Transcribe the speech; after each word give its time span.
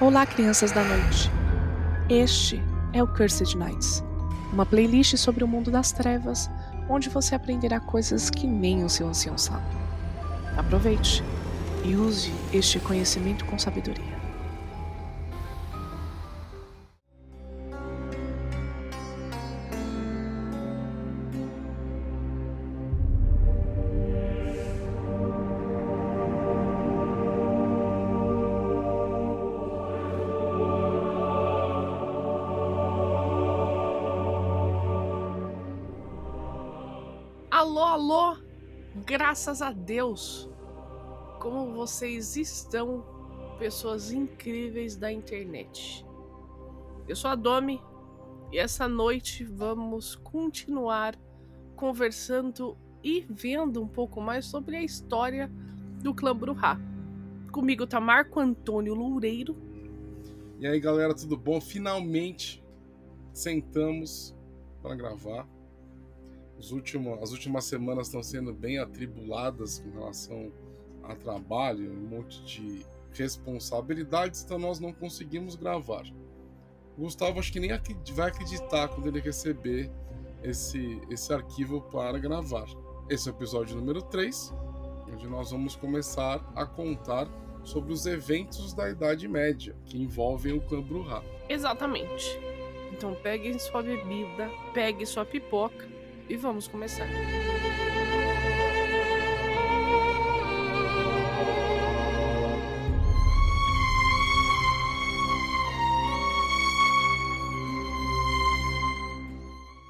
Olá, 0.00 0.24
crianças 0.24 0.70
da 0.70 0.84
noite. 0.84 1.28
Este 2.08 2.62
é 2.92 3.02
o 3.02 3.06
Cursed 3.08 3.56
Nights, 3.56 4.00
uma 4.52 4.64
playlist 4.64 5.16
sobre 5.16 5.42
o 5.42 5.48
mundo 5.48 5.72
das 5.72 5.90
trevas, 5.90 6.48
onde 6.88 7.08
você 7.08 7.34
aprenderá 7.34 7.80
coisas 7.80 8.30
que 8.30 8.46
nem 8.46 8.84
o 8.84 8.88
seu 8.88 9.08
ancião 9.08 9.36
sabe. 9.36 9.66
Aproveite 10.56 11.24
e 11.84 11.96
use 11.96 12.32
este 12.54 12.78
conhecimento 12.78 13.44
com 13.44 13.58
sabedoria. 13.58 14.17
Graças 39.28 39.60
a 39.60 39.72
Deus! 39.72 40.48
Como 41.38 41.74
vocês 41.74 42.34
estão, 42.34 43.04
pessoas 43.58 44.10
incríveis 44.10 44.96
da 44.96 45.12
internet? 45.12 46.02
Eu 47.06 47.14
sou 47.14 47.30
a 47.30 47.34
Domi 47.34 47.78
e 48.50 48.58
essa 48.58 48.88
noite 48.88 49.44
vamos 49.44 50.14
continuar 50.14 51.14
conversando 51.76 52.74
e 53.04 53.26
vendo 53.28 53.82
um 53.82 53.86
pouco 53.86 54.18
mais 54.18 54.46
sobre 54.46 54.76
a 54.76 54.82
história 54.82 55.52
do 56.02 56.14
clã 56.14 56.34
Bruhá. 56.34 56.80
Comigo 57.52 57.86
tá 57.86 58.00
Marco 58.00 58.40
Antônio 58.40 58.94
Loureiro. 58.94 59.54
E 60.58 60.66
aí, 60.66 60.80
galera, 60.80 61.14
tudo 61.14 61.36
bom? 61.36 61.60
Finalmente 61.60 62.64
sentamos 63.34 64.34
para 64.80 64.94
gravar 64.94 65.46
últimos, 66.72 67.22
as 67.22 67.30
últimas 67.30 67.64
semanas 67.64 68.08
estão 68.08 68.22
sendo 68.22 68.52
bem 68.52 68.78
atribuladas 68.78 69.78
com 69.78 69.90
relação 69.90 70.52
a 71.04 71.14
trabalho, 71.14 71.90
um 71.90 72.08
monte 72.08 72.42
de 72.44 72.84
responsabilidades, 73.12 74.42
então 74.42 74.58
nós 74.58 74.78
não 74.78 74.92
conseguimos 74.92 75.54
gravar. 75.54 76.04
O 76.96 77.02
Gustavo 77.02 77.38
acho 77.38 77.52
que 77.52 77.60
nem 77.60 77.70
vai 78.12 78.28
acreditar 78.28 78.88
quando 78.88 79.06
ele 79.06 79.20
receber 79.20 79.90
esse, 80.42 81.00
esse 81.08 81.32
arquivo 81.32 81.80
para 81.80 82.18
gravar. 82.18 82.66
Esse 83.08 83.28
é 83.28 83.32
o 83.32 83.34
episódio 83.34 83.76
número 83.76 84.02
3, 84.02 84.52
onde 85.12 85.26
nós 85.28 85.50
vamos 85.50 85.76
começar 85.76 86.44
a 86.54 86.66
contar 86.66 87.28
sobre 87.62 87.92
os 87.92 88.04
eventos 88.04 88.72
da 88.74 88.90
Idade 88.90 89.26
Média 89.28 89.76
que 89.84 89.96
envolvem 89.96 90.52
o 90.52 90.60
clã 90.60 90.82
Bruhá. 90.82 91.22
Exatamente. 91.48 92.38
Então 92.92 93.14
pegue 93.14 93.58
sua 93.58 93.82
bebida, 93.82 94.50
pegue 94.74 95.06
sua 95.06 95.24
pipoca 95.24 95.97
e 96.28 96.36
vamos 96.36 96.68
começar. 96.68 97.06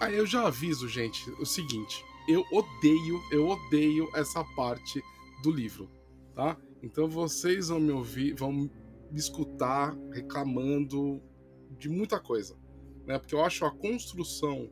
Aí 0.01 0.17
eu 0.17 0.25
já 0.25 0.47
aviso, 0.47 0.89
gente, 0.89 1.31
o 1.33 1.45
seguinte: 1.45 2.05
eu 2.29 2.45
odeio, 2.53 3.21
eu 3.31 3.49
odeio 3.49 4.09
essa 4.15 4.45
parte 4.57 5.03
do 5.43 5.51
livro, 5.51 5.91
tá? 6.35 6.57
Então 6.83 7.09
vocês 7.09 7.69
vão 7.69 7.81
me 7.81 7.93
ouvir, 7.93 8.35
vão 8.35 8.53
me 8.53 8.71
escutar 9.13 9.97
reclamando 10.13 11.21
de 11.79 11.89
muita 11.89 12.21
coisa, 12.21 12.57
né? 13.07 13.19
Porque 13.19 13.35
eu 13.35 13.45
acho 13.45 13.65
a 13.65 13.71
construção 13.71 14.71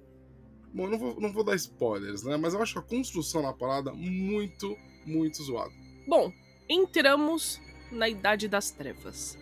Bom, 0.77 0.87
não 0.89 0.99
vou, 0.99 1.19
não 1.19 1.33
vou 1.33 1.43
dar 1.43 1.55
spoilers, 1.57 2.23
né? 2.23 2.37
Mas 2.37 2.53
eu 2.53 2.61
acho 2.61 2.79
a 2.79 2.83
construção 2.83 3.41
na 3.41 3.51
parada 3.51 3.95
muito, 3.95 4.77
muito 5.07 5.43
zoada. 5.43 5.73
Bom, 6.07 6.31
entramos 6.69 7.59
na 7.91 8.07
Idade 8.07 8.47
das 8.47 8.71
Trevas. 8.71 9.39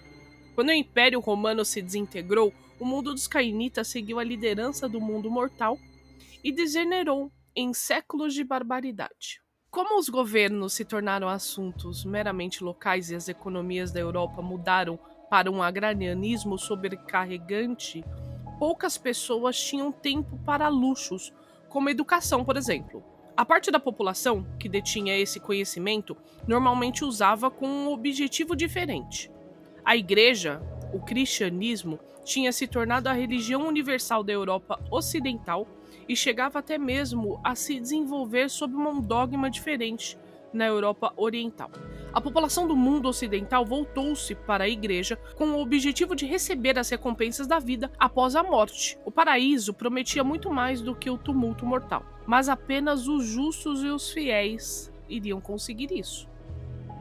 Quando 0.55 0.69
o 0.69 0.73
Império 0.73 1.19
Romano 1.19 1.65
se 1.65 1.83
desintegrou, 1.83 2.55
o 2.79 2.85
mundo 2.85 3.13
dos 3.13 3.27
Cainitas 3.27 3.89
seguiu 3.89 4.21
a 4.21 4.25
liderança 4.25 4.89
do 4.89 5.01
mundo 5.01 5.29
mortal 5.29 5.77
e 6.45 6.53
degenerou 6.53 7.33
em 7.57 7.75
séculos 7.75 8.33
de 8.33 8.45
barbaridade. 8.45 9.41
Como 9.73 9.99
os 9.99 10.09
governos 10.09 10.75
se 10.75 10.85
tornaram 10.85 11.29
assuntos 11.29 12.05
meramente 12.05 12.63
locais 12.63 13.11
e 13.11 13.17
as 13.17 13.29
economias 13.29 13.91
da 13.91 13.99
Europa 13.99 14.41
mudaram 14.41 15.01
para 15.29 15.51
um 15.51 15.61
agrarianismo 15.61 16.57
sobrecarregante, 16.57 18.05
poucas 18.59 18.97
pessoas 18.97 19.59
tinham 19.59 19.91
tempo 19.93 20.39
para 20.45 20.69
luxos, 20.69 21.33
como 21.69 21.91
educação, 21.91 22.45
por 22.45 22.57
exemplo. 22.57 23.03
A 23.37 23.45
parte 23.45 23.71
da 23.71 23.81
população 23.81 24.47
que 24.59 24.69
detinha 24.69 25.19
esse 25.19 25.41
conhecimento 25.41 26.17
normalmente 26.47 27.05
usava 27.05 27.51
com 27.51 27.67
um 27.67 27.93
objetivo 27.93 28.55
diferente. 28.55 29.31
A 29.85 29.97
igreja, 29.97 30.63
o 30.93 31.01
cristianismo, 31.01 31.99
tinha 32.25 32.53
se 32.53 32.67
tornado 32.67 33.09
a 33.09 33.13
religião 33.13 33.67
universal 33.67 34.23
da 34.23 34.33
Europa 34.33 34.81
Ocidental 34.91 35.67
e 36.09 36.17
chegava 36.17 36.59
até 36.61 36.79
mesmo 36.79 37.41
a 37.43 37.55
se 37.55 37.79
desenvolver 37.79 38.49
sob 38.49 38.75
um 38.75 39.01
dogma 39.01 39.51
diferente 39.51 40.17
na 40.53 40.67
Europa 40.67 41.13
Oriental. 41.17 41.71
A 42.15 42.21
população 42.21 42.69
do 42.69 42.77
mundo 42.77 43.09
ocidental 43.09 43.67
voltou-se 43.67 44.37
para 44.37 44.63
a 44.65 44.69
igreja 44.69 45.19
com 45.35 45.47
o 45.51 45.61
objetivo 45.61 46.15
de 46.15 46.25
receber 46.25 46.79
as 46.79 46.89
recompensas 46.89 47.45
da 47.49 47.59
vida 47.59 47.91
após 47.99 48.37
a 48.37 48.43
morte. 48.45 48.97
O 49.05 49.11
paraíso 49.11 49.75
prometia 49.75 50.23
muito 50.23 50.49
mais 50.49 50.81
do 50.81 50.95
que 50.95 51.11
o 51.11 51.19
tumulto 51.19 51.67
mortal, 51.67 52.05
mas 52.25 52.49
apenas 52.49 53.09
os 53.09 53.27
justos 53.27 53.83
e 53.83 53.89
os 53.89 54.13
fiéis 54.13 54.93
iriam 55.09 55.41
conseguir 55.41 55.91
isso. 55.91 56.29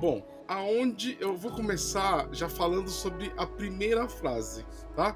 Bom, 0.02 0.26
aonde 0.48 1.16
eu 1.20 1.38
vou 1.38 1.52
começar 1.52 2.28
já 2.32 2.50
falando 2.50 2.90
sobre 2.90 3.32
a 3.38 3.46
primeira 3.46 4.10
frase, 4.10 4.66
tá? 4.96 5.14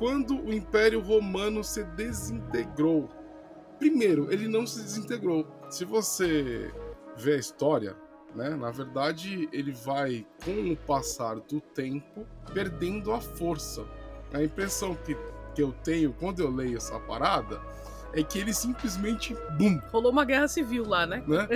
Quando 0.00 0.36
o 0.36 0.52
Império 0.52 1.00
Romano 1.00 1.62
se 1.62 1.84
desintegrou. 1.84 3.08
Primeiro, 3.78 4.32
ele 4.32 4.48
não 4.48 4.66
se 4.66 4.82
desintegrou. 4.82 5.46
Se 5.70 5.84
você 5.84 6.74
vê 7.16 7.34
a 7.34 7.38
história, 7.38 7.96
né? 8.34 8.50
Na 8.50 8.70
verdade, 8.70 9.48
ele 9.52 9.72
vai, 9.72 10.26
com 10.44 10.72
o 10.72 10.76
passar 10.76 11.36
do 11.36 11.60
tempo, 11.60 12.26
perdendo 12.52 13.12
a 13.12 13.20
força. 13.20 13.84
A 14.32 14.42
impressão 14.42 14.94
que, 14.94 15.16
que 15.54 15.62
eu 15.62 15.72
tenho 15.84 16.12
quando 16.12 16.40
eu 16.40 16.50
leio 16.50 16.76
essa 16.76 16.98
parada 17.00 17.60
é 18.12 18.22
que 18.22 18.38
ele 18.38 18.52
simplesmente. 18.52 19.36
Bum! 19.58 19.80
Rolou 19.90 20.12
uma 20.12 20.24
guerra 20.24 20.48
civil 20.48 20.86
lá, 20.86 21.06
né? 21.06 21.22
né? 21.26 21.46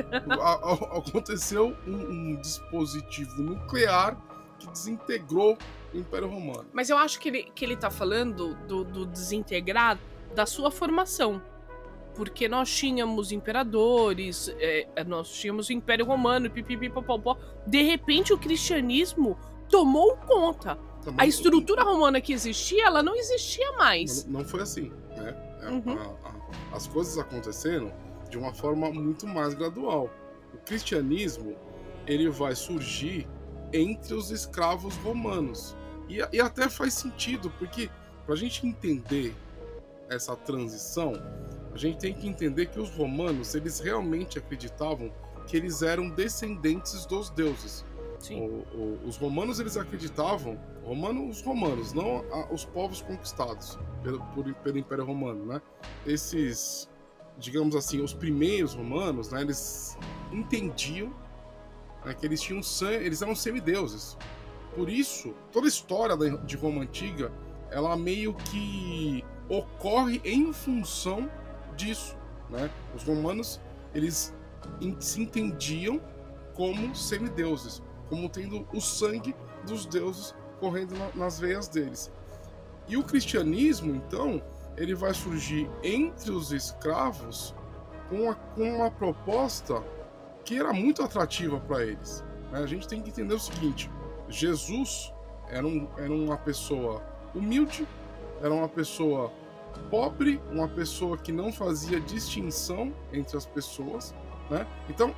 Aconteceu 0.96 1.76
um, 1.86 1.94
um 1.94 2.36
dispositivo 2.40 3.42
nuclear 3.42 4.16
que 4.58 4.68
desintegrou 4.68 5.58
o 5.92 5.96
Império 5.96 6.28
Romano. 6.28 6.66
Mas 6.72 6.88
eu 6.88 6.96
acho 6.96 7.18
que 7.20 7.28
ele, 7.28 7.42
que 7.54 7.64
ele 7.64 7.76
tá 7.76 7.90
falando 7.90 8.54
do, 8.66 8.84
do 8.84 9.06
desintegrar 9.06 9.98
da 10.34 10.46
sua 10.46 10.70
formação 10.70 11.42
porque 12.14 12.48
nós 12.48 12.70
tínhamos 12.70 13.32
imperadores, 13.32 14.48
é, 14.58 14.86
é 14.96 15.04
nós 15.04 15.32
tínhamos 15.32 15.68
o 15.68 15.72
Império 15.72 16.04
Romano, 16.04 16.50
pipipipopopó. 16.50 17.36
De 17.66 17.82
repente, 17.82 18.32
o 18.32 18.38
cristianismo 18.38 19.38
tomou 19.68 20.16
conta. 20.16 20.76
Tomou 21.02 21.20
a 21.20 21.26
estrutura 21.26 21.82
romana 21.82 22.20
que 22.20 22.32
existia, 22.32 22.86
ela 22.86 23.02
não 23.02 23.16
existia 23.16 23.72
mais. 23.72 24.24
Não, 24.26 24.40
não 24.40 24.48
foi 24.48 24.62
assim, 24.62 24.92
né? 25.16 25.34
É, 25.62 25.68
uhum. 25.70 25.98
A, 25.98 26.28
a, 26.28 26.76
as 26.76 26.86
coisas 26.86 27.18
aconteceram 27.18 27.92
de 28.30 28.38
uma 28.38 28.52
forma 28.52 28.90
muito 28.90 29.26
mais 29.26 29.54
gradual. 29.54 30.10
O 30.54 30.58
cristianismo, 30.58 31.56
ele 32.06 32.28
vai 32.28 32.54
surgir 32.54 33.28
entre 33.72 34.14
os 34.14 34.30
escravos 34.30 34.96
romanos. 34.96 35.76
E, 36.08 36.18
e 36.32 36.40
até 36.40 36.68
faz 36.68 36.94
sentido, 36.94 37.50
porque 37.58 37.90
para 38.25 38.34
a 38.34 38.38
gente 38.38 38.66
entender 38.66 39.34
essa 40.08 40.37
transição, 40.37 41.14
a 41.74 41.78
gente 41.78 41.98
tem 41.98 42.12
que 42.12 42.28
entender 42.28 42.66
que 42.66 42.78
os 42.78 42.90
romanos, 42.90 43.54
eles 43.54 43.80
realmente 43.80 44.38
acreditavam 44.38 45.12
que 45.46 45.56
eles 45.56 45.82
eram 45.82 46.10
descendentes 46.10 47.06
dos 47.06 47.30
deuses. 47.30 47.84
O, 48.30 48.34
o, 48.76 49.00
os 49.04 49.16
romanos, 49.16 49.58
eles 49.58 49.76
acreditavam, 49.76 50.60
romano, 50.84 51.28
os 51.28 51.42
romanos, 51.42 51.92
não 51.92 52.24
a, 52.30 52.52
os 52.52 52.64
povos 52.64 53.02
conquistados 53.02 53.76
pelo, 54.02 54.20
por, 54.26 54.54
pelo 54.54 54.78
Império 54.78 55.04
Romano, 55.04 55.44
né? 55.44 55.60
Esses, 56.06 56.88
digamos 57.36 57.75
assim, 57.75 58.00
os 58.00 58.14
primeiros 58.14 58.75
romanos, 58.75 59.30
né? 59.30 59.40
Eles 59.40 59.98
entendiam 60.30 61.12
né, 62.04 62.14
que 62.14 62.25
eles 62.25 62.40
tinham 62.40 62.60
eles 63.00 63.22
eram 63.22 63.34
semideuses. 63.34 64.16
Por 64.76 64.88
isso, 64.88 65.34
toda 65.50 65.66
a 65.66 65.68
história 65.68 66.16
de 66.16 66.56
Roma 66.56 66.82
antiga, 66.82 67.32
ela 67.70 67.96
meio 67.96 68.34
que 68.34 69.25
ocorre 69.48 70.20
em 70.25 70.52
função 70.52 71.28
disso, 71.76 72.16
né? 72.50 72.70
Os 72.94 73.04
romanos, 73.04 73.60
eles 73.94 74.34
se 75.00 75.20
entendiam 75.20 76.00
como 76.54 76.94
semideuses, 76.94 77.82
como 78.08 78.28
tendo 78.28 78.66
o 78.72 78.80
sangue 78.80 79.34
dos 79.66 79.86
deuses 79.86 80.34
correndo 80.60 80.94
na, 80.94 81.10
nas 81.14 81.40
veias 81.40 81.69
deles. 81.69 82.12
E 82.86 82.96
o 82.96 83.02
cristianismo, 83.02 83.94
então, 83.94 84.42
ele 84.76 84.94
vai 84.94 85.14
surgir 85.14 85.69
entre 85.82 86.30
os 86.30 86.52
escravos 86.52 87.54
com 88.08 88.22
uma, 88.22 88.34
com 88.34 88.62
uma 88.62 88.90
proposta 88.90 89.82
que 90.44 90.58
era 90.58 90.72
muito 90.72 91.02
atrativa 91.02 91.60
para 91.60 91.84
eles. 91.84 92.25
Né? 92.50 92.58
A 92.58 92.66
gente 92.66 92.86
tem 92.86 93.00
que 93.00 93.10
entender 93.10 93.34
o 93.34 93.38
seguinte: 93.38 93.90
Jesus 94.28 95.12
era, 95.48 95.66
um, 95.66 95.88
era 95.96 96.12
uma 96.12 96.36
pessoa 96.36 97.02
humilde, 97.34 97.86
era 98.40 98.52
uma 98.52 98.68
pessoa 98.68 99.32
pobre, 99.90 100.40
uma 100.50 100.69
pessoa 100.69 101.16
que 101.16 101.32
não 101.32 101.52
fazia 101.52 102.00
distinção 102.00 102.92
entre 103.12 103.36
as 103.36 103.46
pessoas, 103.46 104.14
né? 104.50 104.66
Então, 104.88 105.14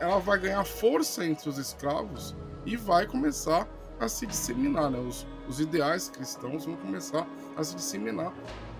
ela 0.00 0.18
vai 0.18 0.38
ganhar 0.38 0.64
força 0.64 1.24
entre 1.24 1.48
os 1.48 1.58
escravos 1.58 2.34
e 2.64 2.76
vai 2.76 3.06
começar 3.06 3.68
a 3.98 4.08
se 4.08 4.26
disseminar, 4.26 4.90
né? 4.90 4.98
Os, 4.98 5.26
os 5.48 5.60
ideais 5.60 6.08
cristãos 6.08 6.64
vão 6.64 6.76
começar 6.76 7.26
a 7.56 7.64
se 7.64 7.74
disseminar 7.74 8.32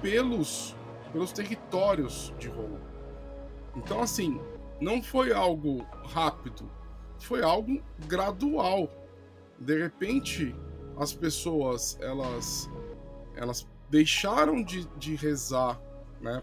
pelos, 0.03 0.77
pelos 1.13 1.33
territórios 1.33 2.33
de 2.39 2.49
Roma. 2.49 2.81
Então, 3.75 4.01
assim, 4.03 4.41
não 4.81 5.03
foi 5.03 5.33
algo 5.33 5.85
rápido, 6.05 6.71
foi 7.19 7.43
algo 7.43 7.83
gradual. 8.07 8.91
De 9.59 9.83
repente, 9.83 10.55
as 10.99 11.13
pessoas 11.13 11.99
elas, 12.01 12.69
elas 13.37 13.67
deixaram 13.91 14.63
de, 14.63 14.87
de 14.97 15.15
rezar 15.15 15.81
né, 16.21 16.43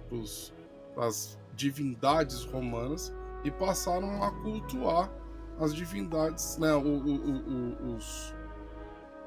para 0.94 1.08
as 1.08 1.38
divindades 1.56 2.46
romanas 2.46 3.14
e 3.44 3.52
passaram 3.52 4.24
a 4.24 4.32
cultuar 4.32 5.12
as 5.60 5.76
divindades, 5.76 6.58
né, 6.58 6.74
o, 6.74 6.80
o, 6.80 7.92
o, 7.92 7.96
os, 7.96 8.34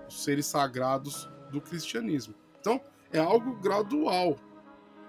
os 0.08 0.24
seres 0.24 0.46
sagrados 0.46 1.28
do 1.50 1.60
cristianismo. 1.60 2.34
Então, 2.60 2.80
é 3.12 3.18
algo 3.18 3.54
gradual. 3.56 4.36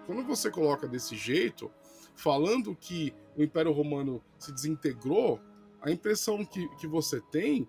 Quando 0.05 0.23
você 0.23 0.51
coloca 0.51 0.87
desse 0.87 1.15
jeito, 1.15 1.71
falando 2.15 2.75
que 2.75 3.13
o 3.35 3.43
Império 3.43 3.71
Romano 3.71 4.21
se 4.37 4.51
desintegrou, 4.51 5.39
a 5.81 5.91
impressão 5.91 6.43
que, 6.45 6.67
que 6.75 6.87
você 6.87 7.21
tem, 7.31 7.67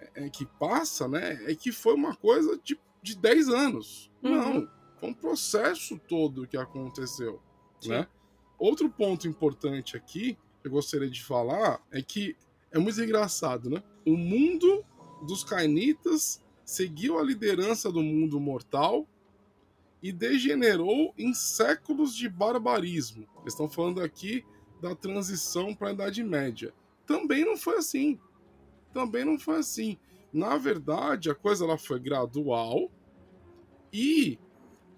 é, 0.00 0.26
é 0.26 0.30
que 0.30 0.46
passa, 0.46 1.06
né, 1.06 1.38
é 1.46 1.54
que 1.54 1.70
foi 1.70 1.94
uma 1.94 2.14
coisa 2.16 2.58
de, 2.62 2.78
de 3.02 3.16
10 3.16 3.48
anos. 3.48 4.10
Uhum. 4.22 4.30
Não, 4.30 4.68
foi 4.98 5.08
um 5.10 5.14
processo 5.14 5.98
todo 6.08 6.46
que 6.46 6.56
aconteceu, 6.56 7.40
né? 7.86 8.06
Outro 8.58 8.90
ponto 8.90 9.26
importante 9.26 9.96
aqui 9.96 10.36
que 10.60 10.68
eu 10.68 10.72
gostaria 10.72 11.08
de 11.08 11.24
falar 11.24 11.82
é 11.90 12.02
que 12.02 12.36
é 12.70 12.78
muito 12.78 13.00
engraçado, 13.00 13.70
né? 13.70 13.82
O 14.06 14.16
mundo 14.16 14.84
dos 15.26 15.42
cainitas 15.42 16.42
seguiu 16.64 17.18
a 17.18 17.22
liderança 17.22 17.90
do 17.90 18.02
mundo 18.02 18.38
mortal 18.38 19.06
e 20.02 20.12
degenerou 20.12 21.12
em 21.18 21.34
séculos 21.34 22.14
de 22.14 22.28
barbarismo. 22.28 23.26
Eles 23.40 23.54
estão 23.54 23.68
falando 23.68 24.00
aqui 24.00 24.44
da 24.80 24.94
transição 24.94 25.74
para 25.74 25.88
a 25.88 25.92
Idade 25.92 26.22
Média. 26.22 26.72
Também 27.06 27.44
não 27.44 27.56
foi 27.56 27.76
assim. 27.76 28.18
Também 28.92 29.24
não 29.24 29.38
foi 29.38 29.58
assim. 29.58 29.98
Na 30.32 30.56
verdade, 30.56 31.30
a 31.30 31.34
coisa 31.34 31.64
ela 31.64 31.76
foi 31.76 31.98
gradual 31.98 32.90
e 33.92 34.38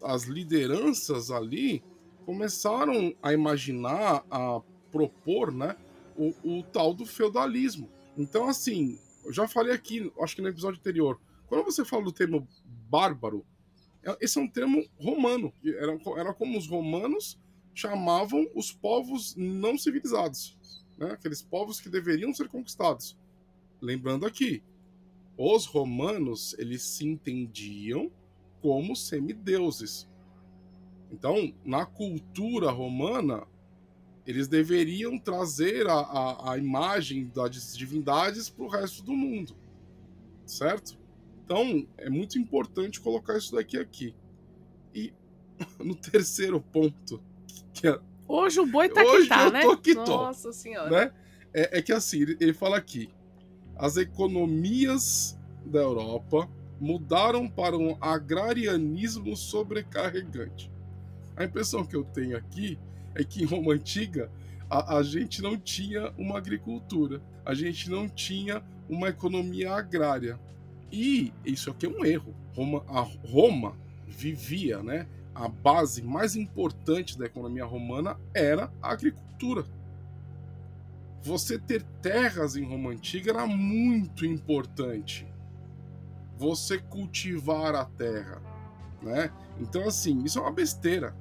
as 0.03 0.25
lideranças 0.25 1.31
ali 1.31 1.83
começaram 2.27 3.15
a 3.23 3.33
imaginar, 3.33 4.25
a 4.31 4.61
propor, 4.91 5.53
né, 5.53 5.77
o, 6.17 6.35
o 6.45 6.63
tal 6.63 6.93
do 6.93 7.07
feudalismo. 7.07 7.89
Então, 8.17 8.47
assim, 8.47 8.99
eu 9.25 9.33
já 9.33 9.49
falei 9.49 9.73
aqui, 9.73 10.13
acho 10.21 10.37
que 10.37 10.43
no 10.43 10.49
episódio 10.49 10.79
anterior, 10.79 11.19
quando 11.47 11.65
você 11.65 11.85
fala 11.85 12.05
do 12.05 12.13
termo 12.13 12.47
bárbaro, 12.91 13.45
é, 14.03 14.17
esse 14.21 14.39
é 14.39 14.43
um 14.43 14.49
termo 14.49 14.85
romano. 14.99 15.53
Era, 15.65 15.99
era 16.19 16.35
como 16.35 16.59
os 16.59 16.69
romanos 16.69 17.39
chamavam 17.75 18.47
os 18.55 18.73
povos 18.73 19.35
não 19.37 19.79
civilizados, 19.79 20.59
né? 20.99 21.13
aqueles 21.13 21.43
povos 21.43 21.81
que 21.81 21.89
deveriam 21.89 22.35
ser 22.35 22.49
conquistados. 22.49 23.17
Lembrando 23.81 24.27
aqui, 24.27 24.63
os 25.37 25.67
romanos 25.67 26.55
eles 26.59 26.83
se 26.83 27.07
entendiam 27.07 28.11
como 28.61 28.95
semideuses. 28.95 30.09
Então, 31.11 31.53
na 31.65 31.85
cultura 31.85 32.71
romana, 32.71 33.47
eles 34.27 34.49
deveriam 34.49 35.19
trazer 35.19 35.87
a, 35.89 35.95
a, 35.95 36.53
a 36.53 36.59
imagem 36.59 37.31
das 37.35 37.77
divindades 37.77 38.49
para 38.49 38.65
o 38.65 38.69
resto 38.69 39.03
do 39.03 39.13
mundo, 39.13 39.55
certo? 40.47 40.97
Então, 41.45 41.87
é 41.99 42.09
muito 42.09 42.39
importante 42.39 43.01
colocar 43.01 43.37
isso 43.37 43.55
daqui 43.55 43.77
aqui. 43.77 44.15
E 44.95 45.13
no 45.79 45.95
terceiro 45.95 46.61
ponto, 46.61 47.23
que 47.75 47.89
é, 47.89 47.99
Hoje 48.29 48.61
o 48.61 48.67
boi 48.67 48.89
tá 48.89 49.03
hoje 49.03 49.25
que 49.25 49.29
tá, 49.29 49.45
eu 49.45 49.53
né? 49.53 49.61
Tô 49.63 49.77
que 49.77 49.95
tô, 49.95 50.05
Nossa 50.07 50.53
senhora. 50.53 50.89
Né? 50.89 51.13
É, 51.53 51.79
é 51.79 51.83
que 51.83 51.93
assim, 51.93 52.23
ele, 52.23 52.37
ele 52.41 52.55
fala 52.55 52.79
aqui, 52.79 53.11
as 53.83 53.97
economias 53.97 55.37
da 55.67 55.81
Europa 55.81 56.49
mudaram 56.81 57.49
para 57.49 57.77
um 57.77 57.97
agrarianismo 58.01 59.37
sobrecarregante. 59.37 60.71
A 61.37 61.43
impressão 61.43 61.85
que 61.85 61.97
eu 61.97 62.05
tenho 62.05 62.37
aqui 62.37 62.79
é 63.13 63.25
que 63.25 63.43
em 63.43 63.45
Roma 63.45 63.73
Antiga 63.73 64.31
a, 64.71 64.99
a, 64.99 65.03
gente 65.03 65.43
não 65.43 65.59
tinha 65.59 66.13
uma 66.17 66.39
agricultura, 66.39 67.21
a 67.45 67.55
gente 67.55 67.91
não 67.91 68.09
tinha 68.09 68.63
uma 68.89 69.09
economia 69.09 69.73
agrária. 69.73 70.39
E 70.93 71.33
isso 71.45 71.69
aqui 71.69 71.87
é 71.87 71.89
um 71.89 72.05
erro. 72.05 72.33
Roma, 72.55 72.85
a 72.87 73.01
Roma 73.01 73.77
vivia, 74.07 74.81
né? 74.81 75.09
A 75.35 75.49
base 75.49 76.03
mais 76.03 76.37
importante 76.37 77.19
da 77.19 77.27
economia 77.27 77.65
romana 77.65 78.17
era 78.33 78.73
a 78.81 78.93
agricultura. 78.93 79.65
Você 81.23 81.59
ter 81.59 81.83
terras 82.03 82.57
em 82.57 82.65
Roma 82.65 82.91
Antiga 82.91 83.31
era 83.31 83.47
muito 83.47 84.27
importante. 84.27 85.27
Você 86.37 86.79
cultivar 86.79 87.75
a 87.75 87.85
terra, 87.85 88.43
né? 89.01 89.31
Então, 89.61 89.87
assim, 89.87 90.25
isso 90.25 90.39
é 90.39 90.43
uma 90.43 90.53
besteira 90.53 91.15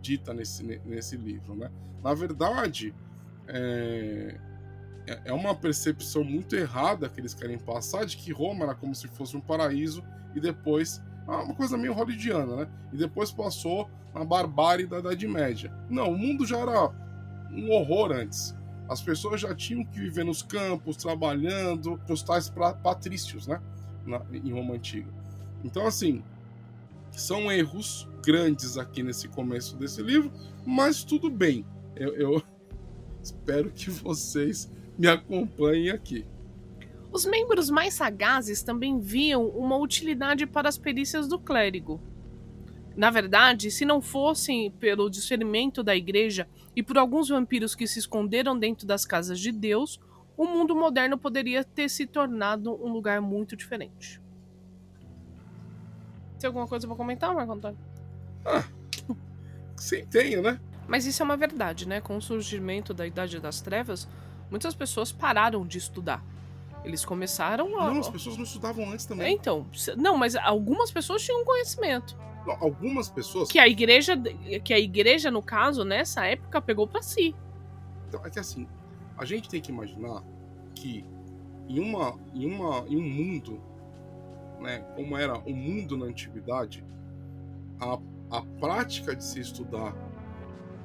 dita 0.00 0.34
nesse, 0.34 0.64
nesse 0.84 1.16
livro, 1.16 1.54
né? 1.54 1.70
Na 2.02 2.12
verdade, 2.12 2.92
é, 3.46 4.36
é, 5.06 5.20
é 5.26 5.32
uma 5.32 5.54
percepção 5.54 6.24
muito 6.24 6.56
errada 6.56 7.08
que 7.08 7.20
eles 7.20 7.34
querem 7.34 7.58
passar 7.58 8.04
de 8.04 8.16
que 8.16 8.32
Roma 8.32 8.64
era 8.64 8.74
como 8.74 8.94
se 8.94 9.06
fosse 9.08 9.36
um 9.36 9.40
paraíso 9.40 10.02
e 10.34 10.40
depois 10.40 11.00
ah, 11.28 11.42
uma 11.42 11.54
coisa 11.54 11.76
meio 11.76 11.92
hollywoodiana, 11.92 12.56
né? 12.56 12.68
E 12.92 12.96
depois 12.96 13.30
passou 13.30 13.88
na 14.12 14.24
barbárie 14.24 14.86
da 14.86 14.98
Idade 14.98 15.28
Média. 15.28 15.72
Não, 15.88 16.10
o 16.10 16.18
mundo 16.18 16.44
já 16.44 16.58
era 16.58 16.90
um 17.52 17.70
horror 17.70 18.12
antes. 18.12 18.54
As 18.90 19.00
pessoas 19.00 19.40
já 19.40 19.54
tinham 19.54 19.84
que 19.84 20.00
viver 20.00 20.24
nos 20.24 20.42
campos, 20.42 20.96
trabalhando, 20.96 22.00
os 22.08 22.24
tais 22.24 22.52
patrícios, 22.82 23.46
né? 23.46 23.62
Na, 24.04 24.20
em 24.32 24.52
Roma 24.52 24.74
Antiga. 24.74 25.08
Então, 25.62 25.86
assim, 25.86 26.24
são 27.12 27.52
erros 27.52 28.08
grandes 28.20 28.76
aqui 28.76 29.04
nesse 29.04 29.28
começo 29.28 29.76
desse 29.76 30.02
livro, 30.02 30.32
mas 30.66 31.04
tudo 31.04 31.30
bem. 31.30 31.64
Eu, 31.94 32.16
eu 32.16 32.42
espero 33.22 33.70
que 33.70 33.90
vocês 33.90 34.68
me 34.98 35.06
acompanhem 35.06 35.90
aqui. 35.90 36.26
Os 37.12 37.24
membros 37.24 37.70
mais 37.70 37.94
sagazes 37.94 38.60
também 38.60 38.98
viam 38.98 39.46
uma 39.50 39.76
utilidade 39.76 40.48
para 40.48 40.68
as 40.68 40.76
perícias 40.76 41.28
do 41.28 41.38
clérigo. 41.38 42.00
Na 42.96 43.10
verdade, 43.10 43.70
se 43.70 43.84
não 43.84 44.00
fossem 44.00 44.70
pelo 44.72 45.08
discernimento 45.08 45.82
da 45.82 45.94
igreja 45.94 46.48
e 46.74 46.82
por 46.82 46.98
alguns 46.98 47.28
vampiros 47.28 47.74
que 47.74 47.86
se 47.86 47.98
esconderam 47.98 48.58
dentro 48.58 48.86
das 48.86 49.04
casas 49.04 49.38
de 49.38 49.52
Deus, 49.52 50.00
o 50.36 50.44
mundo 50.44 50.74
moderno 50.74 51.18
poderia 51.18 51.62
ter 51.62 51.88
se 51.88 52.06
tornado 52.06 52.72
um 52.84 52.92
lugar 52.92 53.20
muito 53.20 53.56
diferente. 53.56 54.20
Tem 56.38 56.48
alguma 56.48 56.66
coisa 56.66 56.86
para 56.86 56.96
comentar, 56.96 57.34
Marco 57.34 57.52
Antônio? 57.52 57.78
Ah, 58.44 58.64
sim, 59.76 60.06
tenho, 60.06 60.42
né? 60.42 60.58
Mas 60.88 61.06
isso 61.06 61.22
é 61.22 61.24
uma 61.24 61.36
verdade, 61.36 61.86
né? 61.86 62.00
Com 62.00 62.16
o 62.16 62.22
surgimento 62.22 62.94
da 62.94 63.06
Idade 63.06 63.38
das 63.38 63.60
Trevas, 63.60 64.08
muitas 64.50 64.74
pessoas 64.74 65.12
pararam 65.12 65.66
de 65.66 65.78
estudar. 65.78 66.24
Eles 66.84 67.04
começaram 67.04 67.78
a. 67.78 67.92
Não, 67.92 68.00
as 68.00 68.08
pessoas 68.08 68.36
não 68.36 68.44
estudavam 68.44 68.90
antes 68.90 69.04
também. 69.04 69.26
É, 69.26 69.30
então. 69.30 69.66
Não, 69.96 70.16
mas 70.16 70.34
algumas 70.34 70.90
pessoas 70.90 71.22
tinham 71.22 71.44
conhecimento. 71.44 72.16
Algumas 72.58 73.08
pessoas. 73.08 73.48
Que 73.48 73.58
a 73.58 73.68
igreja, 73.68 74.16
que 74.64 74.72
a 74.72 74.78
igreja 74.78 75.30
no 75.30 75.42
caso, 75.42 75.84
nessa 75.84 76.24
época, 76.26 76.60
pegou 76.60 76.86
para 76.86 77.02
si. 77.02 77.34
Então, 78.08 78.24
é 78.24 78.30
que 78.30 78.38
assim, 78.38 78.66
a 79.16 79.24
gente 79.24 79.48
tem 79.48 79.60
que 79.60 79.70
imaginar 79.70 80.22
que 80.74 81.04
em, 81.68 81.78
uma, 81.78 82.18
em, 82.34 82.46
uma, 82.46 82.84
em 82.88 82.96
um 82.96 83.08
mundo, 83.08 83.60
né, 84.60 84.80
como 84.96 85.16
era 85.16 85.38
o 85.38 85.54
mundo 85.54 85.96
na 85.96 86.06
antiguidade, 86.06 86.84
a, 87.78 87.98
a 88.30 88.42
prática 88.58 89.14
de 89.14 89.24
se 89.24 89.40
estudar 89.40 89.94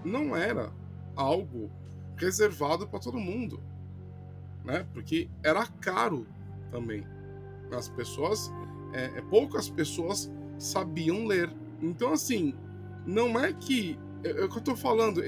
não 0.03 0.35
era 0.35 0.71
algo 1.15 1.71
reservado 2.17 2.87
para 2.87 2.99
todo 2.99 3.17
mundo 3.17 3.59
né? 4.65 4.85
Porque 4.93 5.29
era 5.43 5.65
caro 5.79 6.27
também. 6.71 7.05
As 7.71 7.87
pessoas 7.87 8.51
é, 8.93 9.21
poucas 9.29 9.69
pessoas 9.69 10.31
sabiam 10.57 11.25
ler. 11.25 11.49
Então, 11.81 12.13
assim, 12.13 12.53
não 13.05 13.39
é 13.39 13.53
que. 13.53 13.99
É, 14.23 14.29
é 14.29 14.43
o 14.45 14.49
que 14.49 14.57
eu 14.57 14.63
tô 14.63 14.75
falando. 14.75 15.21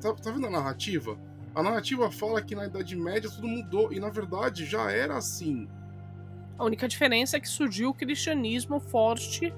Tá, 0.00 0.12
tá 0.14 0.30
vendo 0.30 0.46
a 0.46 0.50
narrativa? 0.50 1.18
A 1.54 1.62
narrativa 1.62 2.10
fala 2.10 2.40
que 2.40 2.54
na 2.54 2.66
Idade 2.66 2.96
Média 2.96 3.28
tudo 3.30 3.48
mudou, 3.48 3.92
e 3.92 3.98
na 3.98 4.10
verdade 4.10 4.64
já 4.64 4.90
era 4.90 5.16
assim. 5.16 5.68
A 6.58 6.64
única 6.64 6.88
diferença 6.88 7.36
é 7.36 7.40
que 7.40 7.48
surgiu 7.48 7.90
o 7.90 7.94
cristianismo 7.94 8.80
forte 8.80 9.52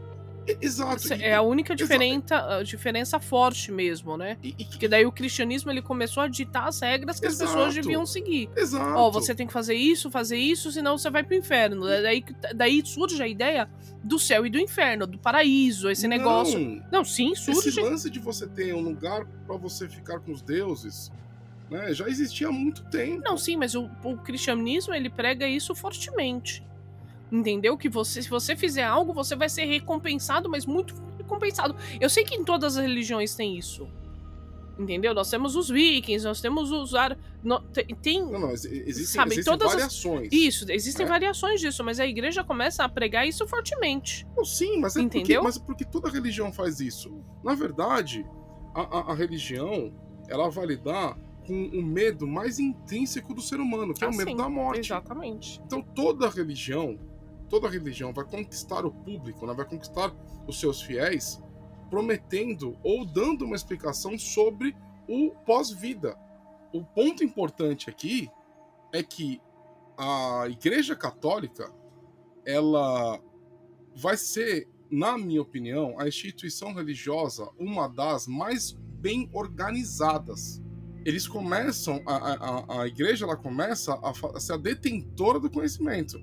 Exato. 0.61 1.12
É 1.14 1.35
a 1.35 1.42
única 1.42 1.75
diferença, 1.75 2.62
diferença 2.64 3.20
forte 3.20 3.70
mesmo, 3.70 4.16
né? 4.16 4.37
E, 4.42 4.54
e, 4.59 4.64
Porque 4.64 4.88
daí 4.88 5.06
o 5.06 5.12
cristianismo 5.12 5.70
ele 5.70 5.82
começou 5.82 6.23
a 6.23 6.28
ditar 6.28 6.68
as 6.68 6.80
regras 6.80 7.20
que 7.20 7.26
exato, 7.26 7.44
as 7.44 7.50
pessoas 7.50 7.75
deviam 7.75 8.04
seguir. 8.06 8.49
Exato. 8.56 8.99
Ó, 8.99 9.11
você 9.11 9.35
tem 9.35 9.47
que 9.47 9.52
fazer 9.52 9.75
isso, 9.75 10.11
fazer 10.11 10.37
isso, 10.37 10.70
senão 10.73 10.99
você 10.99 11.11
vai 11.11 11.23
pro 11.23 11.35
inferno. 11.35 11.87
Daí, 11.87 12.25
daí 12.54 12.82
surge 12.85 13.23
a 13.23 13.28
ideia 13.28 13.68
do 14.02 14.18
céu 14.18 14.47
e 14.47 14.50
do 14.50 14.59
inferno, 14.59 15.06
do 15.06 15.18
paraíso, 15.18 15.90
esse 15.90 16.09
não, 16.09 16.16
negócio. 16.16 16.82
Não, 16.90 17.04
sim, 17.04 17.35
surge. 17.35 17.68
Esse 17.68 17.80
lance 17.80 18.11
de 18.11 18.18
você 18.18 18.47
ter 18.47 18.75
um 18.75 18.80
lugar 18.80 19.26
para 19.47 19.56
você 19.56 19.88
ficar 19.88 20.20
com 20.20 20.32
os 20.32 20.40
deuses, 20.40 21.12
né, 21.70 21.92
já 21.92 22.09
existia 22.09 22.49
há 22.49 22.52
muito 22.52 22.82
tempo. 22.85 23.23
Não, 23.23 23.37
sim, 23.37 23.56
mas 23.56 23.75
o, 23.75 23.90
o 24.02 24.16
cristianismo 24.16 24.94
ele 24.94 25.11
prega 25.11 25.47
isso 25.47 25.75
fortemente. 25.75 26.64
Entendeu? 27.31 27.77
Que 27.77 27.89
você, 27.89 28.23
se 28.23 28.29
você 28.29 28.57
fizer 28.57 28.85
algo, 28.85 29.13
você 29.13 29.37
vai 29.37 29.49
ser 29.49 29.65
recompensado, 29.65 30.49
mas 30.49 30.67
muito 30.67 30.95
recompensado. 31.17 31.77
Eu 32.01 32.11
sei 32.11 32.25
que 32.25 32.35
em 32.35 32.45
todas 32.45 32.77
as 32.77 32.83
religiões 32.83 33.35
tem 33.35 33.57
isso. 33.57 33.89
Entendeu? 34.79 35.13
Nós 35.13 35.29
temos 35.29 35.57
os 35.57 35.69
vikings, 35.69 36.25
nós 36.25 36.41
temos 36.41 36.73
os. 36.73 36.93
No, 37.45 37.61
tem. 38.03 38.25
Não, 38.25 38.41
não, 38.41 38.51
existem, 38.51 39.05
sabe, 39.05 39.35
existem 39.35 39.45
todas 39.45 39.73
variações. 39.73 40.29
As, 40.29 40.33
isso, 40.33 40.71
existem 40.71 41.05
é. 41.05 41.09
variações 41.09 41.61
disso, 41.61 41.85
mas 41.85 42.01
a 42.01 42.07
igreja 42.07 42.43
começa 42.43 42.83
a 42.83 42.89
pregar 42.89 43.29
isso 43.29 43.47
fortemente. 43.47 44.27
Não, 44.35 44.45
sim, 44.45 44.81
mas 44.81 44.97
é 44.97 45.03
Entendeu? 45.03 45.43
Porque, 45.43 45.45
mas 45.45 45.57
é 45.57 45.61
porque 45.61 45.85
toda 45.85 46.09
religião 46.09 46.51
faz 46.51 46.81
isso. 46.81 47.23
Na 47.45 47.55
verdade, 47.55 48.27
a, 48.75 48.81
a, 48.81 49.13
a 49.13 49.15
religião 49.15 49.93
ela 50.29 50.49
vai 50.49 50.65
lidar 50.65 51.19
com 51.47 51.65
o 51.67 51.83
medo 51.83 52.27
mais 52.27 52.59
intrínseco 52.59 53.35
do 53.35 53.43
ser 53.43 53.61
humano, 53.61 53.93
que 53.93 54.03
é 54.03 54.09
o 54.09 54.17
medo 54.17 54.35
da 54.35 54.49
morte. 54.49 54.81
Exatamente. 54.81 55.61
Então 55.67 55.83
toda 55.83 56.29
religião 56.31 56.99
toda 57.50 57.69
religião 57.69 58.12
vai 58.12 58.25
conquistar 58.25 58.87
o 58.87 58.92
público, 58.92 59.45
né? 59.45 59.52
vai 59.52 59.66
conquistar 59.66 60.14
os 60.47 60.59
seus 60.59 60.80
fiéis, 60.80 61.42
prometendo 61.90 62.78
ou 62.83 63.04
dando 63.04 63.45
uma 63.45 63.57
explicação 63.57 64.16
sobre 64.16 64.75
o 65.09 65.33
pós-vida. 65.45 66.16
O 66.73 66.85
ponto 66.85 67.25
importante 67.25 67.90
aqui 67.90 68.30
é 68.92 69.02
que 69.02 69.42
a 69.99 70.45
Igreja 70.49 70.95
Católica 70.95 71.71
ela 72.47 73.21
vai 73.95 74.16
ser, 74.16 74.69
na 74.90 75.19
minha 75.19 75.42
opinião, 75.42 75.99
a 75.99 76.07
instituição 76.07 76.73
religiosa 76.73 77.50
uma 77.59 77.88
das 77.88 78.26
mais 78.28 78.73
bem 78.73 79.28
organizadas. 79.33 80.62
Eles 81.04 81.26
começam, 81.26 82.00
a, 82.07 82.14
a, 82.14 82.83
a 82.83 82.87
igreja 82.87 83.25
ela 83.25 83.37
começa 83.37 83.95
a, 83.95 84.12
a 84.37 84.40
ser 84.40 84.52
a 84.52 84.57
detentora 84.59 85.40
do 85.40 85.50
conhecimento. 85.50 86.21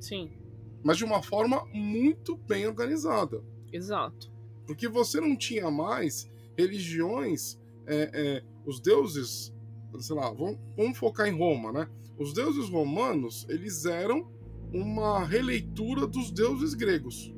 Sim 0.00 0.39
mas 0.82 0.96
de 0.96 1.04
uma 1.04 1.22
forma 1.22 1.64
muito 1.72 2.36
bem 2.36 2.66
organizada. 2.66 3.42
Exato. 3.72 4.30
Porque 4.66 4.88
você 4.88 5.20
não 5.20 5.36
tinha 5.36 5.70
mais 5.70 6.30
religiões, 6.56 7.58
é, 7.86 8.10
é, 8.12 8.42
os 8.64 8.80
deuses, 8.80 9.52
sei 9.98 10.16
lá, 10.16 10.30
vamos, 10.30 10.58
vamos, 10.76 10.98
focar 10.98 11.26
em 11.28 11.36
Roma, 11.36 11.72
né? 11.72 11.88
Os 12.18 12.32
deuses 12.32 12.68
romanos, 12.68 13.46
eles 13.48 13.84
eram 13.84 14.30
uma 14.72 15.24
releitura 15.24 16.06
dos 16.06 16.30
deuses 16.30 16.74
gregos. 16.74 17.34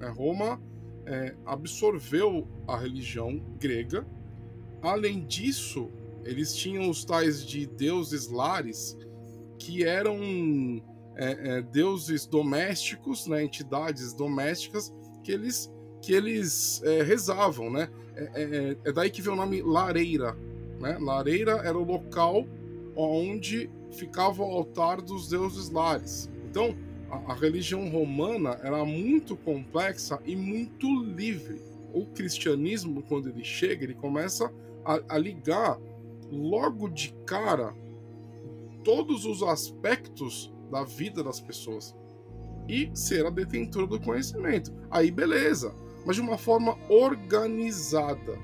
É, 0.00 0.08
Roma 0.08 0.60
é, 1.06 1.34
absorveu 1.44 2.46
a 2.66 2.76
religião 2.76 3.38
grega. 3.58 4.06
Além 4.82 5.26
disso, 5.26 5.90
eles 6.24 6.54
tinham 6.54 6.90
os 6.90 7.04
tais 7.04 7.44
de 7.44 7.66
deuses 7.66 8.28
lares, 8.28 8.96
que 9.58 9.84
eram 9.84 10.18
é, 11.16 11.58
é, 11.58 11.62
deuses 11.62 12.26
domésticos, 12.26 13.26
né, 13.26 13.42
entidades 13.42 14.12
domésticas 14.12 14.94
que 15.24 15.32
eles 15.32 15.72
que 16.02 16.12
eles 16.12 16.80
é, 16.84 17.02
rezavam, 17.02 17.70
né? 17.70 17.88
É, 18.14 18.22
é, 18.22 18.42
é, 18.42 18.76
é, 18.84 18.92
daí 18.92 19.10
que 19.10 19.20
vem 19.20 19.32
o 19.32 19.36
nome 19.36 19.60
lareira, 19.62 20.36
né? 20.78 20.98
Lareira 21.00 21.52
era 21.64 21.76
o 21.76 21.84
local 21.84 22.46
onde 22.94 23.68
ficava 23.90 24.42
o 24.42 24.50
altar 24.50 25.00
dos 25.02 25.28
deuses 25.28 25.70
lares. 25.70 26.30
Então, 26.48 26.76
a, 27.10 27.32
a 27.32 27.34
religião 27.34 27.88
romana 27.88 28.60
era 28.62 28.84
muito 28.84 29.36
complexa 29.36 30.20
e 30.24 30.36
muito 30.36 30.86
livre. 31.02 31.60
O 31.92 32.06
cristianismo, 32.06 33.02
quando 33.02 33.28
ele 33.28 33.42
chega, 33.42 33.84
ele 33.84 33.94
começa 33.94 34.52
a, 34.84 35.00
a 35.08 35.18
ligar 35.18 35.78
logo 36.30 36.88
de 36.88 37.12
cara 37.24 37.74
todos 38.84 39.24
os 39.24 39.42
aspectos 39.42 40.52
da 40.70 40.84
vida 40.84 41.22
das 41.22 41.40
pessoas 41.40 41.94
e 42.68 42.90
ser 42.94 43.24
a 43.26 43.30
detentora 43.30 43.86
do 43.86 44.00
conhecimento. 44.00 44.72
Aí 44.90 45.10
beleza, 45.10 45.74
mas 46.04 46.16
de 46.16 46.22
uma 46.22 46.38
forma 46.38 46.76
organizada. 46.88 48.38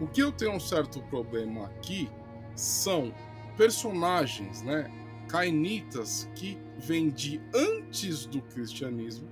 O 0.00 0.06
que 0.06 0.22
eu 0.22 0.32
tenho 0.32 0.52
um 0.52 0.60
certo 0.60 1.02
problema 1.04 1.66
aqui 1.66 2.08
são 2.54 3.12
personagens, 3.56 4.62
né, 4.62 4.90
cainitas 5.28 6.28
que 6.34 6.58
vêm 6.78 7.10
de 7.10 7.40
antes 7.54 8.24
do 8.26 8.40
cristianismo. 8.40 9.28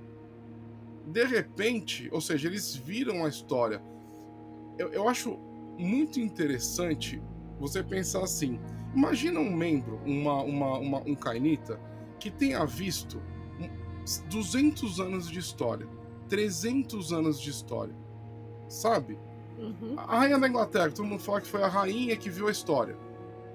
De 1.07 1.25
repente, 1.25 2.07
ou 2.11 2.21
seja, 2.21 2.47
eles 2.47 2.75
viram 2.75 3.25
a 3.25 3.29
história. 3.29 3.81
Eu, 4.77 4.89
eu 4.89 5.09
acho 5.09 5.39
muito 5.77 6.19
interessante 6.19 7.21
você 7.59 7.83
pensar 7.83 8.23
assim: 8.23 8.59
imagina 8.95 9.39
um 9.39 9.51
membro, 9.51 9.99
uma, 10.05 10.43
uma, 10.43 10.77
uma 10.77 10.99
um 10.99 11.15
cainita, 11.15 11.79
que 12.19 12.29
tenha 12.29 12.65
visto 12.65 13.21
200 14.29 14.99
anos 14.99 15.29
de 15.29 15.39
história, 15.39 15.87
300 16.27 17.13
anos 17.13 17.39
de 17.39 17.49
história, 17.49 17.95
sabe? 18.67 19.17
Uhum. 19.57 19.95
A 19.97 20.19
rainha 20.19 20.39
da 20.39 20.47
Inglaterra, 20.47 20.91
todo 20.91 21.05
mundo 21.05 21.21
fala 21.21 21.41
que 21.41 21.47
foi 21.47 21.61
a 21.61 21.67
rainha 21.67 22.15
que 22.15 22.29
viu 22.29 22.47
a 22.47 22.51
história. 22.51 22.97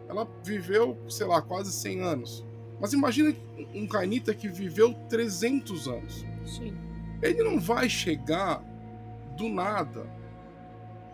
Ela 0.09 0.29
viveu, 0.43 0.99
sei 1.09 1.27
lá, 1.27 1.41
quase 1.41 1.73
100 1.73 2.01
anos. 2.03 2.45
Mas 2.81 2.93
imagina 2.93 3.35
um 3.75 3.87
canita 3.87 4.35
que 4.35 4.49
viveu 4.49 4.95
300 5.09 5.89
anos. 5.89 6.27
Sim. 6.45 6.77
Ele 7.23 7.43
não 7.43 7.59
vai 7.59 7.89
chegar 7.89 8.63
do 9.37 9.49
nada 9.49 10.07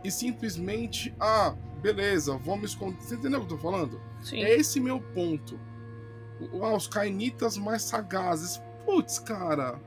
e 0.03 0.11
simplesmente, 0.11 1.15
ah, 1.21 1.55
beleza, 1.81 2.37
vamos 2.39 2.71
esconder. 2.71 3.01
Você 3.01 3.15
entendeu 3.15 3.41
o 3.41 3.47
que 3.47 3.53
eu 3.53 3.57
tô 3.57 3.63
falando? 3.63 4.01
Sim. 4.21 4.43
É 4.43 4.55
esse 4.57 4.81
meu 4.81 5.01
ponto 5.01 5.59
ah, 6.63 6.75
os 6.75 6.87
cainitas 6.87 7.57
mais 7.57 7.83
sagazes. 7.83 8.63
Putz, 8.85 9.19
cara. 9.19 9.81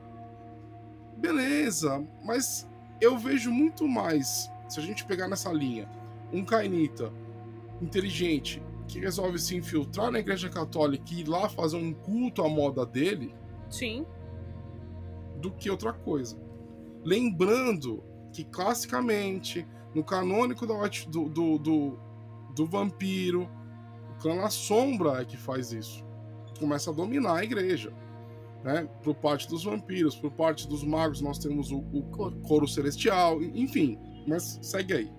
Beleza, 1.16 2.06
mas 2.22 2.68
eu 3.00 3.16
vejo 3.18 3.50
muito 3.50 3.86
mais, 3.88 4.50
se 4.68 4.78
a 4.78 4.82
gente 4.82 5.04
pegar 5.04 5.28
nessa 5.28 5.52
linha, 5.52 5.88
um 6.32 6.44
cainita 6.44 7.12
inteligente 7.80 8.62
que 8.86 9.00
resolve 9.00 9.38
se 9.38 9.56
infiltrar 9.56 10.10
na 10.10 10.18
igreja 10.18 10.48
católica 10.48 11.04
e 11.12 11.20
ir 11.20 11.28
lá 11.28 11.48
fazer 11.48 11.76
um 11.76 11.92
culto 11.92 12.42
à 12.42 12.48
moda 12.48 12.84
dele. 12.84 13.34
Sim. 13.70 14.06
Do 15.40 15.50
que 15.50 15.70
outra 15.70 15.92
coisa. 15.92 16.36
Lembrando 17.02 18.02
que 18.32 18.44
classicamente, 18.44 19.66
no 19.94 20.04
canônico 20.04 20.66
do, 20.66 21.28
do, 21.28 21.58
do, 21.58 21.98
do 22.54 22.66
vampiro, 22.66 23.48
o 24.10 24.20
clã 24.20 24.34
na 24.34 24.50
sombra 24.50 25.22
é 25.22 25.24
que 25.24 25.36
faz 25.36 25.72
isso 25.72 26.03
começa 26.58 26.90
a 26.90 26.92
dominar 26.92 27.38
a 27.38 27.44
igreja. 27.44 27.92
Né? 28.62 28.88
Por 29.02 29.14
parte 29.14 29.48
dos 29.48 29.64
vampiros, 29.64 30.16
por 30.16 30.30
parte 30.30 30.66
dos 30.66 30.82
magos, 30.82 31.20
nós 31.20 31.38
temos 31.38 31.70
o, 31.70 31.78
o 31.78 32.02
coro 32.46 32.66
celestial, 32.66 33.42
enfim. 33.42 33.98
Mas 34.26 34.58
segue 34.62 34.94
aí. 34.94 35.12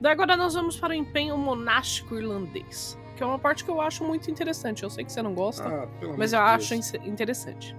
Daí 0.00 0.12
agora 0.12 0.36
nós 0.36 0.54
vamos 0.54 0.78
para 0.78 0.92
o 0.92 0.94
empenho 0.94 1.36
monástico 1.36 2.16
irlandês, 2.16 2.98
que 3.16 3.22
é 3.22 3.26
uma 3.26 3.38
parte 3.38 3.64
que 3.64 3.70
eu 3.70 3.80
acho 3.80 4.04
muito 4.04 4.30
interessante. 4.30 4.82
Eu 4.82 4.90
sei 4.90 5.04
que 5.04 5.12
você 5.12 5.22
não 5.22 5.34
gosta, 5.34 5.66
ah, 5.66 5.88
mas 6.16 6.32
eu 6.32 6.38
Deus. 6.38 6.72
acho 6.72 6.74
interessante. 7.06 7.76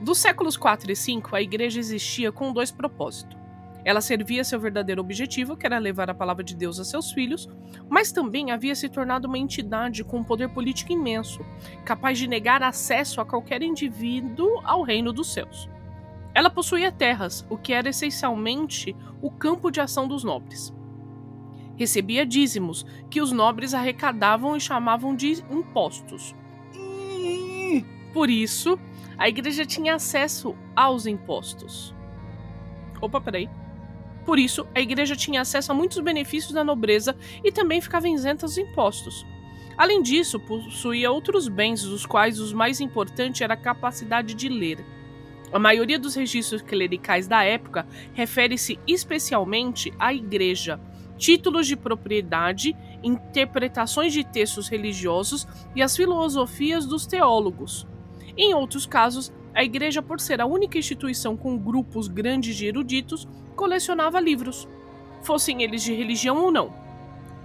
Dos 0.00 0.18
séculos 0.18 0.56
4 0.56 0.90
e 0.90 0.96
5, 0.96 1.34
a 1.34 1.42
igreja 1.42 1.78
existia 1.78 2.32
com 2.32 2.52
dois 2.52 2.72
propósitos 2.72 3.41
ela 3.84 4.00
servia 4.00 4.44
seu 4.44 4.60
verdadeiro 4.60 5.00
objetivo, 5.00 5.56
que 5.56 5.66
era 5.66 5.78
levar 5.78 6.08
a 6.08 6.14
palavra 6.14 6.44
de 6.44 6.54
Deus 6.54 6.78
a 6.78 6.84
seus 6.84 7.10
filhos, 7.10 7.48
mas 7.88 8.12
também 8.12 8.50
havia 8.50 8.74
se 8.74 8.88
tornado 8.88 9.26
uma 9.26 9.38
entidade 9.38 10.04
com 10.04 10.18
um 10.18 10.24
poder 10.24 10.48
político 10.48 10.92
imenso, 10.92 11.44
capaz 11.84 12.18
de 12.18 12.28
negar 12.28 12.62
acesso 12.62 13.20
a 13.20 13.26
qualquer 13.26 13.62
indivíduo 13.62 14.60
ao 14.64 14.82
reino 14.82 15.12
dos 15.12 15.32
céus. 15.32 15.68
Ela 16.34 16.48
possuía 16.48 16.92
terras, 16.92 17.44
o 17.50 17.58
que 17.58 17.72
era 17.72 17.88
essencialmente 17.88 18.96
o 19.20 19.30
campo 19.30 19.70
de 19.70 19.80
ação 19.80 20.06
dos 20.06 20.24
nobres. 20.24 20.72
Recebia 21.76 22.24
dízimos, 22.24 22.86
que 23.10 23.20
os 23.20 23.32
nobres 23.32 23.74
arrecadavam 23.74 24.56
e 24.56 24.60
chamavam 24.60 25.14
de 25.14 25.44
impostos. 25.50 26.34
Por 28.12 28.30
isso, 28.30 28.78
a 29.18 29.28
igreja 29.28 29.66
tinha 29.66 29.94
acesso 29.94 30.54
aos 30.76 31.06
impostos. 31.06 31.94
Opa, 33.00 33.20
peraí. 33.20 33.48
Por 34.24 34.38
isso, 34.38 34.66
a 34.74 34.80
igreja 34.80 35.16
tinha 35.16 35.40
acesso 35.40 35.72
a 35.72 35.74
muitos 35.74 35.98
benefícios 35.98 36.52
da 36.52 36.62
nobreza 36.62 37.16
e 37.42 37.50
também 37.50 37.80
ficava 37.80 38.08
isenta 38.08 38.46
dos 38.46 38.58
impostos. 38.58 39.26
Além 39.76 40.02
disso, 40.02 40.38
possuía 40.38 41.10
outros 41.10 41.48
bens, 41.48 41.82
dos 41.82 42.06
quais 42.06 42.38
os 42.38 42.52
mais 42.52 42.80
importantes 42.80 43.40
era 43.40 43.54
a 43.54 43.56
capacidade 43.56 44.34
de 44.34 44.48
ler. 44.48 44.84
A 45.52 45.58
maioria 45.58 45.98
dos 45.98 46.14
registros 46.14 46.62
clericais 46.62 47.26
da 47.26 47.42
época 47.42 47.86
refere-se 48.14 48.78
especialmente 48.86 49.92
à 49.98 50.12
igreja, 50.14 50.80
títulos 51.18 51.66
de 51.66 51.76
propriedade, 51.76 52.74
interpretações 53.02 54.12
de 54.12 54.24
textos 54.24 54.68
religiosos 54.68 55.46
e 55.74 55.82
as 55.82 55.96
filosofias 55.96 56.86
dos 56.86 57.06
teólogos. 57.06 57.86
Em 58.36 58.54
outros 58.54 58.86
casos, 58.86 59.32
a 59.54 59.62
igreja, 59.62 60.02
por 60.02 60.20
ser 60.20 60.40
a 60.40 60.46
única 60.46 60.78
instituição 60.78 61.36
com 61.36 61.58
grupos 61.58 62.08
grandes 62.08 62.56
de 62.56 62.66
eruditos, 62.66 63.28
colecionava 63.54 64.18
livros, 64.20 64.68
fossem 65.22 65.62
eles 65.62 65.82
de 65.82 65.92
religião 65.92 66.38
ou 66.38 66.50
não. 66.50 66.72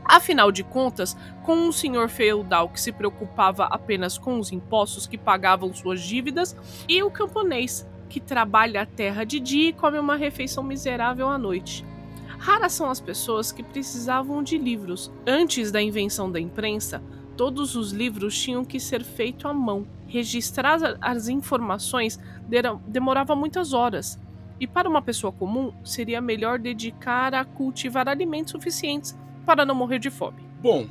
Afinal 0.05 0.51
de 0.51 0.63
contas, 0.63 1.17
com 1.43 1.53
um 1.53 1.71
senhor 1.71 2.07
feudal 2.07 2.69
que 2.69 2.79
se 2.79 2.93
preocupava 2.93 3.65
apenas 3.65 4.17
com 4.17 4.39
os 4.39 4.53
impostos 4.53 5.05
que 5.05 5.17
pagavam 5.17 5.73
suas 5.73 6.01
dívidas 6.01 6.55
e 6.87 7.03
o 7.03 7.11
camponês 7.11 7.85
que 8.07 8.21
trabalha 8.21 8.83
a 8.83 8.85
terra 8.85 9.25
de 9.25 9.37
dia 9.37 9.69
e 9.69 9.73
come 9.73 9.99
uma 9.99 10.15
refeição 10.15 10.63
miserável 10.63 11.27
à 11.27 11.37
noite. 11.37 11.85
Raras 12.39 12.71
são 12.71 12.89
as 12.89 13.01
pessoas 13.01 13.51
que 13.51 13.63
precisavam 13.63 14.41
de 14.41 14.57
livros. 14.57 15.11
Antes 15.25 15.71
da 15.71 15.81
invenção 15.81 16.31
da 16.31 16.39
imprensa, 16.39 17.03
todos 17.37 17.75
os 17.75 17.91
livros 17.91 18.37
tinham 18.37 18.65
que 18.65 18.79
ser 18.79 19.03
feitos 19.03 19.45
à 19.45 19.53
mão. 19.53 19.87
Registrar 20.07 20.79
as 20.99 21.27
informações 21.27 22.19
demorava 22.87 23.35
muitas 23.35 23.73
horas. 23.73 24.19
E 24.59 24.65
para 24.65 24.89
uma 24.89 25.03
pessoa 25.03 25.31
comum, 25.31 25.71
seria 25.83 26.19
melhor 26.19 26.57
dedicar 26.57 27.35
a 27.35 27.45
cultivar 27.45 28.09
alimentos 28.09 28.51
suficientes 28.51 29.15
para 29.45 29.63
não 29.63 29.75
morrer 29.75 29.99
de 29.99 30.09
fome. 30.09 30.41
Bom, 30.61 30.87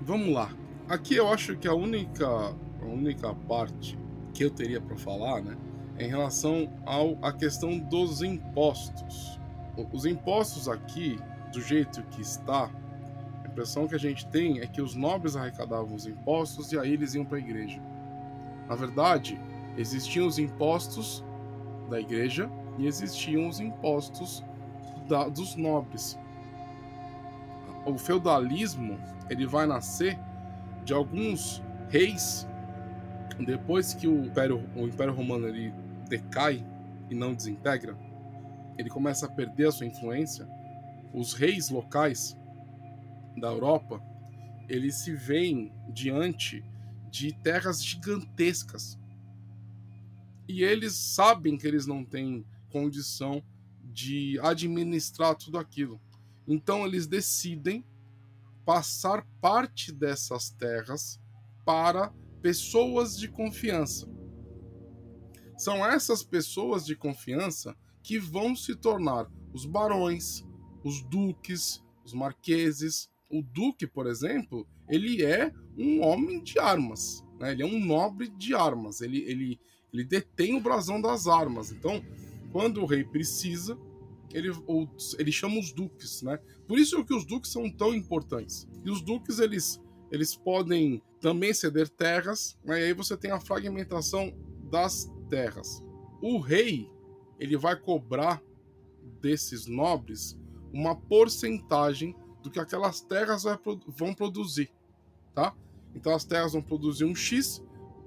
vamos 0.00 0.32
lá. 0.32 0.50
Aqui 0.88 1.16
eu 1.16 1.28
acho 1.28 1.54
que 1.56 1.68
a 1.68 1.74
única, 1.74 2.26
a 2.26 2.84
única 2.84 3.34
parte 3.46 3.98
que 4.32 4.42
eu 4.42 4.50
teria 4.50 4.80
para 4.80 4.96
falar, 4.96 5.42
né, 5.42 5.56
é 5.98 6.06
em 6.06 6.08
relação 6.08 6.72
ao 6.86 7.18
a 7.20 7.30
questão 7.30 7.78
dos 7.78 8.22
impostos. 8.22 9.38
Os 9.92 10.06
impostos 10.06 10.66
aqui, 10.66 11.18
do 11.52 11.60
jeito 11.60 12.02
que 12.04 12.22
está, 12.22 12.70
impressão 13.50 13.86
que 13.86 13.94
a 13.94 13.98
gente 13.98 14.26
tem 14.26 14.60
é 14.60 14.66
que 14.66 14.80
os 14.80 14.94
nobres 14.94 15.36
arrecadavam 15.36 15.94
os 15.94 16.06
impostos 16.06 16.72
e 16.72 16.78
aí 16.78 16.92
eles 16.92 17.14
iam 17.14 17.24
para 17.24 17.36
a 17.36 17.40
igreja. 17.40 17.80
Na 18.68 18.74
verdade, 18.74 19.40
existiam 19.76 20.26
os 20.26 20.38
impostos 20.38 21.24
da 21.88 22.00
igreja 22.00 22.50
e 22.78 22.86
existiam 22.86 23.48
os 23.48 23.60
impostos 23.60 24.44
da, 25.08 25.28
dos 25.28 25.56
nobres 25.56 26.18
o 27.84 27.96
feudalismo 27.98 28.98
ele 29.28 29.46
vai 29.46 29.66
nascer 29.66 30.18
de 30.84 30.92
alguns 30.92 31.62
reis 31.88 32.46
depois 33.38 33.94
que 33.94 34.06
o 34.06 34.24
Império, 34.24 34.62
o 34.76 34.86
Império 34.86 35.14
Romano 35.14 35.48
ele 35.48 35.72
decai 36.08 36.64
e 37.08 37.14
não 37.14 37.34
desintegra, 37.34 37.96
ele 38.76 38.90
começa 38.90 39.26
a 39.26 39.30
perder 39.30 39.68
a 39.68 39.72
sua 39.72 39.86
influência. 39.86 40.46
Os 41.12 41.32
reis 41.32 41.70
locais 41.70 42.36
da 43.40 43.48
Europa 43.48 44.00
eles 44.68 45.02
se 45.02 45.12
veem 45.14 45.72
diante 45.92 46.64
de 47.10 47.32
terras 47.42 47.84
gigantescas 47.84 48.96
e 50.48 50.62
eles 50.62 50.94
sabem 50.94 51.58
que 51.58 51.66
eles 51.66 51.86
não 51.86 52.04
têm 52.04 52.46
condição 52.70 53.42
de 53.82 54.38
administrar 54.40 55.34
tudo 55.34 55.58
aquilo. 55.58 56.00
Então 56.46 56.86
eles 56.86 57.06
decidem 57.06 57.84
passar 58.64 59.26
parte 59.40 59.92
dessas 59.92 60.50
terras 60.50 61.20
para 61.64 62.12
pessoas 62.40 63.16
de 63.16 63.28
confiança. 63.28 64.08
São 65.58 65.84
essas 65.84 66.22
pessoas 66.22 66.86
de 66.86 66.94
confiança 66.94 67.76
que 68.02 68.18
vão 68.18 68.54
se 68.56 68.74
tornar 68.76 69.28
os 69.52 69.66
barões, 69.66 70.44
os 70.84 71.02
duques, 71.02 71.82
os 72.04 72.14
marqueses. 72.14 73.09
O 73.30 73.42
duque, 73.42 73.86
por 73.86 74.06
exemplo, 74.06 74.66
ele 74.88 75.22
é 75.22 75.52
um 75.78 76.02
homem 76.02 76.42
de 76.42 76.58
armas, 76.58 77.24
né? 77.38 77.52
ele 77.52 77.62
é 77.62 77.66
um 77.66 77.78
nobre 77.78 78.28
de 78.28 78.54
armas, 78.54 79.00
ele, 79.00 79.18
ele, 79.18 79.60
ele 79.92 80.04
detém 80.04 80.56
o 80.56 80.60
brasão 80.60 81.00
das 81.00 81.26
armas. 81.26 81.70
Então, 81.70 82.02
quando 82.50 82.82
o 82.82 82.86
rei 82.86 83.04
precisa, 83.04 83.78
ele, 84.32 84.50
ele 85.18 85.32
chama 85.32 85.58
os 85.58 85.72
duques, 85.72 86.22
né? 86.22 86.38
Por 86.66 86.78
isso 86.78 87.04
que 87.04 87.14
os 87.14 87.24
duques 87.24 87.50
são 87.50 87.70
tão 87.70 87.94
importantes. 87.94 88.68
E 88.84 88.90
os 88.90 89.00
duques, 89.00 89.38
eles, 89.38 89.80
eles 90.10 90.34
podem 90.34 91.02
também 91.20 91.52
ceder 91.52 91.88
terras, 91.88 92.58
né? 92.64 92.80
e 92.80 92.84
aí 92.86 92.92
você 92.92 93.16
tem 93.16 93.30
a 93.30 93.40
fragmentação 93.40 94.32
das 94.70 95.10
terras. 95.28 95.84
O 96.22 96.38
rei, 96.38 96.88
ele 97.38 97.56
vai 97.56 97.78
cobrar 97.78 98.42
desses 99.20 99.66
nobres 99.66 100.38
uma 100.72 100.94
porcentagem 100.94 102.14
do 102.42 102.50
que 102.50 102.60
aquelas 102.60 103.00
terras 103.00 103.44
vão 103.86 104.14
produzir, 104.14 104.70
tá? 105.34 105.54
Então 105.94 106.14
as 106.14 106.24
terras 106.24 106.52
vão 106.52 106.62
produzir 106.62 107.04
um 107.04 107.14
X, 107.14 107.62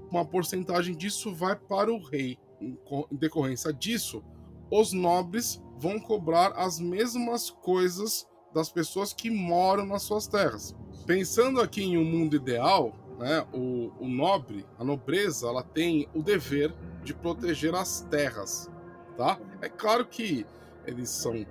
uma 0.10 0.26
porcentagem 0.26 0.96
disso 0.96 1.34
vai 1.34 1.56
para 1.56 1.91
o 1.91 2.02
rei. 2.02 2.38
Em 2.62 2.78
decorrência 3.12 3.74
disso, 3.74 4.24
os 4.72 4.93
nobres 4.93 5.62
vão 5.78 6.00
cobrar 6.00 6.54
as 6.54 6.80
mesmas 6.80 7.50
coisas 7.50 8.28
das 8.54 8.72
pessoas 8.72 9.12
que 9.12 9.30
moram 9.30 9.86
nas 9.86 10.04
suas 10.04 10.28
terras. 10.28 10.76
Pensando 11.06 11.60
aqui 11.60 11.84
em 11.84 11.98
um 11.98 12.06
mundo 12.06 12.36
ideal, 12.36 12.93
né, 13.19 13.46
o, 13.54 13.91
o 14.00 14.08
nobre, 14.08 14.65
a 14.78 14.84
nobreza, 14.84 15.48
ela 15.48 15.63
tem 15.63 16.08
o 16.13 16.22
dever 16.22 16.74
de 17.04 17.13
proteger 17.13 17.76
as 17.76 18.02
terras, 18.02 18.72
tá? 19.17 19.39
É 19.62 19.67
claro 19.67 20.06
que 20.06 20.46
eles 20.86 21.10
são 21.10 21.46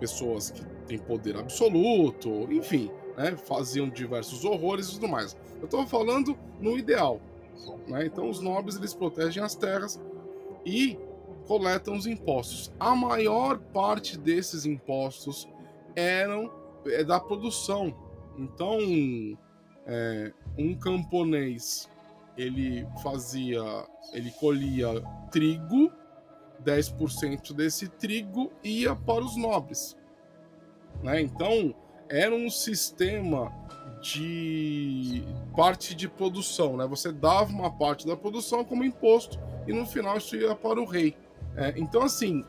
pessoas 0.00 0.50
que 0.50 0.64
têm 0.86 0.98
poder 0.98 1.36
absoluto, 1.36 2.48
enfim, 2.50 2.90
né, 3.16 3.36
faziam 3.36 3.88
diversos 3.88 4.44
horrores 4.44 4.88
e 4.88 4.94
tudo 4.94 5.08
mais. 5.08 5.36
Eu 5.58 5.64
estou 5.64 5.86
falando 5.86 6.36
no 6.60 6.78
ideal, 6.78 7.20
né? 7.86 8.06
Então 8.06 8.28
os 8.28 8.40
nobres 8.40 8.76
eles 8.76 8.94
protegem 8.94 9.42
as 9.42 9.54
terras 9.54 10.00
e 10.64 10.98
coletam 11.46 11.96
os 11.96 12.06
impostos. 12.06 12.72
A 12.78 12.94
maior 12.94 13.58
parte 13.58 14.18
desses 14.18 14.64
impostos 14.66 15.48
eram 15.94 16.50
é, 16.86 17.04
da 17.04 17.20
produção. 17.20 17.94
Então, 18.36 18.78
é, 19.86 20.32
um 20.58 20.74
camponês 20.74 21.88
ele 22.36 22.86
fazia, 23.02 23.62
ele 24.12 24.30
colhia 24.32 24.88
trigo, 25.30 25.92
10% 26.64 27.52
desse 27.52 27.88
trigo 27.88 28.50
ia 28.62 28.94
para 28.96 29.24
os 29.24 29.36
nobres. 29.36 29.96
Né? 31.04 31.20
Então, 31.20 31.74
era 32.08 32.34
um 32.34 32.48
sistema 32.48 33.52
de 34.00 35.22
parte 35.54 35.94
de 35.94 36.08
produção, 36.08 36.78
né? 36.78 36.86
Você 36.86 37.12
dava 37.12 37.50
uma 37.52 37.70
parte 37.70 38.06
da 38.06 38.16
produção 38.16 38.64
como 38.64 38.82
imposto 38.82 39.38
e 39.66 39.72
no 39.72 39.86
final 39.86 40.16
isso 40.16 40.34
ia 40.34 40.54
para 40.54 40.80
o 40.80 40.86
rei. 40.86 41.14
É, 41.56 41.74
então, 41.76 42.02
assim, 42.02 42.42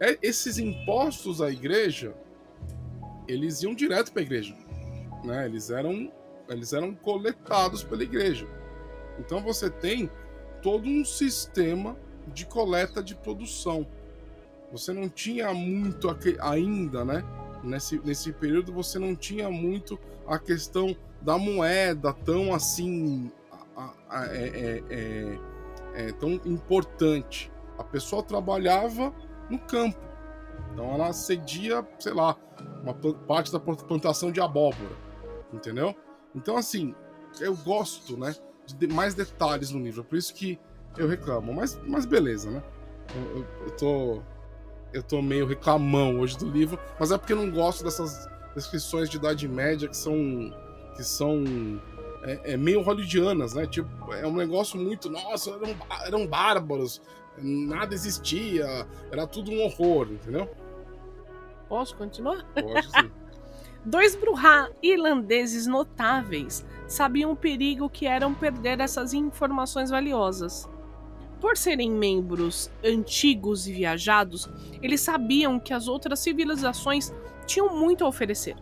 é, 0.00 0.16
esses 0.22 0.56
impostos 0.56 1.42
à 1.42 1.50
igreja, 1.50 2.14
eles 3.26 3.62
iam 3.62 3.74
direto 3.74 4.12
para 4.12 4.22
a 4.22 4.24
igreja. 4.24 4.54
Né? 5.24 5.46
Eles, 5.46 5.70
eram, 5.70 6.12
eles 6.48 6.72
eram 6.72 6.94
coletados 6.94 7.82
pela 7.82 8.04
igreja. 8.04 8.46
Então 9.18 9.40
você 9.40 9.68
tem 9.68 10.08
todo 10.62 10.88
um 10.88 11.04
sistema 11.04 11.96
de 12.32 12.46
coleta 12.46 13.02
de 13.02 13.16
produção. 13.16 13.86
Você 14.70 14.92
não 14.92 15.08
tinha 15.08 15.52
muito 15.54 16.08
ainda, 16.40 17.04
né? 17.04 17.24
Nesse, 17.66 18.00
nesse 18.04 18.32
período 18.32 18.72
você 18.72 18.98
não 18.98 19.14
tinha 19.14 19.50
muito 19.50 19.98
a 20.26 20.38
questão 20.38 20.96
da 21.20 21.36
moeda 21.36 22.12
tão 22.12 22.54
assim 22.54 23.30
a, 23.76 23.92
a, 24.08 24.26
é, 24.26 24.48
é, 24.48 24.82
é, 24.90 25.38
é, 25.94 26.12
tão 26.12 26.32
importante. 26.44 27.50
A 27.78 27.84
pessoa 27.84 28.22
trabalhava 28.22 29.12
no 29.50 29.58
campo. 29.58 29.98
Então 30.72 30.94
ela 30.94 31.12
cedia, 31.12 31.86
sei 31.98 32.12
lá, 32.12 32.36
uma 32.82 32.94
parte 32.94 33.52
da 33.52 33.60
plantação 33.60 34.30
de 34.30 34.40
abóbora. 34.40 34.96
Entendeu? 35.52 35.94
Então, 36.34 36.56
assim, 36.56 36.94
eu 37.40 37.56
gosto, 37.56 38.16
né? 38.16 38.34
De 38.66 38.86
mais 38.86 39.14
detalhes 39.14 39.70
no 39.70 39.80
livro. 39.80 40.04
Por 40.04 40.16
isso 40.16 40.34
que 40.34 40.58
eu 40.96 41.08
reclamo. 41.08 41.52
Mas, 41.52 41.78
mas 41.86 42.04
beleza, 42.04 42.50
né? 42.50 42.62
Eu, 43.14 43.38
eu, 43.38 43.46
eu 43.64 43.70
tô. 43.76 44.22
Eu 44.96 45.02
tô 45.02 45.20
meio 45.20 45.46
reclamão 45.46 46.20
hoje 46.20 46.38
do 46.38 46.48
livro, 46.48 46.78
mas 46.98 47.12
é 47.12 47.18
porque 47.18 47.34
eu 47.34 47.36
não 47.36 47.50
gosto 47.50 47.84
dessas 47.84 48.26
descrições 48.54 49.10
de 49.10 49.18
Idade 49.18 49.46
Média 49.46 49.86
que 49.88 49.96
são. 49.96 50.16
que 50.96 51.04
são 51.04 51.44
é, 52.22 52.54
é, 52.54 52.56
meio 52.56 52.80
hollywoodianas, 52.80 53.52
né? 53.52 53.66
Tipo, 53.66 54.14
é 54.14 54.26
um 54.26 54.34
negócio 54.34 54.78
muito. 54.80 55.10
Nossa, 55.10 55.50
eram, 55.50 55.76
eram 56.06 56.26
bárbaros 56.26 57.02
nada 57.38 57.94
existia, 57.94 58.86
era 59.12 59.26
tudo 59.26 59.50
um 59.50 59.62
horror, 59.62 60.08
entendeu? 60.10 60.50
Posso 61.68 61.94
continuar? 61.94 62.42
Pode 62.54 62.90
sim. 62.90 63.10
Dois 63.84 64.16
Bruhá 64.16 64.70
irlandeses 64.82 65.66
notáveis 65.66 66.64
sabiam 66.88 67.30
o 67.30 67.36
perigo 67.36 67.90
que 67.90 68.06
eram 68.06 68.34
perder 68.34 68.80
essas 68.80 69.12
informações 69.12 69.90
valiosas. 69.90 70.66
Por 71.40 71.56
serem 71.56 71.90
membros 71.90 72.70
antigos 72.82 73.66
e 73.66 73.72
viajados, 73.72 74.48
eles 74.82 75.02
sabiam 75.02 75.60
que 75.60 75.74
as 75.74 75.86
outras 75.86 76.20
civilizações 76.20 77.12
tinham 77.46 77.76
muito 77.76 78.04
a 78.04 78.08
oferecer. 78.08 78.56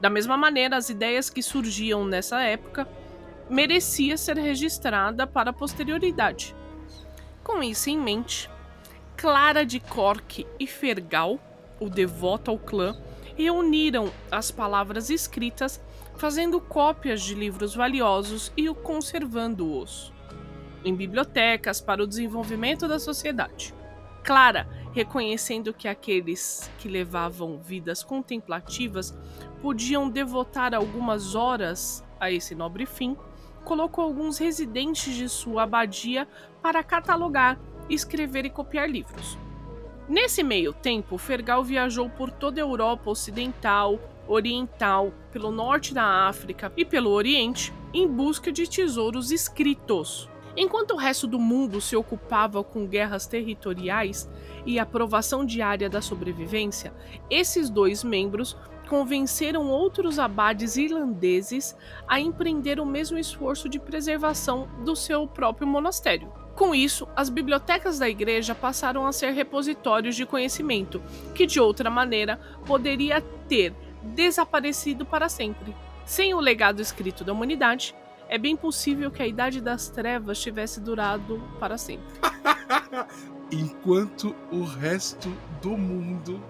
Da 0.00 0.10
mesma 0.10 0.36
maneira, 0.36 0.76
as 0.76 0.90
ideias 0.90 1.30
que 1.30 1.42
surgiam 1.42 2.04
nessa 2.04 2.40
época 2.42 2.88
merecia 3.48 4.16
ser 4.16 4.36
registrada 4.36 5.26
para 5.26 5.50
a 5.50 5.52
posterioridade. 5.52 6.54
Com 7.44 7.62
isso 7.62 7.90
em 7.90 7.98
mente, 7.98 8.50
Clara 9.16 9.64
de 9.64 9.78
Cork 9.78 10.46
e 10.58 10.66
Fergal, 10.66 11.38
o 11.78 11.88
devoto 11.88 12.50
ao 12.50 12.58
clã, 12.58 12.96
reuniram 13.36 14.10
as 14.30 14.50
palavras 14.50 15.10
escritas, 15.10 15.80
fazendo 16.16 16.60
cópias 16.60 17.22
de 17.22 17.34
livros 17.34 17.74
valiosos 17.74 18.52
e 18.56 18.68
conservando-os 18.74 20.12
em 20.84 20.94
bibliotecas 20.94 21.80
para 21.80 22.02
o 22.02 22.06
desenvolvimento 22.06 22.88
da 22.88 22.98
sociedade. 22.98 23.74
Clara, 24.22 24.68
reconhecendo 24.92 25.72
que 25.72 25.88
aqueles 25.88 26.70
que 26.78 26.88
levavam 26.88 27.58
vidas 27.58 28.02
contemplativas 28.02 29.16
podiam 29.62 30.08
devotar 30.08 30.74
algumas 30.74 31.34
horas 31.34 32.04
a 32.18 32.30
esse 32.30 32.54
nobre 32.54 32.86
fim, 32.86 33.16
colocou 33.64 34.04
alguns 34.04 34.38
residentes 34.38 35.14
de 35.14 35.28
sua 35.28 35.62
abadia 35.62 36.26
para 36.62 36.82
catalogar, 36.82 37.58
escrever 37.88 38.44
e 38.44 38.50
copiar 38.50 38.88
livros. 38.88 39.38
Nesse 40.08 40.42
meio 40.42 40.72
tempo, 40.72 41.16
Fergal 41.16 41.62
viajou 41.62 42.10
por 42.10 42.30
toda 42.30 42.60
a 42.60 42.64
Europa 42.64 43.10
Ocidental, 43.10 43.98
Oriental, 44.26 45.12
pelo 45.32 45.50
norte 45.50 45.94
da 45.94 46.26
África 46.28 46.72
e 46.76 46.84
pelo 46.84 47.10
Oriente 47.10 47.72
em 47.92 48.08
busca 48.08 48.50
de 48.50 48.68
tesouros 48.68 49.30
escritos. 49.30 50.28
Enquanto 50.56 50.92
o 50.92 50.96
resto 50.96 51.26
do 51.26 51.38
mundo 51.38 51.80
se 51.80 51.94
ocupava 51.94 52.62
com 52.62 52.86
guerras 52.86 53.26
territoriais 53.26 54.28
e 54.66 54.78
a 54.78 54.86
provação 54.86 55.44
diária 55.44 55.88
da 55.88 56.00
sobrevivência, 56.00 56.92
esses 57.30 57.70
dois 57.70 58.02
membros 58.02 58.56
convenceram 58.88 59.68
outros 59.68 60.18
abades 60.18 60.76
irlandeses 60.76 61.76
a 62.08 62.18
empreender 62.18 62.80
o 62.80 62.84
mesmo 62.84 63.16
esforço 63.16 63.68
de 63.68 63.78
preservação 63.78 64.68
do 64.84 64.96
seu 64.96 65.28
próprio 65.28 65.66
monastério. 65.66 66.32
Com 66.56 66.74
isso, 66.74 67.06
as 67.14 67.30
bibliotecas 67.30 68.00
da 68.00 68.08
igreja 68.08 68.52
passaram 68.52 69.06
a 69.06 69.12
ser 69.12 69.30
repositórios 69.30 70.16
de 70.16 70.26
conhecimento, 70.26 71.00
que 71.34 71.46
de 71.46 71.60
outra 71.60 71.88
maneira 71.88 72.40
poderia 72.66 73.20
ter 73.48 73.72
desaparecido 74.02 75.06
para 75.06 75.28
sempre. 75.28 75.74
Sem 76.04 76.34
o 76.34 76.40
legado 76.40 76.82
escrito 76.82 77.22
da 77.22 77.32
humanidade, 77.32 77.94
é 78.30 78.38
bem 78.38 78.56
possível 78.56 79.10
que 79.10 79.20
a 79.20 79.26
Idade 79.26 79.60
das 79.60 79.88
Trevas 79.88 80.40
tivesse 80.40 80.80
durado 80.80 81.42
para 81.58 81.76
sempre. 81.76 82.06
Enquanto 83.50 84.36
o 84.52 84.62
resto 84.62 85.28
do 85.60 85.76
mundo 85.76 86.40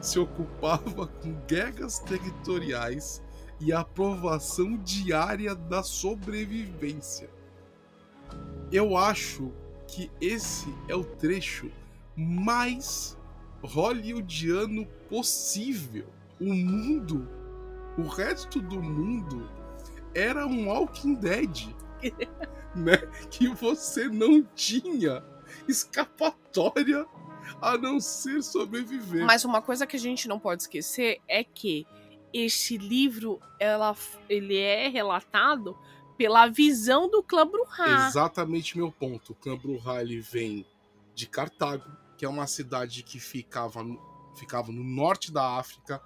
se 0.00 0.18
ocupava 0.18 1.06
com 1.06 1.34
guerras 1.46 1.98
territoriais 1.98 3.22
e 3.60 3.74
a 3.74 3.80
aprovação 3.80 4.78
diária 4.78 5.54
da 5.54 5.82
sobrevivência. 5.82 7.28
Eu 8.72 8.96
acho 8.96 9.52
que 9.86 10.10
esse 10.18 10.74
é 10.88 10.94
o 10.94 11.04
trecho 11.04 11.70
mais 12.16 13.18
hollywoodiano 13.62 14.86
possível. 15.10 16.06
O 16.40 16.54
mundo, 16.54 17.28
o 17.98 18.06
resto 18.06 18.62
do 18.62 18.82
mundo 18.82 19.46
era 20.16 20.46
um 20.46 20.68
Walking 20.68 21.14
Dead, 21.14 21.68
né? 22.74 22.96
Que 23.30 23.48
você 23.48 24.08
não 24.08 24.42
tinha 24.54 25.22
escapatória 25.68 27.06
a 27.60 27.76
não 27.76 28.00
ser 28.00 28.42
sobreviver. 28.42 29.24
Mas 29.26 29.44
uma 29.44 29.60
coisa 29.60 29.86
que 29.86 29.96
a 29.96 30.00
gente 30.00 30.26
não 30.26 30.38
pode 30.38 30.62
esquecer 30.62 31.20
é 31.28 31.44
que 31.44 31.86
este 32.32 32.78
livro 32.78 33.40
ela, 33.60 33.94
ele 34.28 34.56
é 34.56 34.88
relatado 34.88 35.76
pela 36.16 36.46
visão 36.46 37.10
do 37.10 37.22
clã 37.22 37.46
Bruhá. 37.46 38.08
Exatamente 38.08 38.76
meu 38.76 38.90
ponto. 38.90 39.32
O 39.32 39.34
clã 39.34 39.56
Bruhá 39.56 40.00
ele 40.00 40.20
vem 40.20 40.66
de 41.14 41.26
Cartago, 41.26 41.84
que 42.16 42.24
é 42.24 42.28
uma 42.28 42.46
cidade 42.46 43.02
que 43.02 43.20
ficava 43.20 43.82
no, 43.82 44.00
ficava 44.34 44.72
no 44.72 44.82
norte 44.82 45.30
da 45.30 45.58
África, 45.58 46.02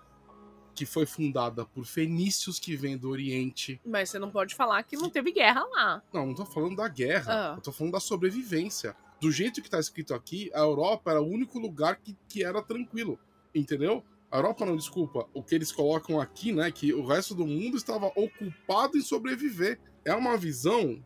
que 0.81 0.87
foi 0.87 1.05
fundada 1.05 1.67
por 1.67 1.85
fenícios 1.85 2.59
que 2.59 2.75
vêm 2.75 2.97
do 2.97 3.11
Oriente. 3.11 3.79
Mas 3.85 4.09
você 4.09 4.19
não 4.19 4.31
pode 4.31 4.55
falar 4.55 4.83
que 4.83 4.97
não 4.97 5.11
teve 5.11 5.31
guerra 5.31 5.63
lá. 5.65 6.03
Não, 6.11 6.29
não 6.29 6.35
tô 6.35 6.47
falando 6.47 6.77
da 6.77 6.89
guerra. 6.89 7.53
Ah. 7.53 7.55
Eu 7.59 7.61
tô 7.61 7.71
falando 7.71 7.93
da 7.93 8.01
sobrevivência. 8.01 8.97
Do 9.21 9.31
jeito 9.31 9.61
que 9.61 9.69
tá 9.69 9.79
escrito 9.79 10.15
aqui, 10.15 10.51
a 10.55 10.61
Europa 10.61 11.11
era 11.11 11.21
o 11.21 11.29
único 11.29 11.59
lugar 11.59 11.97
que, 11.97 12.17
que 12.27 12.43
era 12.43 12.63
tranquilo. 12.63 13.21
Entendeu? 13.55 14.03
A 14.31 14.39
Europa 14.39 14.65
não, 14.65 14.75
desculpa. 14.75 15.29
O 15.35 15.43
que 15.43 15.55
eles 15.55 15.71
colocam 15.71 16.19
aqui, 16.19 16.51
né? 16.51 16.73
Que 16.73 16.95
o 16.95 17.05
resto 17.05 17.35
do 17.35 17.47
mundo 17.47 17.77
estava 17.77 18.07
ocupado 18.17 18.97
em 18.97 19.03
sobreviver. 19.03 19.79
É 20.03 20.15
uma 20.15 20.39
visão 20.39 21.05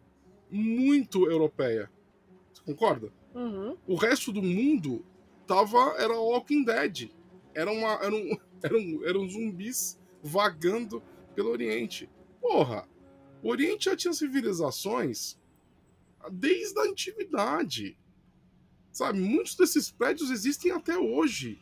muito 0.48 1.28
europeia. 1.28 1.90
Você 2.52 2.62
concorda? 2.62 3.12
Uhum. 3.34 3.76
O 3.88 3.96
resto 3.96 4.30
do 4.30 4.40
mundo 4.40 5.04
tava. 5.48 5.96
Era 5.98 6.14
Walking 6.14 6.62
Dead. 6.62 7.10
Era 7.52 7.72
uma. 7.72 7.94
Era 7.94 8.14
um, 8.14 8.38
eram, 8.66 9.04
eram 9.06 9.28
zumbis 9.28 10.00
vagando 10.22 11.02
pelo 11.34 11.50
Oriente. 11.50 12.08
Porra, 12.40 12.88
o 13.42 13.48
Oriente 13.50 13.86
já 13.86 13.96
tinha 13.96 14.12
civilizações 14.14 15.38
desde 16.32 16.78
a 16.80 16.84
antiguidade. 16.84 17.98
Sabe, 18.90 19.18
muitos 19.20 19.54
desses 19.56 19.90
prédios 19.90 20.30
existem 20.30 20.72
até 20.72 20.96
hoje. 20.96 21.60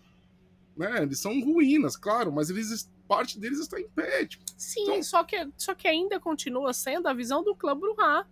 Né? 0.76 1.02
Eles 1.02 1.18
são 1.18 1.40
ruínas, 1.40 1.96
claro, 1.96 2.30
mas 2.30 2.50
eles, 2.50 2.90
parte 3.08 3.38
deles 3.38 3.58
está 3.58 3.80
em 3.80 3.88
pé. 3.88 4.26
Tipo. 4.26 4.44
Sim, 4.56 4.82
então, 4.82 5.02
só, 5.02 5.24
que, 5.24 5.36
só 5.56 5.74
que 5.74 5.88
ainda 5.88 6.20
continua 6.20 6.72
sendo 6.72 7.08
a 7.08 7.14
visão 7.14 7.42
do 7.42 7.56
clã 7.56 7.76
Bruhá 7.76 8.26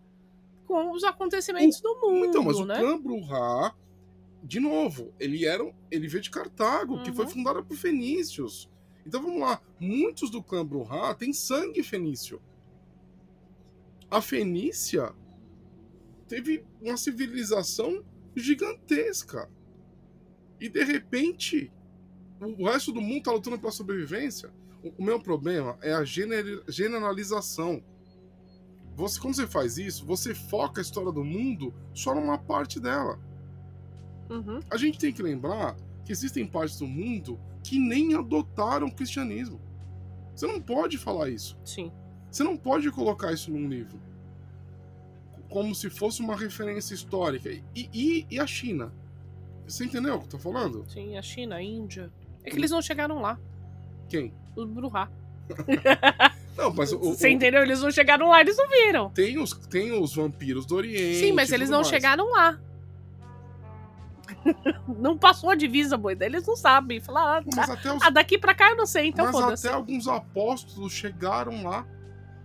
com 0.66 0.92
os 0.92 1.02
acontecimentos 1.02 1.80
o, 1.80 1.82
do 1.82 2.00
mundo. 2.00 2.26
Então, 2.26 2.44
mas 2.44 2.58
né? 2.60 2.76
o 2.76 2.78
clã 2.78 3.00
Bruhá 3.00 3.74
de 4.42 4.60
novo, 4.60 5.12
ele 5.18 5.44
era 5.44 5.62
ele 5.90 6.08
veio 6.08 6.22
de 6.22 6.30
Cartago, 6.30 6.94
uhum. 6.94 7.02
que 7.02 7.12
foi 7.12 7.24
uhum. 7.24 7.30
fundada 7.30 7.62
por 7.62 7.76
fenícios. 7.76 8.70
Então 9.06 9.22
vamos 9.22 9.40
lá, 9.40 9.60
muitos 9.78 10.30
do 10.30 10.42
clã 10.42 10.64
Bruhá 10.64 11.14
têm 11.14 11.32
sangue 11.32 11.82
fenício. 11.82 12.40
A 14.10 14.20
Fenícia 14.20 15.14
teve 16.26 16.64
uma 16.80 16.96
civilização 16.96 18.04
gigantesca. 18.34 19.48
E 20.60 20.68
de 20.68 20.82
repente, 20.84 21.72
o 22.40 22.66
resto 22.66 22.92
do 22.92 23.00
mundo 23.00 23.18
está 23.18 23.32
lutando 23.32 23.58
pela 23.58 23.70
sobrevivência. 23.70 24.52
O 24.98 25.04
meu 25.04 25.20
problema 25.20 25.78
é 25.80 25.92
a 25.92 26.04
generalização. 26.04 27.84
Você, 28.96 29.20
quando 29.20 29.36
você 29.36 29.46
faz 29.46 29.78
isso, 29.78 30.04
você 30.04 30.34
foca 30.34 30.80
a 30.80 30.82
história 30.82 31.12
do 31.12 31.24
mundo 31.24 31.72
só 31.94 32.14
numa 32.14 32.36
parte 32.36 32.80
dela. 32.80 33.18
Uhum. 34.30 34.60
A 34.70 34.76
gente 34.76 34.98
tem 34.98 35.12
que 35.12 35.22
lembrar 35.22 35.76
que 36.04 36.12
existem 36.12 36.46
partes 36.46 36.78
do 36.78 36.86
mundo 36.86 37.38
que 37.62 37.78
nem 37.78 38.14
adotaram 38.14 38.86
o 38.86 38.92
cristianismo. 38.94 39.60
Você 40.34 40.46
não 40.46 40.60
pode 40.60 40.96
falar 40.96 41.28
isso. 41.28 41.58
Sim. 41.64 41.92
Você 42.30 42.42
não 42.42 42.56
pode 42.56 42.90
colocar 42.90 43.32
isso 43.32 43.50
num 43.50 43.68
livro. 43.68 44.00
Como 45.48 45.74
se 45.74 45.90
fosse 45.90 46.22
uma 46.22 46.36
referência 46.36 46.94
histórica. 46.94 47.50
E, 47.50 47.62
e, 47.92 48.26
e 48.30 48.38
a 48.38 48.46
China? 48.46 48.92
Você 49.66 49.84
entendeu 49.84 50.14
o 50.14 50.18
que 50.20 50.26
eu 50.26 50.30
tô 50.30 50.38
falando? 50.38 50.84
Sim, 50.88 51.18
a 51.18 51.22
China, 51.22 51.56
a 51.56 51.62
Índia. 51.62 52.10
É 52.44 52.50
que 52.50 52.56
eles 52.56 52.70
não 52.70 52.80
chegaram 52.80 53.20
lá. 53.20 53.38
Quem? 54.08 54.32
Os 54.56 54.68
Bruhá. 54.68 55.10
Não, 56.56 56.72
mas 56.74 56.92
o, 56.92 56.98
Você 56.98 57.28
o, 57.28 57.30
entendeu? 57.30 57.62
Eles 57.62 57.80
não 57.80 57.90
chegaram 57.90 58.28
lá, 58.28 58.40
eles 58.40 58.56
não 58.56 58.68
viram. 58.68 59.08
Tem 59.10 59.38
os, 59.38 59.52
tem 59.52 59.92
os 59.92 60.14
vampiros 60.14 60.66
do 60.66 60.76
Oriente. 60.76 61.20
Sim, 61.20 61.32
mas 61.32 61.50
eles 61.52 61.70
não 61.70 61.78
mais. 61.78 61.88
chegaram 61.88 62.28
lá. 62.28 62.60
não 64.98 65.16
passou 65.16 65.50
a 65.50 65.54
divisa, 65.54 65.96
boi. 65.96 66.16
Eles 66.20 66.46
não 66.46 66.56
sabem. 66.56 67.00
Falar, 67.00 67.38
ah, 67.38 67.42
mas 67.54 67.70
até 67.70 67.92
os... 67.92 68.02
ah, 68.02 68.10
daqui 68.10 68.38
pra 68.38 68.54
cá 68.54 68.70
eu 68.70 68.76
não 68.76 68.86
sei, 68.86 69.08
então 69.08 69.30
Mas 69.30 69.64
até 69.64 69.74
alguns 69.74 70.08
apóstolos 70.08 70.92
chegaram 70.92 71.64
lá. 71.64 71.86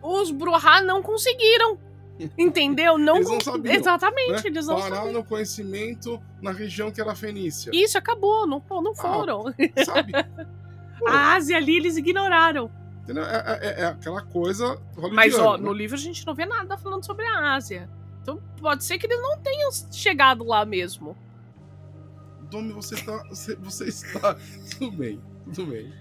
Os 0.02 0.32
Bruhá 0.32 0.82
não 0.82 1.02
conseguiram. 1.02 1.78
Entendeu? 2.38 2.98
Não, 2.98 3.18
eles 3.18 3.30
não 3.30 3.42
sabiam. 3.42 3.76
Exatamente, 3.76 4.32
né? 4.32 4.42
eles 4.46 4.68
não 4.68 4.80
Pararam 4.80 5.12
no 5.12 5.24
conhecimento 5.24 6.22
na 6.42 6.52
região 6.52 6.92
que 6.92 7.02
era 7.02 7.16
Fenícia. 7.16 7.72
Isso, 7.74 7.98
acabou, 7.98 8.48
não, 8.48 8.64
não 8.70 8.92
ah, 8.92 8.96
foram. 8.96 9.48
Ah, 9.48 9.84
sabe? 9.84 10.14
a 11.08 11.34
Ásia 11.34 11.58
ali 11.58 11.78
eles 11.78 11.98
ignoraram. 11.98 12.72
É, 13.08 13.12
é, 13.12 13.68
é, 13.68 13.82
é 13.82 13.86
aquela 13.86 14.22
coisa 14.24 14.82
Mas, 15.12 15.38
ó, 15.38 15.58
né? 15.58 15.64
no 15.64 15.72
livro 15.72 15.96
a 15.96 16.00
gente 16.00 16.26
não 16.26 16.34
vê 16.34 16.46
nada 16.46 16.78
falando 16.78 17.06
sobre 17.06 17.26
a 17.26 17.54
Ásia. 17.54 17.90
Então 18.22 18.42
pode 18.60 18.84
ser 18.84 18.98
que 18.98 19.06
eles 19.06 19.22
não 19.22 19.38
tenham 19.40 19.70
chegado 19.92 20.44
lá 20.44 20.66
mesmo. 20.66 21.16
Domi, 22.50 22.74
você 22.74 22.96
tá. 22.96 23.24
Você, 23.30 23.56
você 23.56 23.86
está. 23.86 24.36
Tudo 24.78 24.92
bem, 24.92 25.22
tudo 25.54 25.72
bem. 25.72 25.92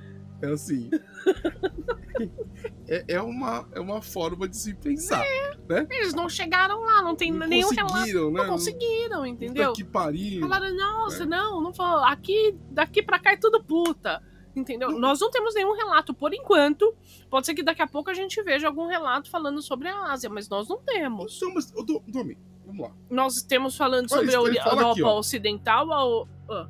É 0.42 0.48
assim. 0.48 0.90
é, 2.88 3.04
é, 3.08 3.22
uma, 3.22 3.66
é 3.72 3.80
uma 3.80 4.02
forma 4.02 4.48
de 4.48 4.56
se 4.56 4.74
pensar. 4.74 5.24
É. 5.24 5.56
Né? 5.68 5.86
Eles 5.90 6.12
não 6.12 6.28
chegaram 6.28 6.80
lá, 6.80 7.02
não 7.02 7.16
tem 7.16 7.32
não 7.32 7.46
nenhum 7.46 7.70
relato. 7.70 8.30
Né? 8.30 8.42
Não 8.42 8.48
conseguiram, 8.48 9.24
entendeu? 9.24 9.68
Puta 9.68 9.82
que 9.82 9.84
pariu. 9.84 10.40
Falaram, 10.40 10.76
nossa, 10.76 11.22
é. 11.22 11.26
não, 11.26 11.60
não 11.60 11.72
falou. 11.72 12.04
Aqui, 12.04 12.54
daqui 12.70 13.02
pra 13.02 13.18
cá 13.18 13.32
é 13.32 13.36
tudo 13.36 13.62
puta. 13.62 14.22
Entendeu? 14.54 14.90
Não. 14.90 14.98
Nós 14.98 15.20
não 15.20 15.30
temos 15.30 15.54
nenhum 15.54 15.74
relato 15.74 16.14
por 16.14 16.32
enquanto. 16.32 16.94
Pode 17.28 17.46
ser 17.46 17.54
que 17.54 17.62
daqui 17.62 17.82
a 17.82 17.86
pouco 17.86 18.10
a 18.10 18.14
gente 18.14 18.40
veja 18.42 18.68
algum 18.68 18.86
relato 18.86 19.30
falando 19.30 19.60
sobre 19.60 19.88
a 19.88 20.12
Ásia, 20.12 20.30
mas 20.30 20.48
nós 20.48 20.68
não 20.68 20.78
temos. 20.78 21.36
Então, 21.36 21.54
mas, 21.54 21.70
Domi, 22.06 22.38
vamos 22.64 22.88
lá. 22.88 22.94
Nós 23.10 23.42
temos 23.42 23.76
falando 23.76 24.12
Olha 24.12 24.30
sobre 24.30 24.58
a 24.58 24.64
Europa 24.64 25.10
Ocidental. 25.14 26.28
A... 26.48 26.54
Ah. 26.54 26.68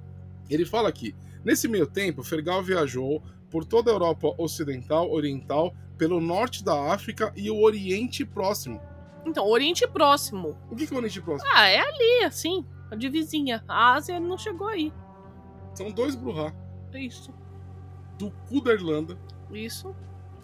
Ele 0.48 0.64
fala 0.64 0.88
aqui. 0.88 1.14
Nesse 1.44 1.68
meio 1.68 1.86
tempo, 1.86 2.22
Fergal 2.22 2.62
viajou 2.62 3.22
por 3.50 3.64
toda 3.64 3.90
a 3.90 3.94
Europa 3.94 4.34
Ocidental, 4.38 5.10
Oriental, 5.10 5.74
pelo 5.96 6.20
norte 6.20 6.64
da 6.64 6.92
África 6.92 7.32
e 7.36 7.50
o 7.50 7.62
Oriente 7.62 8.24
Próximo. 8.24 8.80
Então, 9.24 9.46
Oriente 9.46 9.86
Próximo. 9.86 10.58
O 10.70 10.76
que, 10.76 10.86
que 10.86 10.92
é 10.92 10.96
o 10.96 10.98
Oriente 10.98 11.22
Próximo? 11.22 11.50
Ah, 11.54 11.68
é 11.68 11.78
ali, 11.78 12.24
assim, 12.24 12.66
de 12.96 13.08
vizinha. 13.08 13.64
A 13.68 13.94
Ásia 13.94 14.18
não 14.20 14.36
chegou 14.36 14.68
aí. 14.68 14.92
São 15.74 15.90
dois 15.90 16.14
Bruhá. 16.14 16.52
Isso. 16.92 17.32
Do 18.18 18.30
cu 18.48 18.60
da 18.60 18.72
Irlanda. 18.72 19.18
Isso. 19.52 19.94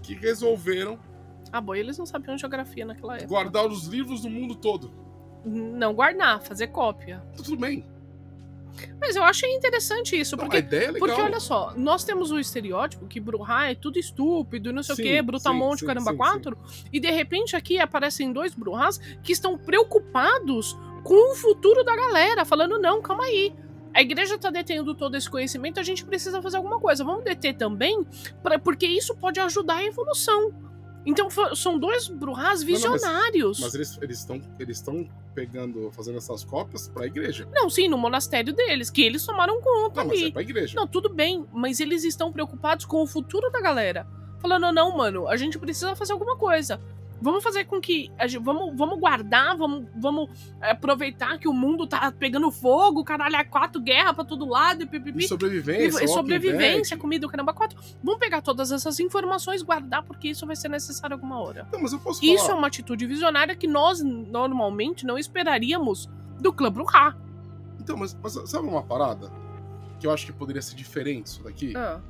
Que 0.02 0.14
resolveram. 0.14 0.98
Ah, 1.52 1.60
bom, 1.60 1.74
eles 1.74 1.98
não 1.98 2.06
sabiam 2.06 2.36
geografia 2.38 2.84
naquela 2.84 3.14
época. 3.14 3.28
Guardar 3.28 3.66
os 3.66 3.86
livros 3.86 4.22
do 4.22 4.30
mundo 4.30 4.54
todo. 4.54 4.92
Não 5.44 5.94
guardar, 5.94 6.42
fazer 6.42 6.68
cópia. 6.68 7.22
Tudo 7.36 7.56
bem. 7.56 7.86
Mas 9.00 9.16
eu 9.16 9.22
achei 9.22 9.52
interessante 9.54 10.18
isso, 10.18 10.37
porque, 10.37 10.59
é 10.59 10.92
porque 10.92 11.20
olha 11.20 11.40
só, 11.40 11.72
nós 11.76 12.04
temos 12.04 12.30
o 12.30 12.38
estereótipo 12.38 13.06
que 13.06 13.20
Bruhá 13.20 13.70
é 13.70 13.74
tudo 13.74 13.98
estúpido, 13.98 14.72
não 14.72 14.83
sei 14.83 14.96
sim, 14.96 15.02
o 15.02 15.04
quê, 15.04 15.22
Brutamonte, 15.22 15.80
sim, 15.80 15.87
caramba, 15.87 16.11
sim, 16.11 16.16
quatro, 16.16 16.59
e 16.92 17.00
de 17.00 17.11
repente 17.11 17.56
aqui 17.56 17.78
aparecem 17.78 18.33
dois 18.33 18.54
Bruhás 18.54 18.98
que 19.22 19.33
estão 19.33 19.56
preocupados 19.59 20.76
com 21.02 21.33
o 21.33 21.35
futuro 21.35 21.83
da 21.85 21.96
galera, 21.96 22.44
falando, 22.44 22.78
não, 22.78 23.00
calma 23.00 23.24
aí, 23.24 23.52
a 23.92 24.02
igreja 24.02 24.37
está 24.37 24.50
detendo 24.50 24.94
todo 24.94 25.16
esse 25.16 25.28
conhecimento, 25.28 25.80
a 25.80 25.83
gente 25.83 26.04
precisa 26.04 26.40
fazer 26.40 26.56
alguma 26.56 26.78
coisa. 26.78 27.04
Vamos 27.04 27.24
deter 27.24 27.56
também, 27.56 28.06
pra, 28.42 28.59
porque 28.59 28.87
isso 28.87 29.16
pode 29.16 29.40
ajudar 29.40 29.76
a 29.76 29.85
evolução. 29.85 30.69
Então 31.04 31.28
são 31.54 31.78
dois 31.78 32.08
Bruhás 32.08 32.62
visionários. 32.62 33.58
Não, 33.58 33.66
não, 33.66 33.72
mas, 33.72 33.88
mas, 33.96 34.02
eles 34.02 34.18
estão 34.18 34.40
eles 34.58 34.76
estão 34.76 35.08
pegando, 35.34 35.90
fazendo 35.92 36.18
essas 36.18 36.44
cópias 36.44 36.88
para 36.88 37.04
a 37.04 37.06
igreja. 37.06 37.48
Não, 37.52 37.70
sim, 37.70 37.88
no 37.88 37.96
monastério 37.96 38.52
deles, 38.52 38.90
que 38.90 39.02
eles 39.02 39.24
tomaram 39.24 39.60
conta 39.60 40.04
não, 40.04 40.10
ali. 40.10 40.20
Mas 40.20 40.28
é 40.28 40.32
pra 40.32 40.42
igreja. 40.42 40.76
Não, 40.76 40.86
tudo 40.86 41.08
bem, 41.08 41.46
mas 41.52 41.80
eles 41.80 42.04
estão 42.04 42.30
preocupados 42.32 42.84
com 42.84 43.02
o 43.02 43.06
futuro 43.06 43.50
da 43.50 43.60
galera. 43.60 44.06
Falando, 44.40 44.72
não, 44.72 44.96
mano, 44.96 45.28
a 45.28 45.36
gente 45.36 45.58
precisa 45.58 45.94
fazer 45.94 46.12
alguma 46.12 46.36
coisa. 46.36 46.80
Vamos 47.20 47.44
fazer 47.44 47.64
com 47.64 47.80
que. 47.80 48.11
Vamos, 48.40 48.76
vamos 48.76 48.98
guardar, 48.98 49.56
vamos, 49.56 49.87
vamos 49.94 50.30
aproveitar 50.61 51.38
que 51.38 51.46
o 51.46 51.52
mundo 51.52 51.87
tá 51.87 52.11
pegando 52.12 52.50
fogo, 52.50 53.04
caralho, 53.04 53.37
é 53.37 53.44
quatro 53.44 53.80
guerra 53.80 54.14
pra 54.14 54.24
todo 54.24 54.48
lado, 54.48 54.83
e 54.83 54.87
pipipi. 54.87 55.24
E 55.24 55.28
sobrevivência. 55.28 56.04
E, 56.04 56.09
sobrevivência, 56.09 56.96
comida, 56.96 57.28
caramba, 57.28 57.52
quatro. 57.52 57.78
Vamos 58.02 58.18
pegar 58.18 58.40
todas 58.40 58.72
essas 58.72 58.98
informações, 59.00 59.62
guardar, 59.62 60.02
porque 60.02 60.28
isso 60.28 60.46
vai 60.46 60.56
ser 60.56 60.68
necessário 60.68 61.14
alguma 61.14 61.38
hora. 61.40 61.68
Não, 61.72 61.80
mas 61.80 61.92
eu 61.92 61.98
posso 61.98 62.20
falar. 62.20 62.33
Isso 62.33 62.50
é 62.50 62.54
uma 62.54 62.68
atitude 62.68 63.06
visionária 63.06 63.54
que 63.54 63.66
nós 63.66 64.00
normalmente 64.02 65.04
não 65.04 65.18
esperaríamos 65.18 66.09
do 66.40 66.52
clã 66.52 66.72
Bruhá. 66.72 67.16
Então, 67.78 67.96
mas, 67.96 68.16
mas, 68.22 68.33
sabe 68.48 68.66
uma 68.66 68.83
parada? 68.83 69.30
Que 69.98 70.06
eu 70.06 70.11
acho 70.11 70.24
que 70.24 70.33
poderia 70.33 70.62
ser 70.62 70.74
diferente 70.74 71.26
isso 71.26 71.42
daqui? 71.42 71.76
Ah. 71.76 72.00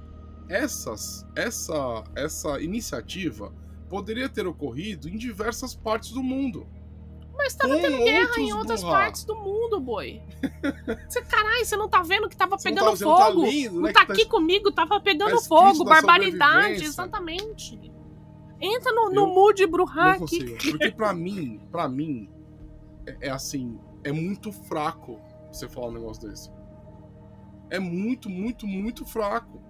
Essas, 0.48 1.26
essa, 1.34 2.04
essa 2.14 2.60
iniciativa 2.60 3.52
poderia 3.90 4.28
ter 4.28 4.46
ocorrido 4.46 5.08
em 5.08 5.16
diversas 5.18 5.74
partes 5.74 6.12
do 6.12 6.22
mundo. 6.22 6.66
Mas 7.36 7.54
tava 7.54 7.76
tendo 7.76 8.04
guerra 8.04 8.38
em 8.38 8.52
outras 8.52 8.82
burra. 8.82 8.98
partes 8.98 9.24
do 9.24 9.34
mundo, 9.34 9.80
boi. 9.80 10.22
Você, 11.08 11.22
caralho, 11.22 11.64
você 11.64 11.76
não 11.76 11.88
tá 11.88 12.02
vendo 12.02 12.28
que 12.28 12.36
tava 12.36 12.56
você 12.56 12.68
pegando 12.68 12.90
tá, 12.90 12.96
fogo? 12.96 13.10
Não 13.10 13.16
tá, 13.16 13.30
lindo, 13.50 13.80
né, 13.80 13.86
não 13.88 13.92
tá 13.92 14.02
aqui 14.02 14.24
tá... 14.24 14.30
comigo, 14.30 14.70
tava 14.70 15.00
pegando 15.00 15.36
tá 15.36 15.42
fogo, 15.42 15.84
barbaridade, 15.84 16.84
exatamente. 16.84 17.90
Entra 18.60 18.92
no, 18.92 19.10
no 19.10 19.26
mood 19.26 19.66
Bruhá 19.66 20.12
aqui. 20.12 20.54
Porque 20.70 20.90
pra 20.92 21.12
mim, 21.12 21.60
pra 21.70 21.88
mim, 21.88 22.30
é, 23.06 23.28
é, 23.28 23.30
assim, 23.30 23.80
é 24.04 24.12
muito 24.12 24.52
fraco 24.52 25.18
você 25.50 25.68
falar 25.68 25.88
um 25.88 25.92
negócio 25.92 26.28
desse. 26.28 26.50
É 27.70 27.78
muito, 27.78 28.28
muito, 28.28 28.66
muito 28.66 29.04
fraco. 29.04 29.60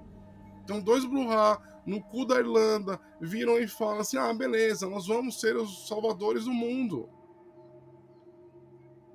Então, 0.65 0.81
dois 0.81 1.05
Bruhá 1.05 1.59
no 1.91 2.01
cu 2.01 2.25
da 2.25 2.39
Irlanda 2.39 3.01
viram 3.21 3.59
e 3.59 3.67
falam 3.67 3.99
assim: 3.99 4.17
ah, 4.17 4.33
beleza, 4.33 4.89
nós 4.89 5.09
vamos 5.09 5.41
ser 5.41 5.57
os 5.57 5.89
salvadores 5.89 6.45
do 6.45 6.53
mundo. 6.53 7.09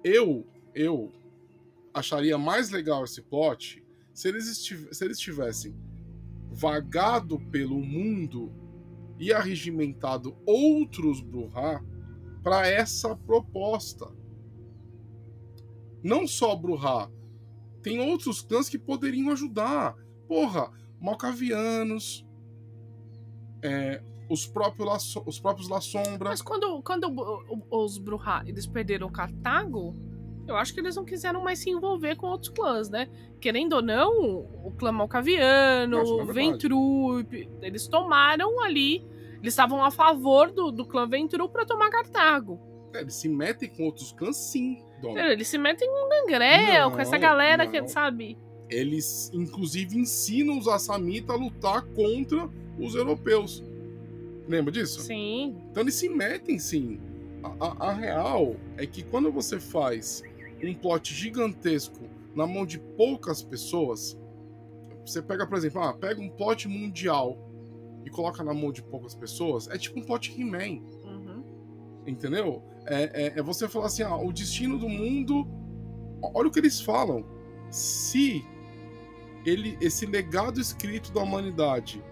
Eu, 0.03 0.45
eu 0.73 1.13
acharia 1.93 2.38
mais 2.38 2.69
legal 2.69 3.05
esse 3.05 3.21
plot 3.21 3.81
se 4.13 4.27
eles, 4.27 4.57
se 4.91 5.05
eles 5.05 5.17
tivessem 5.17 5.73
vagado 6.51 7.39
pelo 7.49 7.79
mundo 7.79 8.51
e 9.17 9.31
arregimentado 9.31 10.38
outros 10.45 11.21
Bruhá 11.21 11.81
para 12.43 12.67
essa 12.67 13.15
proposta. 13.15 14.13
Não 16.03 16.27
só 16.27 16.55
Bruhá, 16.55 17.09
tem 17.81 17.99
outros 17.99 18.41
clãs 18.41 18.67
que 18.67 18.77
poderiam 18.77 19.31
ajudar. 19.31 19.95
Porra, 20.27 20.71
Malcavianos, 20.99 22.24
é, 23.65 24.01
os, 24.30 24.45
próprios 24.45 24.88
La, 24.88 25.23
os 25.25 25.39
próprios 25.39 25.69
La 25.69 25.82
Sombra. 25.82 26.30
Mas 26.30 26.41
quando, 26.41 26.82
quando 26.82 27.08
os 27.69 27.97
Bruhá 27.97 28.43
eles 28.45 28.65
perderam 28.67 29.12
Cartago, 29.12 29.93
eu 30.47 30.56
acho 30.56 30.73
que 30.73 30.80
eles 30.80 30.95
não 30.95 31.04
quiseram 31.04 31.43
mais 31.43 31.60
se 31.60 31.69
envolver 31.69 32.15
com 32.15 32.28
outros 32.28 32.49
clãs, 32.49 32.89
né? 32.89 33.10
Querendo 33.41 33.73
ou 33.73 33.82
não, 33.82 34.39
o 34.63 34.71
clã 34.78 34.91
Malcaviano, 34.91 36.04
o 36.04 36.21
é 36.21 36.34
Ventru, 36.34 37.25
eles 37.62 37.88
tomaram 37.88 38.62
ali. 38.62 39.04
Eles 39.41 39.54
estavam 39.54 39.84
a 39.84 39.91
favor 39.91 40.51
do, 40.51 40.71
do 40.71 40.86
clã 40.86 41.08
Ventru 41.08 41.47
para 41.49 41.65
tomar 41.65 41.89
Cartago. 41.89 42.60
É, 42.93 43.01
eles 43.01 43.15
se 43.15 43.30
metem 43.30 43.69
com 43.69 43.84
outros 43.84 44.12
clãs, 44.12 44.38
sim. 44.38 44.84
Dom. 45.01 45.17
Eles 45.17 45.47
se 45.47 45.58
metem 45.58 45.88
com 45.88 46.10
Gangrel, 46.10 46.89
com 46.89 46.99
essa 46.99 47.17
galera 47.17 47.65
não. 47.65 47.71
que, 47.71 47.88
sabe? 47.88 48.38
Eles, 48.69 49.30
inclusive, 49.34 49.97
ensinam 49.97 50.58
os 50.58 50.67
Assamita 50.67 51.34
a 51.34 51.36
lutar 51.36 51.84
contra 51.84 52.49
os 52.79 52.95
europeus. 52.95 53.63
Lembra 54.47 54.71
disso? 54.71 55.01
Sim. 55.01 55.57
Então 55.71 55.83
eles 55.83 55.95
se 55.95 56.09
metem 56.09 56.59
sim. 56.59 56.99
A, 57.43 57.65
a, 57.65 57.89
a, 57.89 57.93
real 57.93 58.55
é 58.77 58.85
que 58.85 59.03
quando 59.03 59.31
você 59.31 59.59
faz 59.59 60.23
um 60.63 60.73
plot 60.73 61.13
gigantesco 61.13 62.01
na 62.33 62.45
mão 62.45 62.65
de 62.65 62.79
poucas 62.79 63.41
pessoas, 63.41 64.17
você 65.05 65.21
pega, 65.21 65.45
por 65.45 65.57
exemplo, 65.57 65.81
ah, 65.81 65.93
pega 65.93 66.19
um 66.21 66.29
plot 66.29 66.67
mundial 66.67 67.38
e 68.03 68.09
coloca 68.09 68.43
na 68.43 68.53
mão 68.53 68.71
de 68.71 68.81
poucas 68.81 69.15
pessoas, 69.15 69.67
é 69.67 69.77
tipo 69.77 69.99
um 69.99 70.03
plot 70.03 70.31
He-Man. 70.39 70.81
Uhum. 71.03 71.43
Entendeu? 72.05 72.63
É, 72.85 73.03
é, 73.03 73.39
é, 73.39 73.41
você 73.41 73.67
falar 73.67 73.88
assim, 73.88 74.03
ah, 74.03 74.15
o 74.15 74.31
destino 74.31 74.77
do 74.77 74.88
mundo. 74.88 75.47
Olha 76.21 76.47
o 76.47 76.51
que 76.51 76.59
eles 76.59 76.81
falam. 76.81 77.25
Se 77.69 78.43
ele, 79.45 79.77
esse 79.81 80.05
legado 80.05 80.59
escrito 80.59 81.11
da 81.11 81.21
humanidade 81.21 82.03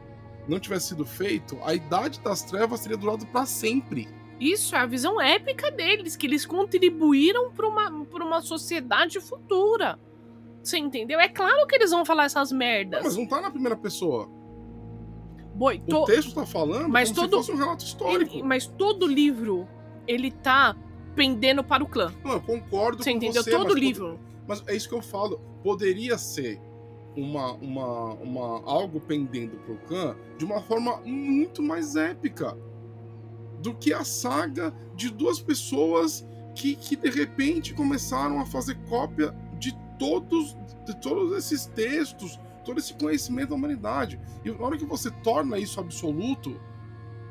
não 0.47 0.59
tivesse 0.59 0.89
sido 0.89 1.05
feito, 1.05 1.57
a 1.63 1.73
Idade 1.73 2.19
das 2.21 2.41
Trevas 2.41 2.81
teria 2.81 2.97
durado 2.97 3.25
para 3.27 3.45
sempre. 3.45 4.07
Isso 4.39 4.75
é 4.75 4.79
a 4.79 4.85
visão 4.85 5.21
épica 5.21 5.71
deles, 5.71 6.15
que 6.15 6.27
eles 6.27 6.45
contribuíram 6.45 7.51
para 7.51 7.67
uma, 7.67 7.89
uma 7.89 8.41
sociedade 8.41 9.19
futura. 9.21 9.99
Você 10.61 10.77
entendeu? 10.77 11.19
É 11.19 11.29
claro 11.29 11.65
que 11.67 11.75
eles 11.75 11.91
vão 11.91 12.05
falar 12.05 12.25
essas 12.25 12.51
merdas. 12.51 12.99
Não, 12.99 13.05
mas 13.05 13.17
não 13.17 13.27
tá 13.27 13.41
na 13.41 13.51
primeira 13.51 13.75
pessoa. 13.75 14.29
Boi, 15.53 15.79
to... 15.79 15.97
O 15.97 16.05
texto 16.05 16.33
tá 16.33 16.45
falando 16.45 16.89
mas 16.89 17.11
como 17.11 17.29
todo... 17.29 17.41
se 17.41 17.47
fosse 17.47 17.51
um 17.51 17.63
relato 17.63 17.85
histórico. 17.85 18.35
Ele... 18.35 18.43
Mas 18.43 18.65
todo 18.65 19.05
livro, 19.05 19.67
ele 20.07 20.31
tá 20.31 20.75
pendendo 21.15 21.63
para 21.63 21.83
o 21.83 21.87
clã. 21.87 22.13
Não, 22.23 22.33
eu 22.33 22.41
concordo 22.41 23.03
você 23.03 23.11
com 23.11 23.17
entendeu? 23.17 23.43
você. 23.43 23.51
Todo 23.51 23.73
livro. 23.73 24.19
Mas 24.47 24.63
é 24.67 24.75
isso 24.75 24.89
que 24.89 24.95
eu 24.95 25.01
falo. 25.01 25.39
Poderia 25.63 26.17
ser 26.17 26.59
uma, 27.15 27.53
uma, 27.53 28.13
uma 28.15 28.63
algo 28.65 28.99
pendendo 28.99 29.57
pro 29.57 29.77
Khan 29.87 30.15
de 30.37 30.45
uma 30.45 30.61
forma 30.61 30.97
muito 31.01 31.61
mais 31.61 31.95
épica 31.95 32.57
do 33.61 33.73
que 33.73 33.93
a 33.93 34.03
saga 34.03 34.73
de 34.95 35.09
duas 35.09 35.39
pessoas 35.39 36.27
que, 36.55 36.75
que 36.75 36.95
de 36.95 37.09
repente 37.09 37.73
começaram 37.73 38.39
a 38.39 38.45
fazer 38.45 38.75
cópia 38.89 39.33
de 39.57 39.75
todos 39.97 40.57
de 40.85 40.95
todos 40.99 41.37
esses 41.37 41.65
textos, 41.67 42.39
todo 42.65 42.77
esse 42.79 42.93
conhecimento 42.95 43.49
da 43.49 43.55
humanidade. 43.55 44.19
E 44.43 44.51
na 44.51 44.65
hora 44.65 44.77
que 44.77 44.85
você 44.85 45.09
torna 45.23 45.57
isso 45.57 45.79
absoluto, 45.79 46.59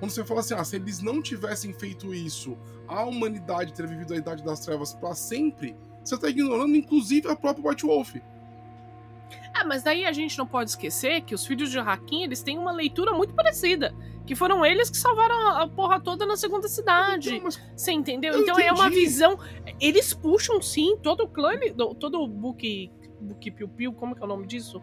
Quando 0.02 0.10
você 0.10 0.24
fala 0.24 0.40
assim, 0.40 0.54
ah, 0.54 0.64
se 0.64 0.74
eles 0.74 1.00
não 1.00 1.22
tivessem 1.22 1.72
feito 1.72 2.12
isso, 2.12 2.58
a 2.88 3.04
humanidade 3.04 3.72
ter 3.72 3.86
vivido 3.86 4.14
a 4.14 4.16
Idade 4.16 4.42
das 4.42 4.58
Trevas 4.58 4.92
para 4.92 5.14
sempre, 5.14 5.76
você 6.02 6.18
tá 6.18 6.28
ignorando 6.28 6.74
inclusive 6.74 7.28
a 7.28 7.36
própria 7.36 7.70
White 7.70 7.86
Wolf. 7.86 8.16
Ah, 9.54 9.64
mas 9.64 9.82
daí 9.82 10.04
a 10.04 10.12
gente 10.12 10.36
não 10.38 10.46
pode 10.46 10.70
esquecer 10.70 11.20
que 11.22 11.34
os 11.34 11.46
filhos 11.46 11.70
de 11.70 11.78
Hakim, 11.78 12.22
eles 12.22 12.42
têm 12.42 12.58
uma 12.58 12.72
leitura 12.72 13.12
muito 13.12 13.34
parecida. 13.34 13.94
Que 14.26 14.36
foram 14.36 14.64
eles 14.64 14.88
que 14.88 14.96
salvaram 14.96 15.34
a 15.48 15.68
porra 15.68 16.00
toda 16.00 16.24
na 16.24 16.36
segunda 16.36 16.68
cidade. 16.68 17.30
Então, 17.30 17.44
mas 17.44 17.60
Você 17.76 17.90
entendeu? 17.92 18.34
Eu 18.34 18.42
então 18.42 18.58
é 18.58 18.72
uma 18.72 18.86
entendi. 18.86 19.00
visão. 19.00 19.38
Eles 19.80 20.14
puxam 20.14 20.62
sim 20.62 20.96
todo 21.02 21.24
o 21.24 21.28
clã, 21.28 21.52
todo 21.98 22.20
o 22.20 22.28
book. 22.28 22.90
Book 23.20 23.50
Piu 23.50 23.68
Piu, 23.68 23.92
como 23.92 24.14
que 24.14 24.22
é 24.22 24.24
o 24.24 24.28
nome 24.28 24.46
disso? 24.46 24.80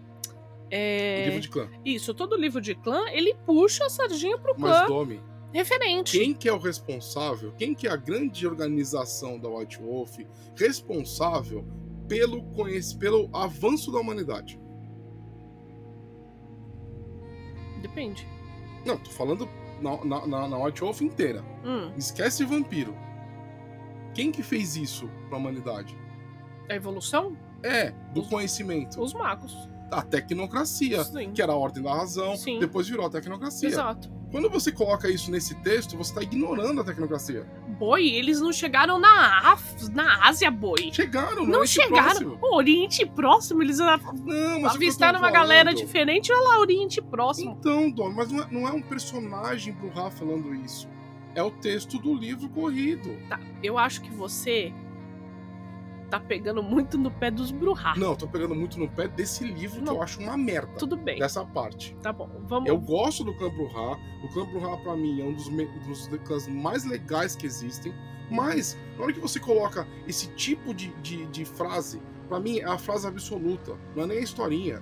É... 0.71 1.25
livro 1.25 1.41
de 1.41 1.49
clã. 1.49 1.69
Isso, 1.83 2.13
todo 2.13 2.35
livro 2.35 2.61
de 2.61 2.75
clã, 2.75 3.09
ele 3.11 3.33
puxa 3.45 3.85
a 3.85 3.89
sardinha 3.89 4.37
pro 4.37 4.53
Mas, 4.57 4.85
clã 4.85 4.87
Domi, 4.87 5.21
referente. 5.51 6.17
quem 6.19 6.33
que 6.33 6.47
é 6.47 6.53
o 6.53 6.59
responsável, 6.59 7.51
quem 7.57 7.73
que 7.73 7.87
é 7.87 7.91
a 7.91 7.95
grande 7.95 8.45
organização 8.45 9.39
da 9.39 9.49
White 9.49 9.79
Wolf 9.79 10.17
responsável 10.55 11.65
pelo, 12.09 12.43
pelo 12.99 13.29
avanço 13.33 13.89
da 13.91 13.99
humanidade? 13.99 14.59
Depende. 17.81 18.27
Não, 18.85 18.97
tô 18.97 19.09
falando 19.11 19.47
na, 19.81 20.03
na, 20.03 20.27
na, 20.27 20.47
na 20.49 20.57
White 20.65 20.81
Wolf 20.81 21.01
inteira. 21.01 21.41
Hum, 21.63 21.93
Esquece 21.97 22.43
vampiro. 22.43 22.93
Quem 24.13 24.31
que 24.31 24.43
fez 24.43 24.75
isso 24.75 25.07
pra 25.29 25.37
humanidade? 25.37 25.97
a 26.69 26.75
evolução? 26.75 27.35
É, 27.63 27.89
do 28.13 28.21
Os- 28.21 28.27
conhecimento. 28.27 29.01
Os 29.01 29.11
magos. 29.13 29.55
A 29.91 30.03
tecnocracia, 30.03 31.03
Sim. 31.03 31.31
que 31.31 31.41
era 31.41 31.51
a 31.51 31.55
ordem 31.55 31.81
da 31.81 31.91
razão, 31.95 32.35
Sim. 32.35 32.59
depois 32.59 32.87
virou 32.87 33.07
a 33.07 33.09
tecnocracia. 33.09 33.67
Exato. 33.69 34.11
Quando 34.31 34.47
você 34.49 34.71
coloca 34.71 35.09
isso 35.09 35.31
nesse 35.31 35.55
texto, 35.55 35.97
você 35.97 36.13
tá 36.13 36.21
ignorando 36.21 36.81
a 36.81 36.83
tecnocracia. 36.83 37.47
Boi, 37.79 38.09
eles 38.09 38.39
não 38.39 38.51
chegaram 38.53 38.99
na, 38.99 39.53
Af... 39.53 39.89
na 39.91 40.27
Ásia, 40.27 40.51
boi. 40.51 40.91
Chegaram, 40.93 41.45
Não 41.45 41.59
Oriente 41.61 41.69
chegaram. 41.73 42.03
Próximo. 42.03 42.39
O 42.41 42.55
Oriente 42.55 43.05
Próximo, 43.07 43.63
eles 43.63 43.79
a- 43.79 43.97
Não, 44.23 44.65
avistaram 44.67 45.19
uma 45.19 45.31
galera 45.31 45.73
diferente, 45.73 46.31
olha 46.31 46.41
lá, 46.47 46.59
Oriente 46.59 47.01
Próximo. 47.01 47.57
Então, 47.59 47.89
Dom, 47.89 48.11
mas 48.11 48.31
não 48.31 48.43
é, 48.43 48.47
não 48.51 48.67
é 48.67 48.71
um 48.71 48.81
personagem 48.81 49.73
pro 49.73 49.89
Rá 49.89 50.11
falando 50.11 50.53
isso. 50.53 50.87
É 51.33 51.41
o 51.41 51.49
texto 51.51 51.97
do 51.97 52.13
livro 52.13 52.49
corrido. 52.49 53.17
Tá, 53.27 53.39
eu 53.63 53.77
acho 53.77 54.01
que 54.01 54.11
você 54.11 54.73
tá 56.09 56.19
pegando 56.19 56.61
muito 56.63 56.97
no 56.97 57.11
pé 57.11 57.29
dos 57.31 57.51
Bruhá. 57.51 57.93
Não, 57.95 58.11
eu 58.11 58.15
tô 58.17 58.27
pegando 58.27 58.55
muito 58.55 58.79
no 58.79 58.89
pé 58.89 59.07
desse 59.07 59.43
livro 59.43 59.79
que 59.79 59.85
Não. 59.85 59.95
eu 59.95 60.01
acho 60.01 60.19
uma 60.19 60.35
merda. 60.37 60.73
Tudo 60.77 60.97
bem, 60.97 61.19
Dessa 61.19 61.45
parte. 61.45 61.95
tá 62.01 62.11
bom. 62.11 62.29
Vamos. 62.47 62.67
Eu 62.69 62.79
gosto 62.79 63.23
do 63.23 63.33
clã 63.35 63.49
Bruhá. 63.49 63.97
O 64.23 64.29
clã 64.29 64.45
Bruhá, 64.45 64.77
pra 64.77 64.95
mim, 64.95 65.21
é 65.21 65.23
um 65.23 65.33
dos, 65.33 65.49
me- 65.49 65.65
dos 65.87 66.07
clãs 66.25 66.47
mais 66.47 66.83
legais 66.85 67.35
que 67.35 67.45
existem. 67.45 67.93
Mas, 68.31 68.77
na 68.97 69.03
hora 69.03 69.13
que 69.13 69.19
você 69.19 69.39
coloca 69.39 69.87
esse 70.07 70.27
tipo 70.35 70.73
de, 70.73 70.89
de, 71.01 71.25
de 71.27 71.45
frase, 71.45 72.01
pra 72.27 72.39
mim 72.39 72.59
é 72.59 72.65
a 72.65 72.77
frase 72.77 73.07
absoluta. 73.07 73.75
Não 73.95 74.03
é 74.03 74.07
nem 74.07 74.17
a 74.19 74.21
historinha. 74.21 74.81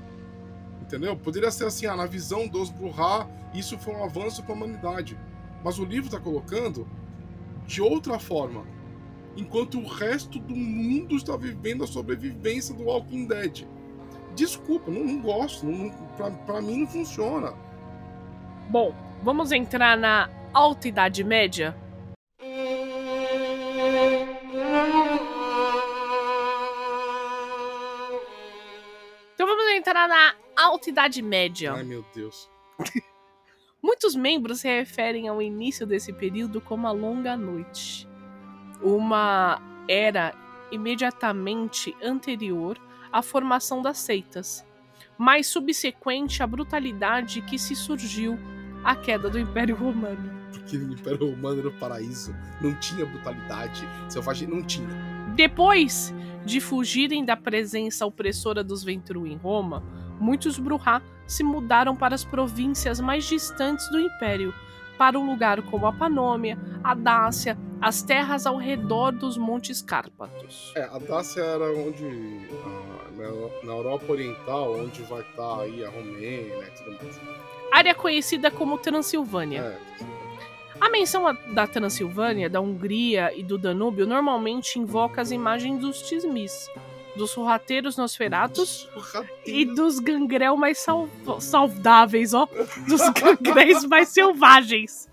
Entendeu? 0.81 1.15
Poderia 1.17 1.51
ser 1.51 1.65
assim, 1.65 1.85
ah, 1.85 1.95
na 1.95 2.05
visão 2.05 2.47
dos 2.47 2.69
Bruhá, 2.69 3.27
isso 3.53 3.77
foi 3.77 3.93
um 3.93 4.03
avanço 4.03 4.43
pra 4.43 4.53
humanidade. 4.53 5.17
Mas 5.63 5.79
o 5.79 5.85
livro 5.85 6.09
tá 6.09 6.19
colocando 6.19 6.87
de 7.65 7.81
outra 7.81 8.17
forma. 8.19 8.63
Enquanto 9.38 9.80
o 9.80 9.88
resto 9.88 10.39
do 10.39 10.56
mundo 10.56 11.15
está 11.15 11.38
vivendo 11.38 11.84
a 11.84 11.88
sobrevivência 11.88 12.73
do 12.73 12.86
Walking 12.86 13.28
Dead. 13.28 13.67
Desculpa, 14.36 14.89
não, 14.89 15.04
não 15.04 15.21
gosto. 15.21 15.63
Não, 15.65 15.91
pra 16.45 16.60
mim 16.60 16.80
não 16.80 16.88
funciona. 16.88 17.54
Bom, 18.69 18.95
vamos 19.23 19.52
entrar 19.52 19.95
na 19.95 20.28
Alta 20.52 20.88
Idade 20.88 21.23
Média? 21.23 21.76
Então 29.36 29.45
vamos 29.45 29.71
entrar 29.76 30.08
na 30.08 30.36
Alta 30.56 30.89
Idade 30.89 31.21
Média. 31.21 31.73
Ai, 31.73 31.84
meu 31.84 32.04
Deus. 32.15 32.50
Muitos 33.82 34.15
membros 34.15 34.62
se 34.62 34.67
referem 34.67 35.28
ao 35.28 35.39
início 35.41 35.86
desse 35.86 36.12
período 36.12 36.60
como 36.60 36.88
a 36.88 36.91
Longa 36.91 37.38
Noite, 37.38 38.07
uma 38.81 39.61
era 39.87 40.33
imediatamente 40.71 41.95
anterior 42.03 42.77
à 43.11 43.21
formação 43.21 43.81
das 43.81 43.97
seitas, 43.97 44.65
mas 45.17 45.47
subsequente 45.47 46.43
à 46.43 46.47
brutalidade 46.47 47.41
que 47.41 47.57
se 47.57 47.75
surgiu 47.75 48.37
à 48.83 48.95
queda 48.95 49.29
do 49.29 49.39
Império 49.39 49.75
Romano. 49.75 50.37
Porque 50.51 50.77
no 50.77 50.93
Império 50.93 51.31
Romano 51.31 51.59
era 51.59 51.69
o 51.69 51.79
paraíso. 51.79 52.35
Não 52.61 52.73
tinha 52.79 53.05
brutalidade. 53.05 53.87
Selvagem 54.09 54.47
não 54.47 54.63
tinha. 54.63 54.87
Depois 55.35 56.13
de 56.45 56.59
fugirem 56.61 57.25
da 57.25 57.35
presença 57.35 58.05
opressora 58.05 58.63
dos 58.63 58.83
Ventru 58.83 59.27
em 59.27 59.35
Roma, 59.35 59.83
muitos 60.19 60.57
Bruhá 60.57 61.01
se 61.25 61.43
mudaram 61.43 61.95
para 61.95 62.15
as 62.15 62.23
províncias 62.23 62.99
mais 62.99 63.25
distantes 63.25 63.89
do 63.89 63.99
Império, 63.99 64.53
para 64.97 65.17
um 65.17 65.25
lugar 65.25 65.62
como 65.63 65.86
a 65.86 65.93
Panômia, 65.93 66.57
a 66.83 66.93
Dácia, 66.93 67.57
as 67.81 68.01
terras 68.01 68.45
ao 68.45 68.57
redor 68.57 69.12
dos 69.12 69.38
Montes 69.38 69.81
Cárpatos. 69.81 70.73
É, 70.75 70.83
a 70.83 70.97
Dácia 70.97 71.41
era 71.41 71.71
onde. 71.71 72.05
ah, 72.65 72.97
na, 73.63 73.73
Europa 73.73 74.12
Oriental, 74.12 74.79
onde 74.79 75.01
vai 75.03 75.21
estar 75.21 75.62
aí 75.62 75.83
a 75.83 75.89
Romênia 75.89 76.67
e 76.67 76.71
tudo 76.77 76.97
mais. 77.01 77.19
Área 77.71 77.93
conhecida 77.93 78.49
como 78.49 78.77
Transilvânia. 78.77 79.62
É, 79.62 80.05
A 80.79 80.89
menção 80.89 81.23
da 81.53 81.67
Transilvânia, 81.67 82.49
da 82.49 82.62
Hungria 82.62 83.31
e 83.36 83.43
do 83.43 83.57
Danúbio 83.57 84.05
normalmente 84.05 84.79
invoca 84.79 85.21
as 85.21 85.31
imagens 85.31 85.79
dos 85.79 86.01
Tismis, 86.03 86.69
dos 87.17 87.32
sorrateiros 87.32 87.97
Nosferatus 87.97 88.88
e 89.45 89.65
dos 89.65 89.99
gangrel 89.99 90.56
mais 90.56 90.77
sal- 90.80 91.10
saudáveis, 91.39 92.34
ó. 92.34 92.47
Dos 92.88 93.01
gangréis 93.12 93.84
mais 93.86 94.10
selvagens. 94.10 95.10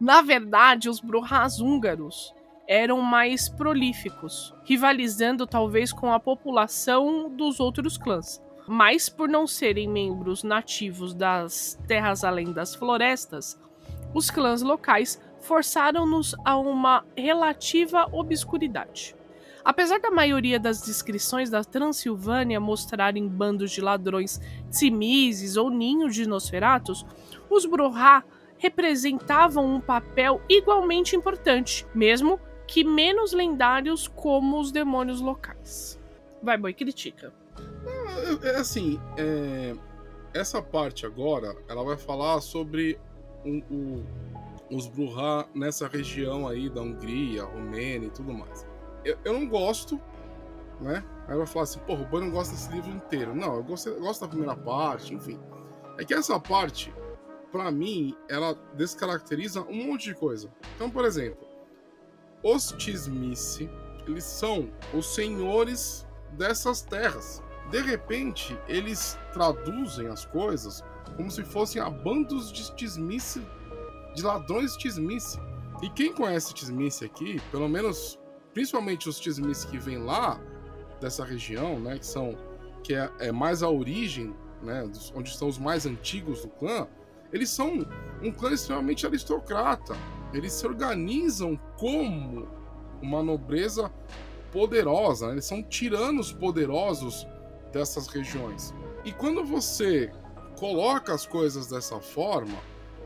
Na 0.00 0.22
verdade, 0.22 0.88
os 0.88 1.00
Bruhás 1.00 1.60
húngaros 1.60 2.34
eram 2.68 3.00
mais 3.00 3.48
prolíficos, 3.48 4.54
rivalizando 4.64 5.46
talvez 5.46 5.92
com 5.92 6.12
a 6.12 6.18
população 6.20 7.30
dos 7.30 7.60
outros 7.60 7.96
clãs. 7.96 8.40
Mas 8.68 9.08
por 9.08 9.28
não 9.28 9.46
serem 9.46 9.88
membros 9.88 10.42
nativos 10.42 11.14
das 11.14 11.78
terras 11.86 12.24
além 12.24 12.52
das 12.52 12.74
florestas, 12.74 13.56
os 14.12 14.30
clãs 14.30 14.62
locais 14.62 15.20
forçaram-nos 15.40 16.34
a 16.44 16.56
uma 16.58 17.04
relativa 17.16 18.08
obscuridade. 18.12 19.14
Apesar 19.66 19.98
da 19.98 20.12
maioria 20.12 20.60
das 20.60 20.80
descrições 20.80 21.50
da 21.50 21.64
Transilvânia 21.64 22.60
mostrarem 22.60 23.26
bandos 23.26 23.72
de 23.72 23.80
ladrões 23.80 24.40
tsimizes 24.70 25.56
ou 25.56 25.70
ninhos 25.70 26.14
de 26.14 26.24
Nosferatus, 26.24 27.04
os 27.50 27.66
Bruhá 27.66 28.22
representavam 28.58 29.66
um 29.66 29.80
papel 29.80 30.40
igualmente 30.48 31.16
importante, 31.16 31.84
mesmo 31.92 32.38
que 32.64 32.84
menos 32.84 33.32
lendários 33.32 34.06
como 34.06 34.60
os 34.60 34.70
demônios 34.70 35.20
locais. 35.20 35.98
Vai, 36.40 36.56
boi, 36.56 36.72
critica. 36.72 37.34
É, 38.44 38.50
é 38.50 38.56
assim, 38.60 39.00
é, 39.18 39.74
essa 40.32 40.62
parte 40.62 41.04
agora, 41.04 41.56
ela 41.68 41.82
vai 41.82 41.96
falar 41.96 42.40
sobre 42.40 43.00
os 44.70 44.86
Bruhá 44.86 45.44
nessa 45.52 45.88
região 45.88 46.46
aí 46.46 46.70
da 46.70 46.82
Hungria, 46.82 47.42
Romênia 47.42 48.06
e 48.06 48.10
tudo 48.10 48.32
mais. 48.32 48.75
Eu, 49.06 49.16
eu 49.24 49.32
não 49.32 49.46
gosto, 49.46 50.00
né? 50.80 51.04
Aí 51.28 51.36
vai 51.36 51.46
falar 51.46 51.62
assim, 51.62 51.78
porra, 51.80 52.02
o 52.02 52.06
Boi 52.06 52.20
não 52.20 52.30
gosta 52.30 52.54
desse 52.54 52.70
livro 52.72 52.90
inteiro. 52.90 53.34
Não, 53.34 53.54
eu 53.54 53.62
gosto, 53.62 53.88
eu 53.88 54.00
gosto 54.00 54.20
da 54.22 54.28
primeira 54.28 54.56
parte, 54.56 55.14
enfim. 55.14 55.38
É 55.96 56.04
que 56.04 56.12
essa 56.12 56.38
parte, 56.40 56.92
pra 57.52 57.70
mim, 57.70 58.16
ela 58.28 58.54
descaracteriza 58.74 59.62
um 59.62 59.86
monte 59.86 60.06
de 60.06 60.14
coisa. 60.14 60.52
Então, 60.74 60.90
por 60.90 61.04
exemplo, 61.04 61.46
os 62.42 62.72
Tismice, 62.72 63.70
eles 64.06 64.24
são 64.24 64.70
os 64.92 65.14
senhores 65.14 66.06
dessas 66.32 66.82
terras. 66.82 67.42
De 67.70 67.80
repente, 67.80 68.58
eles 68.68 69.18
traduzem 69.32 70.08
as 70.08 70.24
coisas 70.26 70.84
como 71.16 71.30
se 71.30 71.44
fossem 71.44 71.80
a 71.80 71.88
bandos 71.88 72.52
de 72.52 72.74
Tismice, 72.74 73.40
de 74.14 74.22
ladrões 74.22 74.76
Tismice. 74.76 75.38
E 75.82 75.90
quem 75.90 76.12
conhece 76.12 76.54
Tismice 76.54 77.04
aqui, 77.04 77.40
pelo 77.50 77.68
menos, 77.68 78.18
principalmente 78.56 79.06
os 79.06 79.20
Tismice 79.20 79.66
que 79.66 79.76
vêm 79.76 79.98
lá 79.98 80.40
dessa 80.98 81.22
região, 81.22 81.78
né, 81.78 81.98
que 81.98 82.06
são 82.06 82.34
que 82.82 82.94
é, 82.94 83.10
é 83.18 83.30
mais 83.30 83.62
a 83.62 83.68
origem, 83.68 84.34
né, 84.62 84.82
dos- 84.86 85.12
onde 85.14 85.28
estão 85.28 85.46
os 85.46 85.58
mais 85.58 85.84
antigos 85.84 86.40
do 86.40 86.48
clã, 86.48 86.88
eles 87.30 87.50
são 87.50 87.86
um 88.22 88.32
clã 88.32 88.54
extremamente 88.54 89.04
aristocrata. 89.04 89.94
Eles 90.32 90.54
se 90.54 90.66
organizam 90.66 91.60
como 91.76 92.48
uma 93.02 93.22
nobreza 93.22 93.92
poderosa, 94.50 95.26
né? 95.26 95.32
eles 95.32 95.44
são 95.44 95.62
tiranos 95.62 96.32
poderosos 96.32 97.26
dessas 97.74 98.06
regiões. 98.06 98.72
E 99.04 99.12
quando 99.12 99.44
você 99.44 100.10
coloca 100.58 101.12
as 101.12 101.26
coisas 101.26 101.66
dessa 101.66 102.00
forma, 102.00 102.56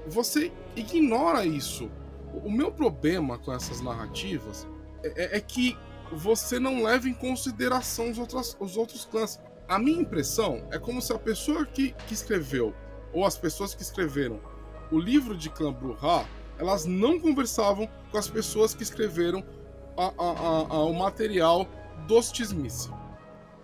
você 0.06 0.52
ignora 0.76 1.44
isso. 1.44 1.90
O 2.44 2.48
meu 2.52 2.70
problema 2.70 3.36
com 3.36 3.52
essas 3.52 3.80
narrativas 3.80 4.64
é, 5.02 5.24
é, 5.24 5.36
é 5.36 5.40
que 5.40 5.76
você 6.12 6.58
não 6.58 6.82
leva 6.82 7.08
em 7.08 7.14
consideração 7.14 8.10
os, 8.10 8.18
outras, 8.18 8.56
os 8.58 8.76
outros 8.76 9.04
clãs. 9.04 9.40
A 9.68 9.78
minha 9.78 10.00
impressão 10.00 10.66
é 10.70 10.78
como 10.78 11.00
se 11.00 11.12
a 11.12 11.18
pessoa 11.18 11.64
que, 11.64 11.92
que 12.06 12.14
escreveu, 12.14 12.74
ou 13.12 13.24
as 13.24 13.36
pessoas 13.36 13.74
que 13.74 13.82
escreveram 13.82 14.40
o 14.90 14.98
livro 14.98 15.36
de 15.36 15.48
Clã 15.48 15.72
Bruhá, 15.72 16.26
elas 16.58 16.84
não 16.84 17.18
conversavam 17.18 17.88
com 18.10 18.18
as 18.18 18.28
pessoas 18.28 18.74
que 18.74 18.82
escreveram 18.82 19.44
a, 19.96 20.06
a, 20.06 20.76
a, 20.76 20.84
o 20.84 20.92
material 20.92 21.66
dos 22.06 22.30
Tismice. 22.32 22.90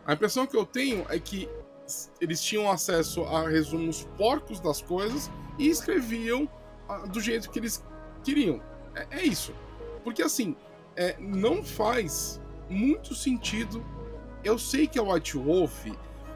A 0.07 0.15
impressão 0.15 0.47
que 0.47 0.57
eu 0.57 0.65
tenho 0.65 1.05
é 1.09 1.19
que 1.19 1.49
eles 2.21 2.43
tinham 2.43 2.71
acesso 2.71 3.23
a 3.25 3.49
resumos 3.49 4.09
porcos 4.17 4.61
das 4.61 4.81
coisas 4.81 5.31
e 5.59 5.69
escreviam 5.69 6.49
do 7.13 7.21
jeito 7.21 7.51
que 7.51 7.59
eles 7.59 7.85
queriam. 8.23 8.61
É, 8.95 9.19
é 9.19 9.23
isso. 9.25 9.53
Porque 10.05 10.23
assim, 10.23 10.57
é, 10.97 11.17
não 11.19 11.63
faz 11.63 12.41
muito 12.69 13.15
sentido. 13.15 13.85
Eu 14.43 14.59
sei 14.59 14.87
que 14.87 14.99
a 14.99 15.03
White 15.03 15.37
Wolf, 15.37 15.87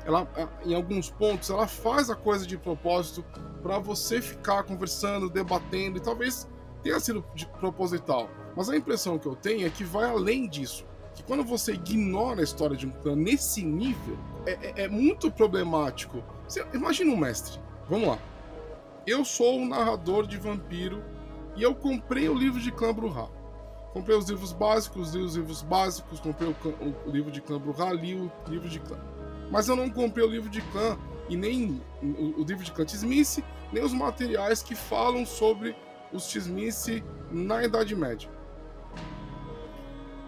ela, 0.04 0.28
em 0.64 0.74
alguns 0.74 1.10
pontos, 1.10 1.50
ela 1.50 1.66
faz 1.66 2.10
a 2.10 2.14
coisa 2.14 2.46
de 2.46 2.56
propósito 2.56 3.24
para 3.62 3.78
você 3.78 4.20
ficar 4.20 4.64
conversando, 4.64 5.28
debatendo, 5.28 5.98
e 5.98 6.00
talvez 6.00 6.48
tenha 6.82 6.98
sido 6.98 7.24
proposital. 7.58 8.28
Mas 8.56 8.68
a 8.68 8.76
impressão 8.76 9.18
que 9.18 9.26
eu 9.26 9.36
tenho 9.36 9.66
é 9.66 9.70
que 9.70 9.84
vai 9.84 10.08
além 10.08 10.48
disso. 10.48 10.84
Que 11.14 11.22
quando 11.22 11.44
você 11.44 11.72
ignora 11.72 12.40
a 12.40 12.44
história 12.44 12.76
de 12.76 12.86
um 12.86 12.90
clã 12.90 13.14
nesse 13.14 13.64
nível, 13.64 14.16
é, 14.46 14.52
é, 14.52 14.84
é 14.84 14.88
muito 14.88 15.30
problemático. 15.30 16.22
Você, 16.46 16.64
imagina 16.72 17.12
um 17.12 17.16
mestre. 17.16 17.60
Vamos 17.88 18.08
lá. 18.08 18.18
Eu 19.06 19.24
sou 19.24 19.58
um 19.58 19.68
narrador 19.68 20.26
de 20.26 20.36
vampiro 20.36 21.02
e 21.56 21.62
eu 21.62 21.74
comprei 21.74 22.28
o 22.28 22.34
livro 22.34 22.60
de 22.60 22.70
Clã 22.70 22.94
Bruhá. 22.94 23.28
Comprei 23.92 24.16
os 24.16 24.28
livros 24.28 24.52
básicos, 24.52 25.14
li 25.14 25.22
os 25.22 25.34
livros 25.34 25.62
básicos, 25.62 26.20
comprei 26.20 26.48
o, 26.48 27.08
o, 27.08 27.10
livro 27.10 27.30
de 27.30 27.40
Clã 27.40 27.58
Bruhá, 27.58 27.92
li 27.92 28.14
o 28.14 28.30
livro 28.48 28.68
de 28.68 28.78
Clã. 28.78 28.98
Mas 29.50 29.68
eu 29.68 29.74
não 29.74 29.90
comprei 29.90 30.24
o 30.24 30.28
livro 30.28 30.48
de 30.48 30.60
Clã 30.62 30.96
e 31.28 31.36
nem 31.36 31.82
o, 32.02 32.40
o 32.40 32.44
livro 32.44 32.64
de 32.64 32.70
Clã 32.70 32.84
Tismice, 32.84 33.44
nem 33.72 33.82
os 33.82 33.92
materiais 33.92 34.62
que 34.62 34.74
falam 34.74 35.26
sobre 35.26 35.74
os 36.12 36.28
Tismice 36.28 37.02
na 37.30 37.64
Idade 37.64 37.96
Média. 37.96 38.30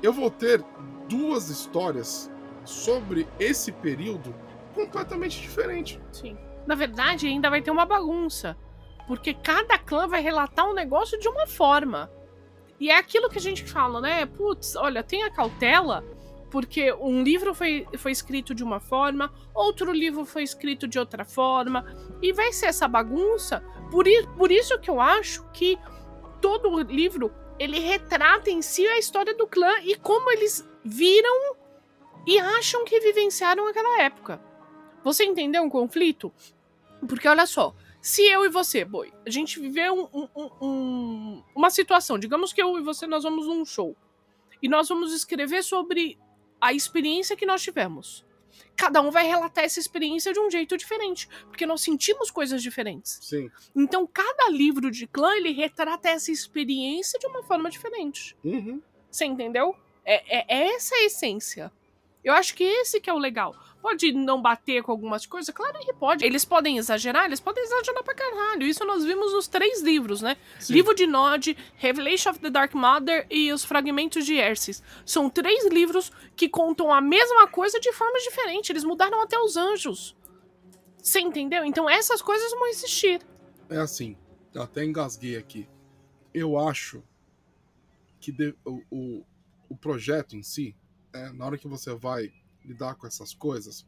Eu 0.02 0.12
vou 0.12 0.30
ter 0.30 0.64
duas 1.08 1.48
histórias 1.48 2.30
sobre 2.64 3.28
esse 3.38 3.70
período 3.70 4.34
completamente 4.74 5.40
diferentes. 5.40 6.00
Sim. 6.10 6.36
Na 6.66 6.74
verdade, 6.74 7.26
ainda 7.26 7.50
vai 7.50 7.62
ter 7.62 7.70
uma 7.70 7.86
bagunça. 7.86 8.56
Porque 9.06 9.34
cada 9.34 9.78
clã 9.78 10.06
vai 10.06 10.22
relatar 10.22 10.68
um 10.68 10.74
negócio 10.74 11.18
de 11.18 11.28
uma 11.28 11.46
forma. 11.46 12.10
E 12.82 12.90
é 12.90 12.96
aquilo 12.96 13.30
que 13.30 13.38
a 13.38 13.40
gente 13.40 13.62
fala, 13.62 14.00
né? 14.00 14.26
Putz, 14.26 14.74
olha, 14.74 15.04
tenha 15.04 15.30
cautela, 15.30 16.04
porque 16.50 16.92
um 16.94 17.22
livro 17.22 17.54
foi, 17.54 17.86
foi 17.96 18.10
escrito 18.10 18.52
de 18.56 18.64
uma 18.64 18.80
forma, 18.80 19.32
outro 19.54 19.92
livro 19.92 20.24
foi 20.24 20.42
escrito 20.42 20.88
de 20.88 20.98
outra 20.98 21.24
forma, 21.24 21.86
e 22.20 22.32
vai 22.32 22.52
ser 22.52 22.66
essa 22.66 22.88
bagunça. 22.88 23.60
Por, 23.88 24.04
por 24.36 24.50
isso 24.50 24.80
que 24.80 24.90
eu 24.90 25.00
acho 25.00 25.48
que 25.52 25.78
todo 26.40 26.82
livro 26.82 27.32
ele 27.56 27.78
retrata 27.78 28.50
em 28.50 28.60
si 28.60 28.84
a 28.84 28.98
história 28.98 29.32
do 29.32 29.46
clã 29.46 29.78
e 29.84 29.94
como 29.94 30.28
eles 30.32 30.68
viram 30.84 31.54
e 32.26 32.36
acham 32.40 32.84
que 32.84 32.98
vivenciaram 32.98 33.68
aquela 33.68 34.02
época. 34.02 34.42
Você 35.04 35.22
entendeu 35.22 35.62
um 35.62 35.70
conflito? 35.70 36.32
Porque 37.06 37.28
olha 37.28 37.46
só, 37.46 37.76
se 38.02 38.22
eu 38.28 38.44
e 38.44 38.48
você, 38.48 38.84
boi, 38.84 39.12
a 39.24 39.30
gente 39.30 39.60
viver 39.60 39.90
um, 39.92 40.08
um, 40.12 40.50
um, 40.60 41.42
uma 41.54 41.70
situação, 41.70 42.18
digamos 42.18 42.52
que 42.52 42.60
eu 42.60 42.76
e 42.76 42.82
você 42.82 43.06
nós 43.06 43.22
vamos 43.22 43.46
num 43.46 43.64
show 43.64 43.96
e 44.60 44.68
nós 44.68 44.88
vamos 44.88 45.14
escrever 45.14 45.62
sobre 45.62 46.18
a 46.60 46.72
experiência 46.72 47.36
que 47.36 47.46
nós 47.46 47.62
tivemos. 47.62 48.26
Cada 48.76 49.00
um 49.00 49.10
vai 49.10 49.24
relatar 49.26 49.62
essa 49.64 49.78
experiência 49.78 50.32
de 50.32 50.40
um 50.40 50.50
jeito 50.50 50.76
diferente, 50.76 51.28
porque 51.46 51.64
nós 51.64 51.80
sentimos 51.80 52.28
coisas 52.28 52.60
diferentes. 52.60 53.18
Sim. 53.22 53.48
Então, 53.74 54.04
cada 54.04 54.50
livro 54.50 54.90
de 54.90 55.06
clã 55.06 55.36
ele 55.36 55.52
retrata 55.52 56.08
essa 56.08 56.32
experiência 56.32 57.18
de 57.20 57.26
uma 57.26 57.44
forma 57.44 57.70
diferente. 57.70 58.36
Uhum. 58.42 58.82
Você 59.08 59.26
entendeu? 59.26 59.76
É, 60.04 60.38
é, 60.38 60.44
é 60.48 60.74
essa 60.74 60.96
a 60.96 61.04
essência. 61.04 61.72
Eu 62.24 62.34
acho 62.34 62.54
que 62.54 62.64
esse 62.64 63.00
que 63.00 63.08
é 63.08 63.12
o 63.12 63.18
legal. 63.18 63.54
Pode 63.82 64.12
não 64.12 64.40
bater 64.40 64.80
com 64.80 64.92
algumas 64.92 65.26
coisas? 65.26 65.52
Claro 65.52 65.76
que 65.80 65.92
pode. 65.92 66.24
Eles 66.24 66.44
podem 66.44 66.78
exagerar? 66.78 67.24
Eles 67.24 67.40
podem 67.40 67.64
exagerar 67.64 68.04
pra 68.04 68.14
caralho. 68.14 68.62
Isso 68.62 68.84
nós 68.84 69.04
vimos 69.04 69.32
nos 69.32 69.48
três 69.48 69.82
livros, 69.82 70.22
né? 70.22 70.36
Sim. 70.60 70.74
Livro 70.74 70.94
de 70.94 71.04
Nod, 71.04 71.56
Revelation 71.74 72.30
of 72.30 72.38
the 72.38 72.48
Dark 72.48 72.72
Mother 72.74 73.26
e 73.28 73.52
Os 73.52 73.64
Fragmentos 73.64 74.24
de 74.24 74.34
Ersis. 74.34 74.80
São 75.04 75.28
três 75.28 75.66
livros 75.66 76.12
que 76.36 76.48
contam 76.48 76.94
a 76.94 77.00
mesma 77.00 77.48
coisa 77.48 77.80
de 77.80 77.92
formas 77.92 78.22
diferentes. 78.22 78.70
Eles 78.70 78.84
mudaram 78.84 79.20
até 79.20 79.36
os 79.36 79.56
anjos. 79.56 80.16
Você 81.02 81.18
entendeu? 81.18 81.64
Então 81.64 81.90
essas 81.90 82.22
coisas 82.22 82.52
vão 82.52 82.68
existir. 82.68 83.20
É 83.68 83.78
assim, 83.78 84.16
eu 84.54 84.62
até 84.62 84.84
engasguei 84.84 85.36
aqui. 85.36 85.68
Eu 86.32 86.56
acho 86.56 87.02
que 88.20 88.30
de, 88.30 88.54
o, 88.64 88.80
o, 88.88 89.26
o 89.70 89.76
projeto 89.76 90.36
em 90.36 90.42
si, 90.44 90.76
é, 91.12 91.32
na 91.32 91.46
hora 91.46 91.58
que 91.58 91.66
você 91.66 91.92
vai 91.96 92.32
lidar 92.64 92.94
com 92.94 93.06
essas 93.06 93.34
coisas, 93.34 93.86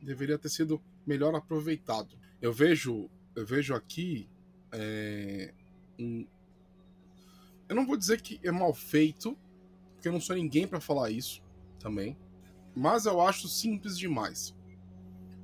deveria 0.00 0.38
ter 0.38 0.48
sido 0.48 0.82
melhor 1.06 1.34
aproveitado. 1.34 2.16
Eu 2.40 2.52
vejo, 2.52 3.08
eu 3.34 3.44
vejo 3.46 3.74
aqui 3.74 4.28
é, 4.72 5.54
um, 5.98 6.26
eu 7.68 7.76
não 7.76 7.86
vou 7.86 7.96
dizer 7.96 8.20
que 8.20 8.38
é 8.42 8.50
mal 8.50 8.74
feito, 8.74 9.36
porque 9.94 10.08
eu 10.08 10.12
não 10.12 10.20
sou 10.20 10.36
ninguém 10.36 10.66
para 10.66 10.80
falar 10.80 11.10
isso 11.10 11.42
também, 11.78 12.16
mas 12.74 13.06
eu 13.06 13.20
acho 13.20 13.48
simples 13.48 13.96
demais. 13.96 14.54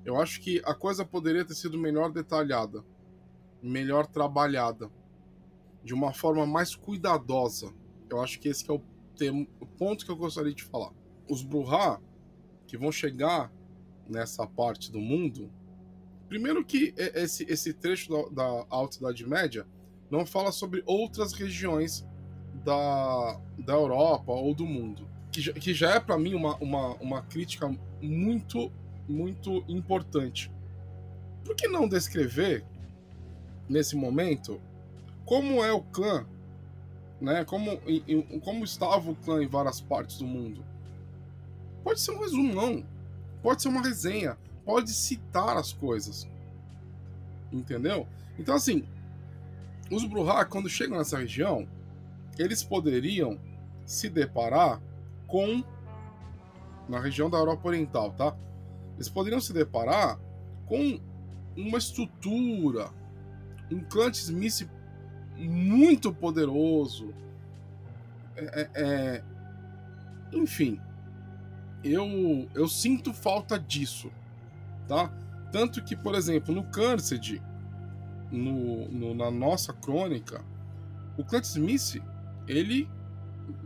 Eu 0.05 0.21
acho 0.21 0.41
que 0.41 0.61
a 0.65 0.75
coisa 0.75 1.05
poderia 1.05 1.45
ter 1.45 1.55
sido 1.55 1.79
melhor 1.79 2.11
detalhada, 2.11 2.85
melhor 3.63 4.07
trabalhada, 4.07 4.91
de 5.83 5.95
uma 5.95 6.13
forma 6.13 6.47
mais 6.47 6.75
cuidadosa. 6.75 7.73
Eu 8.09 8.21
acho 8.21 8.39
que 8.39 8.49
esse 8.49 8.65
que 8.65 8.71
é 8.71 8.75
o, 8.75 8.83
termo, 9.17 9.47
o 9.61 9.67
ponto 9.67 10.05
que 10.05 10.11
eu 10.11 10.17
gostaria 10.17 10.55
de 10.55 10.65
falar. 10.65 10.93
Os 11.29 11.43
Bruhá, 11.43 12.01
que 12.71 12.77
vão 12.77 12.93
chegar 12.93 13.53
nessa 14.09 14.47
parte 14.47 14.93
do 14.93 15.01
mundo. 15.01 15.51
Primeiro 16.29 16.65
que 16.65 16.95
esse, 16.97 17.45
esse 17.51 17.73
trecho 17.75 18.09
da, 18.09 18.29
da 18.29 18.67
Alta 18.71 18.99
Idade 18.99 19.29
Média 19.29 19.67
não 20.09 20.25
fala 20.25 20.53
sobre 20.53 20.81
outras 20.87 21.33
regiões 21.33 22.07
da, 22.65 23.41
da 23.59 23.73
Europa 23.73 24.31
ou 24.31 24.55
do 24.55 24.65
mundo. 24.65 25.05
Que 25.33 25.41
já, 25.41 25.53
que 25.53 25.75
já 25.75 25.97
é 25.97 26.01
para 26.01 26.17
mim 26.17 26.35
uma, 26.35 26.55
uma, 26.59 26.95
uma 26.99 27.23
crítica 27.23 27.69
muito, 28.01 28.71
muito 29.09 29.65
importante. 29.67 30.53
Por 31.45 31.57
que 31.57 31.67
não 31.67 31.89
descrever, 31.89 32.65
nesse 33.69 33.97
momento, 33.97 34.61
como 35.25 35.65
é 35.65 35.73
o 35.73 35.83
clã, 35.83 36.25
né? 37.21 37.45
como, 37.45 37.81
como 38.45 38.63
estava 38.63 39.11
o 39.11 39.17
clã 39.17 39.43
em 39.43 39.49
várias 39.49 39.81
partes 39.81 40.19
do 40.19 40.25
mundo? 40.25 40.70
Pode 41.83 42.01
ser 42.01 42.13
um 42.13 42.21
resumão, 42.21 42.85
pode 43.43 43.63
ser 43.63 43.69
uma 43.69 43.83
resenha, 43.83 44.37
pode 44.65 44.91
citar 44.91 45.57
as 45.57 45.73
coisas. 45.73 46.29
Entendeu? 47.53 48.07
Então, 48.39 48.55
assim, 48.55 48.85
os 49.91 50.05
Bruhá, 50.05 50.45
quando 50.45 50.69
chegam 50.69 50.99
nessa 50.99 51.19
região, 51.19 51.69
eles 52.39 52.63
poderiam 52.63 53.39
se 53.85 54.09
deparar 54.09 54.81
com. 55.27 55.65
Na 56.89 56.99
região 56.99 57.31
da 57.31 57.39
Europa 57.39 57.69
Oriental, 57.69 58.13
tá? 58.13 58.37
Eles 58.97 59.09
poderiam 59.09 59.41
se 59.41 59.53
deparar 59.53 60.19
com 60.67 61.01
uma 61.57 61.79
estrutura, 61.79 62.91
um 63.71 63.81
clã 63.81 64.11
Smith 64.11 64.69
muito 65.37 66.13
poderoso. 66.13 67.15
É, 68.37 68.61
é, 68.61 68.71
é, 68.75 69.25
enfim, 70.33 70.81
eu, 71.83 72.49
eu 72.55 72.69
sinto 72.69 73.13
falta 73.13 73.59
disso, 73.59 74.11
tá? 74.87 75.13
Tanto 75.53 75.83
que, 75.83 75.97
por 75.97 76.15
exemplo, 76.15 76.55
no 76.55 76.65
Cursed, 76.65 77.43
no, 78.31 78.89
no, 78.89 79.15
na 79.15 79.31
nossa 79.31 79.73
crônica, 79.73 80.45
o 81.19 81.25
Clint 81.25 81.45
Smith, 81.45 82.03
ele, 82.47 82.89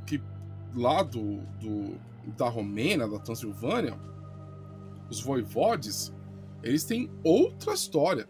que 0.06 0.22
lá 0.74 1.02
do, 1.02 1.38
do, 1.60 1.98
da 2.36 2.48
Romênia, 2.48 3.06
da 3.06 3.18
Transilvânia, 3.18 3.98
os 5.10 5.20
voivodes, 5.20 6.12
eles 6.62 6.84
têm 6.84 7.10
outra 7.22 7.74
história. 7.74 8.28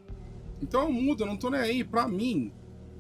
Então 0.61 0.83
eu 0.83 0.93
mudo, 0.93 1.23
eu 1.23 1.27
não 1.27 1.37
tô 1.37 1.51
nem 1.51 1.61
aí. 1.61 1.85
Pra 1.85 2.09
mim, 2.09 2.53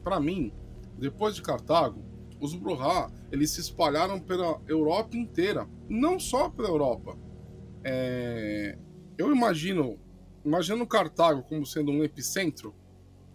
para 0.03 0.21
mim, 0.21 0.53
depois 0.99 1.35
de 1.35 1.43
Cartago, 1.43 2.04
os 2.45 2.55
Bruhá, 2.55 3.11
eles 3.33 3.51
se 3.51 3.61
espalharam 3.61 4.21
pela 4.21 4.61
Europa 4.69 5.17
inteira, 5.17 5.69
não 5.89 6.19
só 6.19 6.49
pela 6.49 6.69
Europa. 6.69 7.17
É... 7.83 8.79
Eu 9.17 9.35
imagino, 9.35 9.99
imagino 10.45 10.87
Cartago 10.87 11.43
como 11.43 11.65
sendo 11.65 11.91
um 11.93 12.03
epicentro, 12.03 12.75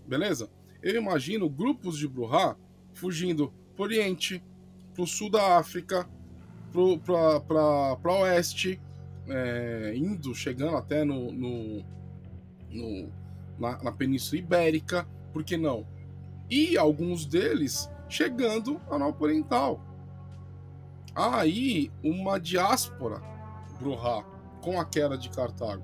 beleza? 0.08 0.50
eu 0.82 0.96
imagino 0.96 1.50
grupos 1.50 1.98
de 1.98 2.08
Bruhá 2.08 2.56
fugindo 2.94 3.54
pro 3.76 3.84
Oriente, 3.86 4.44
pro 4.94 5.06
Sul 5.06 5.30
da 5.30 5.58
África, 5.58 6.08
pra, 7.06 7.96
pra 7.98 8.14
Oeste, 8.22 8.80
é, 9.28 9.94
indo, 9.96 10.34
chegando 10.34 10.78
até 10.78 11.04
no, 11.04 11.32
no, 11.32 11.84
no 12.70 13.10
na, 13.60 13.84
na, 13.84 13.92
Península 13.92 14.40
Ibérica, 14.40 15.08
por 15.32 15.44
que 15.44 15.58
não? 15.58 15.86
E 16.50 16.78
alguns 16.78 17.26
deles 17.26 17.90
chegando 18.10 18.82
à 18.90 18.98
Nova 18.98 19.24
Oriental. 19.24 19.80
Há 21.16 21.42
aí 21.42 21.92
uma 22.04 22.40
diáspora 22.40 23.22
Bruhá 23.80 24.24
com 24.62 24.80
a 24.80 24.86
queda 24.86 25.18
de 25.18 25.30
Cartago. 25.30 25.84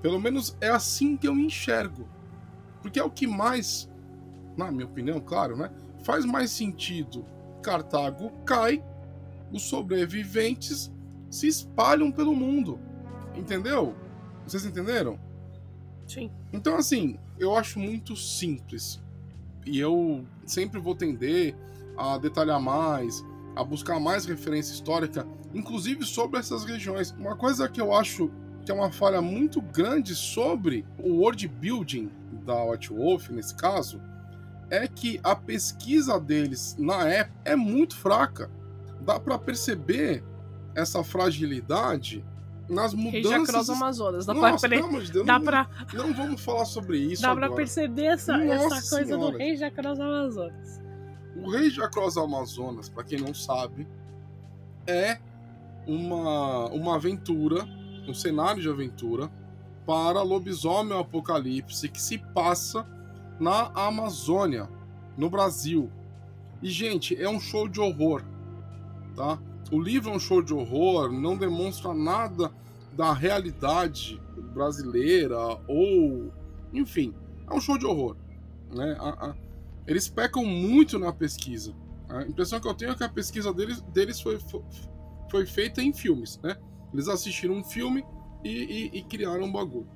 Pelo 0.00 0.20
menos 0.20 0.56
é 0.60 0.68
assim 0.68 1.16
que 1.16 1.26
eu 1.26 1.34
enxergo. 1.34 2.08
Porque 2.80 2.98
é 2.98 3.04
o 3.04 3.10
que 3.10 3.26
mais, 3.26 3.90
na 4.56 4.70
minha 4.70 4.86
opinião, 4.86 5.20
claro, 5.20 5.56
né? 5.56 5.70
Faz 6.04 6.24
mais 6.24 6.50
sentido. 6.50 7.26
Cartago 7.62 8.30
cai, 8.44 8.82
os 9.52 9.62
sobreviventes 9.64 10.92
se 11.28 11.48
espalham 11.48 12.12
pelo 12.12 12.34
mundo. 12.34 12.78
Entendeu? 13.34 13.94
Vocês 14.46 14.64
entenderam? 14.64 15.18
Sim. 16.06 16.30
Então, 16.52 16.76
assim, 16.76 17.18
eu 17.38 17.54
acho 17.56 17.78
muito 17.78 18.16
simples. 18.16 19.02
E 19.68 19.78
eu 19.78 20.24
sempre 20.46 20.80
vou 20.80 20.94
tender 20.94 21.54
a 21.94 22.16
detalhar 22.16 22.58
mais, 22.58 23.22
a 23.54 23.62
buscar 23.62 24.00
mais 24.00 24.24
referência 24.24 24.72
histórica, 24.72 25.26
inclusive 25.54 26.04
sobre 26.04 26.40
essas 26.40 26.64
regiões. 26.64 27.10
Uma 27.18 27.36
coisa 27.36 27.68
que 27.68 27.80
eu 27.80 27.92
acho 27.92 28.30
que 28.64 28.70
é 28.70 28.74
uma 28.74 28.90
falha 28.90 29.20
muito 29.20 29.60
grande 29.60 30.14
sobre 30.14 30.86
o 30.98 31.18
world 31.18 31.46
building 31.46 32.10
da 32.46 32.64
White 32.64 32.92
Wolf, 32.92 33.28
nesse 33.28 33.54
caso, 33.54 34.00
é 34.70 34.88
que 34.88 35.20
a 35.22 35.36
pesquisa 35.36 36.18
deles 36.18 36.74
na 36.78 37.06
época 37.06 37.38
é 37.44 37.54
muito 37.54 37.94
fraca. 37.94 38.50
Dá 39.02 39.20
para 39.20 39.38
perceber 39.38 40.24
essa 40.74 41.04
fragilidade 41.04 42.24
nas 42.68 42.92
mudanças. 42.92 43.54
Reis 43.54 43.70
Amazonas. 43.70 44.26
Dá 44.26 44.34
Nossa, 44.34 44.68
pra, 44.68 44.78
não, 44.78 44.90
Deus, 44.90 45.10
dá 45.10 45.38
não, 45.38 45.44
pra... 45.44 45.68
não 45.94 46.14
vamos 46.14 46.40
falar 46.40 46.64
sobre 46.64 46.98
isso. 46.98 47.22
Dá 47.22 47.30
agora. 47.30 47.46
pra 47.46 47.56
perceber 47.56 48.04
essa, 48.04 48.36
essa 48.44 48.68
coisa 48.68 49.04
senhora. 49.04 49.32
do 49.32 49.38
Rei 49.38 49.56
Jacross 49.56 50.00
Amazonas. 50.00 50.80
O 51.36 51.50
Rei 51.50 51.70
Jacross 51.70 52.16
Amazonas, 52.16 52.88
para 52.88 53.04
quem 53.04 53.18
não 53.20 53.32
sabe, 53.32 53.86
é 54.86 55.18
uma, 55.86 56.66
uma 56.66 56.96
aventura, 56.96 57.64
um 58.06 58.14
cenário 58.14 58.60
de 58.60 58.68
aventura 58.68 59.30
para 59.86 60.22
Lobisomem 60.22 60.98
Apocalipse 60.98 61.88
que 61.88 62.00
se 62.00 62.18
passa 62.18 62.86
na 63.40 63.70
Amazônia, 63.74 64.68
no 65.16 65.30
Brasil. 65.30 65.90
E, 66.60 66.68
gente, 66.68 67.20
é 67.20 67.28
um 67.28 67.40
show 67.40 67.68
de 67.68 67.80
horror, 67.80 68.22
tá? 69.14 69.38
O 69.70 69.80
livro 69.80 70.10
é 70.10 70.16
um 70.16 70.18
show 70.18 70.42
de 70.42 70.54
horror, 70.54 71.12
não 71.12 71.36
demonstra 71.36 71.92
nada 71.92 72.50
da 72.92 73.12
realidade 73.12 74.20
brasileira 74.54 75.38
ou. 75.68 76.32
Enfim, 76.72 77.14
é 77.48 77.54
um 77.54 77.60
show 77.60 77.76
de 77.76 77.86
horror. 77.86 78.16
Né? 78.74 78.96
A, 78.98 79.26
a, 79.26 79.34
eles 79.86 80.08
pecam 80.08 80.44
muito 80.44 80.98
na 80.98 81.12
pesquisa. 81.12 81.74
A 82.08 82.22
impressão 82.22 82.58
que 82.58 82.66
eu 82.66 82.74
tenho 82.74 82.92
é 82.92 82.94
que 82.94 83.04
a 83.04 83.08
pesquisa 83.08 83.52
deles, 83.52 83.80
deles 83.82 84.20
foi, 84.20 84.38
foi, 84.38 84.62
foi 85.30 85.46
feita 85.46 85.82
em 85.82 85.92
filmes. 85.92 86.40
Né? 86.42 86.56
Eles 86.92 87.08
assistiram 87.08 87.54
um 87.54 87.64
filme 87.64 88.04
e, 88.42 88.50
e, 88.94 88.98
e 88.98 89.02
criaram 89.04 89.44
um 89.44 89.52
bagulho. 89.52 89.88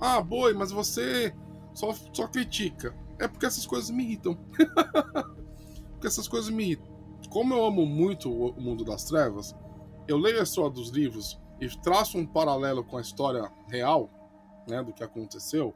Ah, 0.00 0.20
boi, 0.20 0.54
mas 0.54 0.70
você 0.70 1.34
só, 1.72 1.92
só 2.12 2.28
critica. 2.28 2.94
É 3.18 3.26
porque 3.26 3.46
essas 3.46 3.66
coisas 3.66 3.90
me 3.90 4.04
irritam. 4.04 4.38
porque 5.92 6.06
essas 6.06 6.28
coisas 6.28 6.50
me 6.50 6.64
irritam. 6.64 6.93
Como 7.34 7.52
eu 7.52 7.64
amo 7.64 7.84
muito 7.84 8.30
o 8.32 8.60
mundo 8.60 8.84
das 8.84 9.06
trevas, 9.06 9.56
eu 10.06 10.16
leio 10.16 10.38
a 10.38 10.44
história 10.44 10.70
dos 10.70 10.90
livros 10.90 11.36
e 11.60 11.66
traço 11.80 12.16
um 12.16 12.24
paralelo 12.24 12.84
com 12.84 12.96
a 12.96 13.00
história 13.00 13.50
real, 13.66 14.08
né, 14.68 14.80
do 14.84 14.92
que 14.92 15.02
aconteceu, 15.02 15.74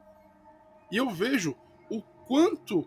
e 0.89 0.97
eu 0.97 1.11
vejo 1.11 1.57
o 1.91 2.01
quanto 2.29 2.87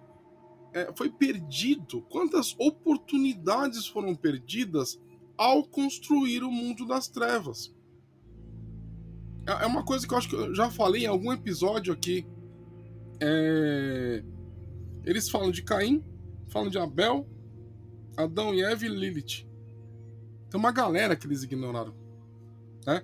é, 0.74 0.90
foi 0.96 1.10
perdido, 1.10 2.02
quantas 2.04 2.56
oportunidades 2.58 3.88
foram 3.88 4.16
perdidas 4.16 4.98
ao 5.38 5.66
construir 5.66 6.42
o 6.42 6.50
mundo 6.50 6.88
das 6.88 7.10
trevas. 7.10 7.76
É, 9.50 9.64
é 9.64 9.66
uma 9.66 9.84
coisa 9.84 10.08
que 10.08 10.14
eu 10.14 10.18
acho 10.18 10.30
que 10.30 10.36
eu 10.36 10.56
já 10.56 10.72
falei 10.72 11.04
em 11.04 11.08
algum 11.08 11.34
episódio 11.34 11.92
aqui. 11.92 12.26
É... 13.20 14.24
Eles 15.04 15.30
falam 15.30 15.52
de 15.52 15.62
Caim, 15.62 16.02
falam 16.48 16.70
de 16.70 16.80
Abel, 16.80 17.28
Adão 18.24 18.54
e 18.54 18.62
Eva 18.62 18.86
e 18.86 18.90
Lilith. 18.90 19.48
Tem 20.50 20.60
uma 20.60 20.72
galera 20.72 21.16
que 21.16 21.26
eles 21.26 21.44
ignoraram. 21.44 21.94
Né? 22.86 23.04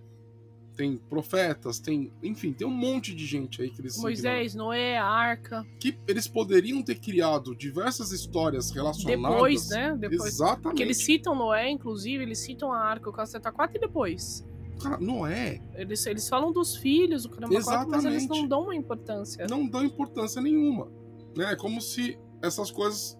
Tem 0.76 0.98
profetas, 1.10 1.80
tem. 1.80 2.12
Enfim, 2.22 2.54
tem 2.54 2.68
um 2.68 2.72
monte 2.72 3.16
de 3.16 3.26
gente 3.26 3.62
aí 3.62 3.70
que 3.72 3.82
eles 3.82 3.98
Moisés. 3.98 4.54
Noé, 4.54 4.98
a 4.98 5.06
arca. 5.06 5.66
Que 5.80 5.98
eles 6.08 6.28
poderiam 6.28 6.84
ter 6.84 7.00
criado 7.00 7.56
diversas 7.56 8.12
histórias 8.12 8.70
relacionadas. 8.70 9.32
Depois, 9.32 9.70
né? 9.70 9.98
Depois. 9.98 10.26
Exatamente. 10.26 10.62
Porque 10.62 10.84
eles 10.84 11.04
citam 11.04 11.34
Noé, 11.34 11.72
inclusive, 11.72 12.24
eles 12.24 12.40
citam 12.40 12.72
a 12.72 12.80
arca, 12.80 13.10
o 13.10 13.14
Caceta 13.14 13.52
4 13.52 13.78
e 13.78 13.80
depois. 13.80 14.46
Cara, 14.80 15.00
Noé. 15.00 15.60
Eles, 15.74 16.06
eles 16.06 16.30
falam 16.30 16.52
dos 16.52 16.76
filhos, 16.76 17.26
o 17.26 17.30
caramba 17.30 17.60
4, 17.60 17.90
mas 17.90 18.06
eles 18.06 18.28
não 18.28 18.48
dão 18.48 18.64
uma 18.64 18.76
importância. 18.76 19.48
Não 19.50 19.68
dão 19.68 19.84
importância 19.84 20.40
nenhuma. 20.40 20.92
Né? 21.36 21.54
É 21.54 21.56
como 21.56 21.82
se 21.82 22.20
essas 22.42 22.70
coisas 22.70 23.17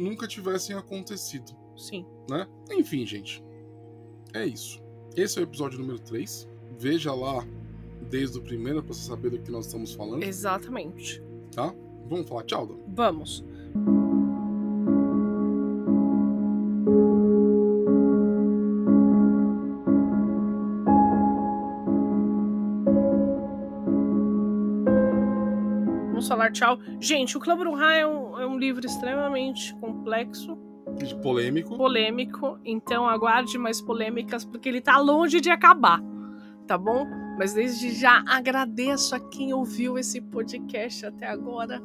nunca 0.00 0.26
tivessem 0.26 0.74
acontecido. 0.74 1.52
Sim. 1.76 2.06
Né? 2.28 2.48
Enfim, 2.72 3.06
gente. 3.06 3.44
É 4.32 4.46
isso. 4.46 4.82
Esse 5.14 5.38
é 5.38 5.42
o 5.42 5.44
episódio 5.44 5.78
número 5.78 5.98
3. 5.98 6.48
Veja 6.78 7.12
lá 7.12 7.46
desde 8.08 8.38
o 8.38 8.42
primeiro 8.42 8.82
para 8.82 8.94
você 8.94 9.06
saber 9.06 9.30
do 9.30 9.38
que 9.38 9.50
nós 9.50 9.66
estamos 9.66 9.92
falando. 9.92 10.22
Exatamente. 10.22 11.22
Tá? 11.54 11.74
Vamos 12.06 12.28
falar 12.28 12.44
tchau, 12.44 12.66
Dan? 12.66 12.76
Vamos. 12.88 13.44
Vamos 26.08 26.28
falar 26.28 26.52
tchau. 26.52 26.78
Gente, 27.00 27.36
o 27.36 27.40
Clã 27.40 27.56
Bruhá 27.56 27.94
é 27.94 28.04
é 28.40 28.46
um 28.46 28.58
livro 28.58 28.84
extremamente 28.84 29.74
complexo 30.00 30.58
polêmico. 31.22 31.76
Polêmico, 31.76 32.58
então 32.64 33.08
aguarde 33.08 33.56
mais 33.58 33.80
polêmicas, 33.80 34.44
porque 34.44 34.68
ele 34.68 34.80
tá 34.80 34.98
longe 34.98 35.40
de 35.40 35.50
acabar, 35.50 36.02
tá 36.66 36.76
bom? 36.76 37.06
Mas 37.38 37.54
desde 37.54 37.90
já 37.92 38.24
agradeço 38.26 39.14
a 39.14 39.20
quem 39.20 39.52
ouviu 39.52 39.98
esse 39.98 40.20
podcast 40.20 41.06
até 41.06 41.26
agora. 41.26 41.80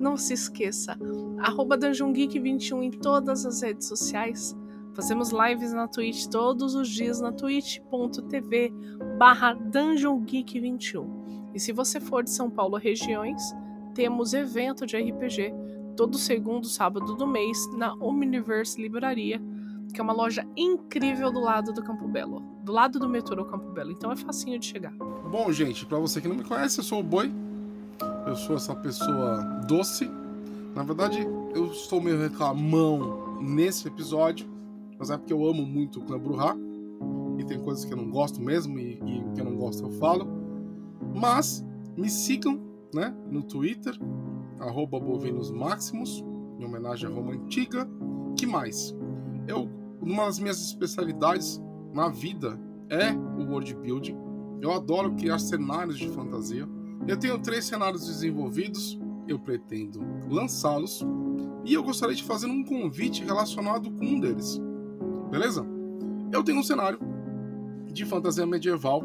Não 0.00 0.16
se 0.16 0.34
esqueça, 0.34 0.96
arroba 1.38 1.76
DungeonGeek21 1.76 2.82
em 2.82 2.90
todas 2.90 3.44
as 3.44 3.62
redes 3.62 3.86
sociais. 3.86 4.56
Fazemos 4.94 5.30
lives 5.30 5.72
na 5.72 5.86
Twitch 5.86 6.26
todos 6.26 6.74
os 6.74 6.88
dias 6.88 7.20
na 7.20 7.32
twitch.tv 7.32 8.72
barra 9.18 9.54
DungeonGeek21. 9.54 11.06
E 11.54 11.60
se 11.60 11.72
você 11.72 12.00
for 12.00 12.24
de 12.24 12.30
São 12.30 12.50
Paulo 12.50 12.76
regiões, 12.76 13.40
temos 13.94 14.34
evento 14.34 14.86
de 14.86 14.96
RPG 14.96 15.52
todo 15.98 16.16
segundo 16.16 16.64
sábado 16.68 17.16
do 17.16 17.26
mês 17.26 17.58
na 17.76 17.92
Omniverse 17.94 18.80
Livraria, 18.80 19.42
que 19.92 20.00
é 20.00 20.04
uma 20.04 20.12
loja 20.12 20.46
incrível 20.56 21.32
do 21.32 21.40
lado 21.40 21.72
do 21.72 21.82
Campo 21.82 22.06
Belo, 22.06 22.40
do 22.62 22.70
lado 22.70 23.00
do 23.00 23.08
metrô 23.08 23.44
Campo 23.44 23.72
Belo. 23.72 23.90
Então 23.90 24.12
é 24.12 24.16
facinho 24.16 24.60
de 24.60 24.66
chegar. 24.66 24.92
Bom, 24.92 25.50
gente, 25.50 25.84
para 25.84 25.98
você 25.98 26.20
que 26.20 26.28
não 26.28 26.36
me 26.36 26.44
conhece, 26.44 26.78
eu 26.78 26.84
sou 26.84 27.00
o 27.00 27.02
Boi. 27.02 27.34
Eu 28.28 28.36
sou 28.36 28.54
essa 28.54 28.76
pessoa 28.76 29.42
doce. 29.66 30.08
Na 30.72 30.84
verdade, 30.84 31.18
eu 31.52 31.66
estou 31.72 32.00
meio 32.00 32.20
reclamão 32.20 33.40
nesse 33.40 33.88
episódio, 33.88 34.48
mas 34.96 35.10
é 35.10 35.18
porque 35.18 35.32
eu 35.32 35.44
amo 35.48 35.66
muito 35.66 35.98
o 35.98 36.04
Clã 36.04 36.16
Bruhá. 36.16 36.56
E 37.38 37.44
tem 37.44 37.58
coisas 37.58 37.84
que 37.84 37.92
eu 37.92 37.96
não 37.96 38.08
gosto 38.08 38.40
mesmo, 38.40 38.78
e, 38.78 39.00
e 39.04 39.34
que 39.34 39.40
eu 39.40 39.44
não 39.44 39.56
gosto 39.56 39.82
eu 39.82 39.90
falo. 39.90 40.28
Mas 41.12 41.66
me 41.96 42.08
sigam 42.08 42.60
né, 42.94 43.12
no 43.28 43.42
Twitter, 43.42 43.98
arroba 44.60 44.98
Bovinos 44.98 45.50
Maximus, 45.50 46.24
em 46.58 46.64
homenagem 46.64 47.08
à 47.08 47.12
Roma 47.12 47.32
Antiga. 47.32 47.88
que 48.36 48.46
mais? 48.46 48.94
Eu, 49.46 49.68
uma 50.00 50.26
das 50.26 50.38
minhas 50.38 50.60
especialidades 50.60 51.60
na 51.92 52.08
vida 52.08 52.58
é 52.88 53.12
o 53.12 53.50
world 53.50 53.74
building. 53.74 54.16
Eu 54.60 54.72
adoro 54.72 55.14
criar 55.14 55.38
cenários 55.38 55.98
de 55.98 56.08
fantasia. 56.08 56.68
Eu 57.06 57.16
tenho 57.16 57.38
três 57.38 57.64
cenários 57.64 58.06
desenvolvidos, 58.06 58.98
eu 59.26 59.38
pretendo 59.38 60.00
lançá-los 60.28 61.04
e 61.64 61.74
eu 61.74 61.82
gostaria 61.82 62.14
de 62.14 62.24
fazer 62.24 62.46
um 62.46 62.64
convite 62.64 63.24
relacionado 63.24 63.90
com 63.92 64.04
um 64.04 64.20
deles. 64.20 64.60
Beleza? 65.30 65.64
Eu 66.32 66.42
tenho 66.42 66.58
um 66.58 66.62
cenário 66.62 66.98
de 67.92 68.04
fantasia 68.04 68.46
medieval 68.46 69.02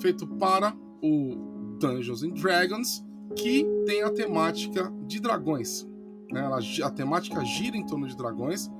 feito 0.00 0.26
para 0.26 0.74
o 1.02 1.76
Dungeons 1.80 2.22
and 2.22 2.30
Dragons 2.30 3.04
que 3.36 3.64
tem 3.86 4.02
a 4.02 4.10
temática 4.10 4.92
de 5.06 5.20
dragões. 5.20 5.86
Né? 6.30 6.44
Ela, 6.44 6.60
a 6.84 6.90
temática 6.90 7.44
gira 7.44 7.76
em 7.76 7.86
torno 7.86 8.06
de 8.06 8.16
dragões. 8.16 8.70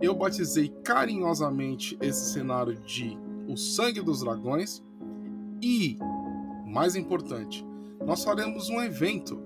Eu 0.00 0.14
batizei 0.14 0.68
carinhosamente 0.84 1.96
esse 2.00 2.32
cenário 2.32 2.78
de 2.80 3.18
O 3.48 3.56
Sangue 3.56 4.00
dos 4.00 4.20
Dragões. 4.20 4.82
E, 5.60 5.98
mais 6.66 6.94
importante, 6.94 7.66
nós 8.04 8.22
faremos 8.22 8.68
um 8.68 8.80
evento, 8.80 9.42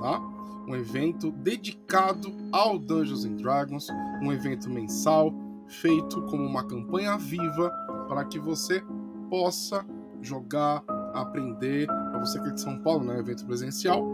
tá? 0.00 0.20
Um 0.66 0.74
evento 0.74 1.30
dedicado 1.30 2.32
ao 2.50 2.76
Dungeons 2.76 3.24
and 3.24 3.36
Dragons, 3.36 3.86
um 4.20 4.32
evento 4.32 4.68
mensal 4.68 5.32
feito 5.68 6.22
como 6.22 6.44
uma 6.44 6.64
campanha 6.64 7.16
viva 7.16 7.70
para 8.08 8.24
que 8.24 8.38
você 8.38 8.82
possa 9.30 9.86
jogar, 10.20 10.82
aprender, 11.14 11.88
você 12.26 12.38
é 12.38 12.50
de 12.50 12.60
São 12.60 12.78
Paulo, 12.80 13.04
né, 13.04 13.18
evento 13.18 13.46
presencial. 13.46 14.04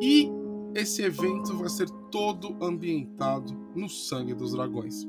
E 0.00 0.30
esse 0.74 1.02
evento 1.02 1.56
vai 1.56 1.68
ser 1.68 1.88
todo 2.10 2.54
ambientado 2.62 3.52
no 3.74 3.88
sangue 3.88 4.34
dos 4.34 4.52
dragões. 4.52 5.06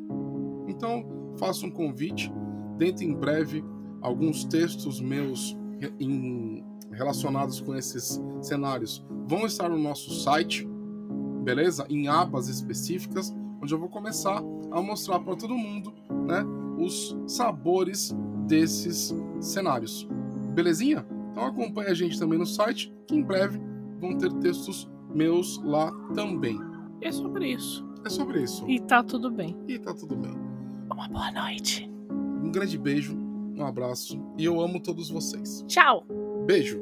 Então, 0.67 1.05
faço 1.37 1.65
um 1.65 1.71
convite, 1.71 2.31
dentro 2.77 3.03
em 3.03 3.13
breve 3.13 3.63
alguns 4.01 4.45
textos 4.45 5.01
meus 5.01 5.57
em, 5.99 6.63
relacionados 6.91 7.59
com 7.61 7.75
esses 7.75 8.21
cenários 8.41 9.05
vão 9.27 9.45
estar 9.45 9.69
no 9.69 9.77
nosso 9.77 10.13
site, 10.23 10.67
beleza? 11.43 11.85
Em 11.89 12.07
abas 12.07 12.47
específicas, 12.47 13.35
onde 13.61 13.73
eu 13.73 13.79
vou 13.79 13.89
começar 13.89 14.41
a 14.71 14.81
mostrar 14.81 15.19
para 15.19 15.35
todo 15.35 15.53
mundo, 15.53 15.93
né, 16.25 16.45
os 16.77 17.17
sabores 17.27 18.15
desses 18.47 19.13
cenários. 19.41 20.07
Belezinha? 20.53 21.05
Então 21.37 21.49
acompanhe 21.49 21.91
a 21.91 21.93
gente 21.93 22.17
também 22.17 22.39
no 22.39 22.47
site, 22.47 22.91
que 23.05 23.15
em 23.15 23.21
breve 23.21 23.61
vão 23.99 24.17
ter 24.17 24.33
textos 24.39 24.89
meus 25.13 25.61
lá 25.63 25.91
também. 26.15 26.59
É 26.99 27.11
sobre 27.11 27.51
isso. 27.51 27.87
É 28.03 28.09
sobre 28.09 28.41
isso. 28.41 28.67
E 28.67 28.79
tá 28.79 29.03
tudo 29.03 29.29
bem. 29.29 29.55
E 29.67 29.77
tá 29.77 29.93
tudo 29.93 30.15
bem. 30.15 30.33
Uma 30.91 31.07
boa 31.07 31.31
noite. 31.31 31.87
Um 32.43 32.51
grande 32.51 32.75
beijo, 32.75 33.15
um 33.55 33.63
abraço 33.63 34.19
e 34.35 34.45
eu 34.45 34.59
amo 34.59 34.81
todos 34.81 35.11
vocês. 35.11 35.63
Tchau. 35.67 36.07
Beijo. 36.47 36.81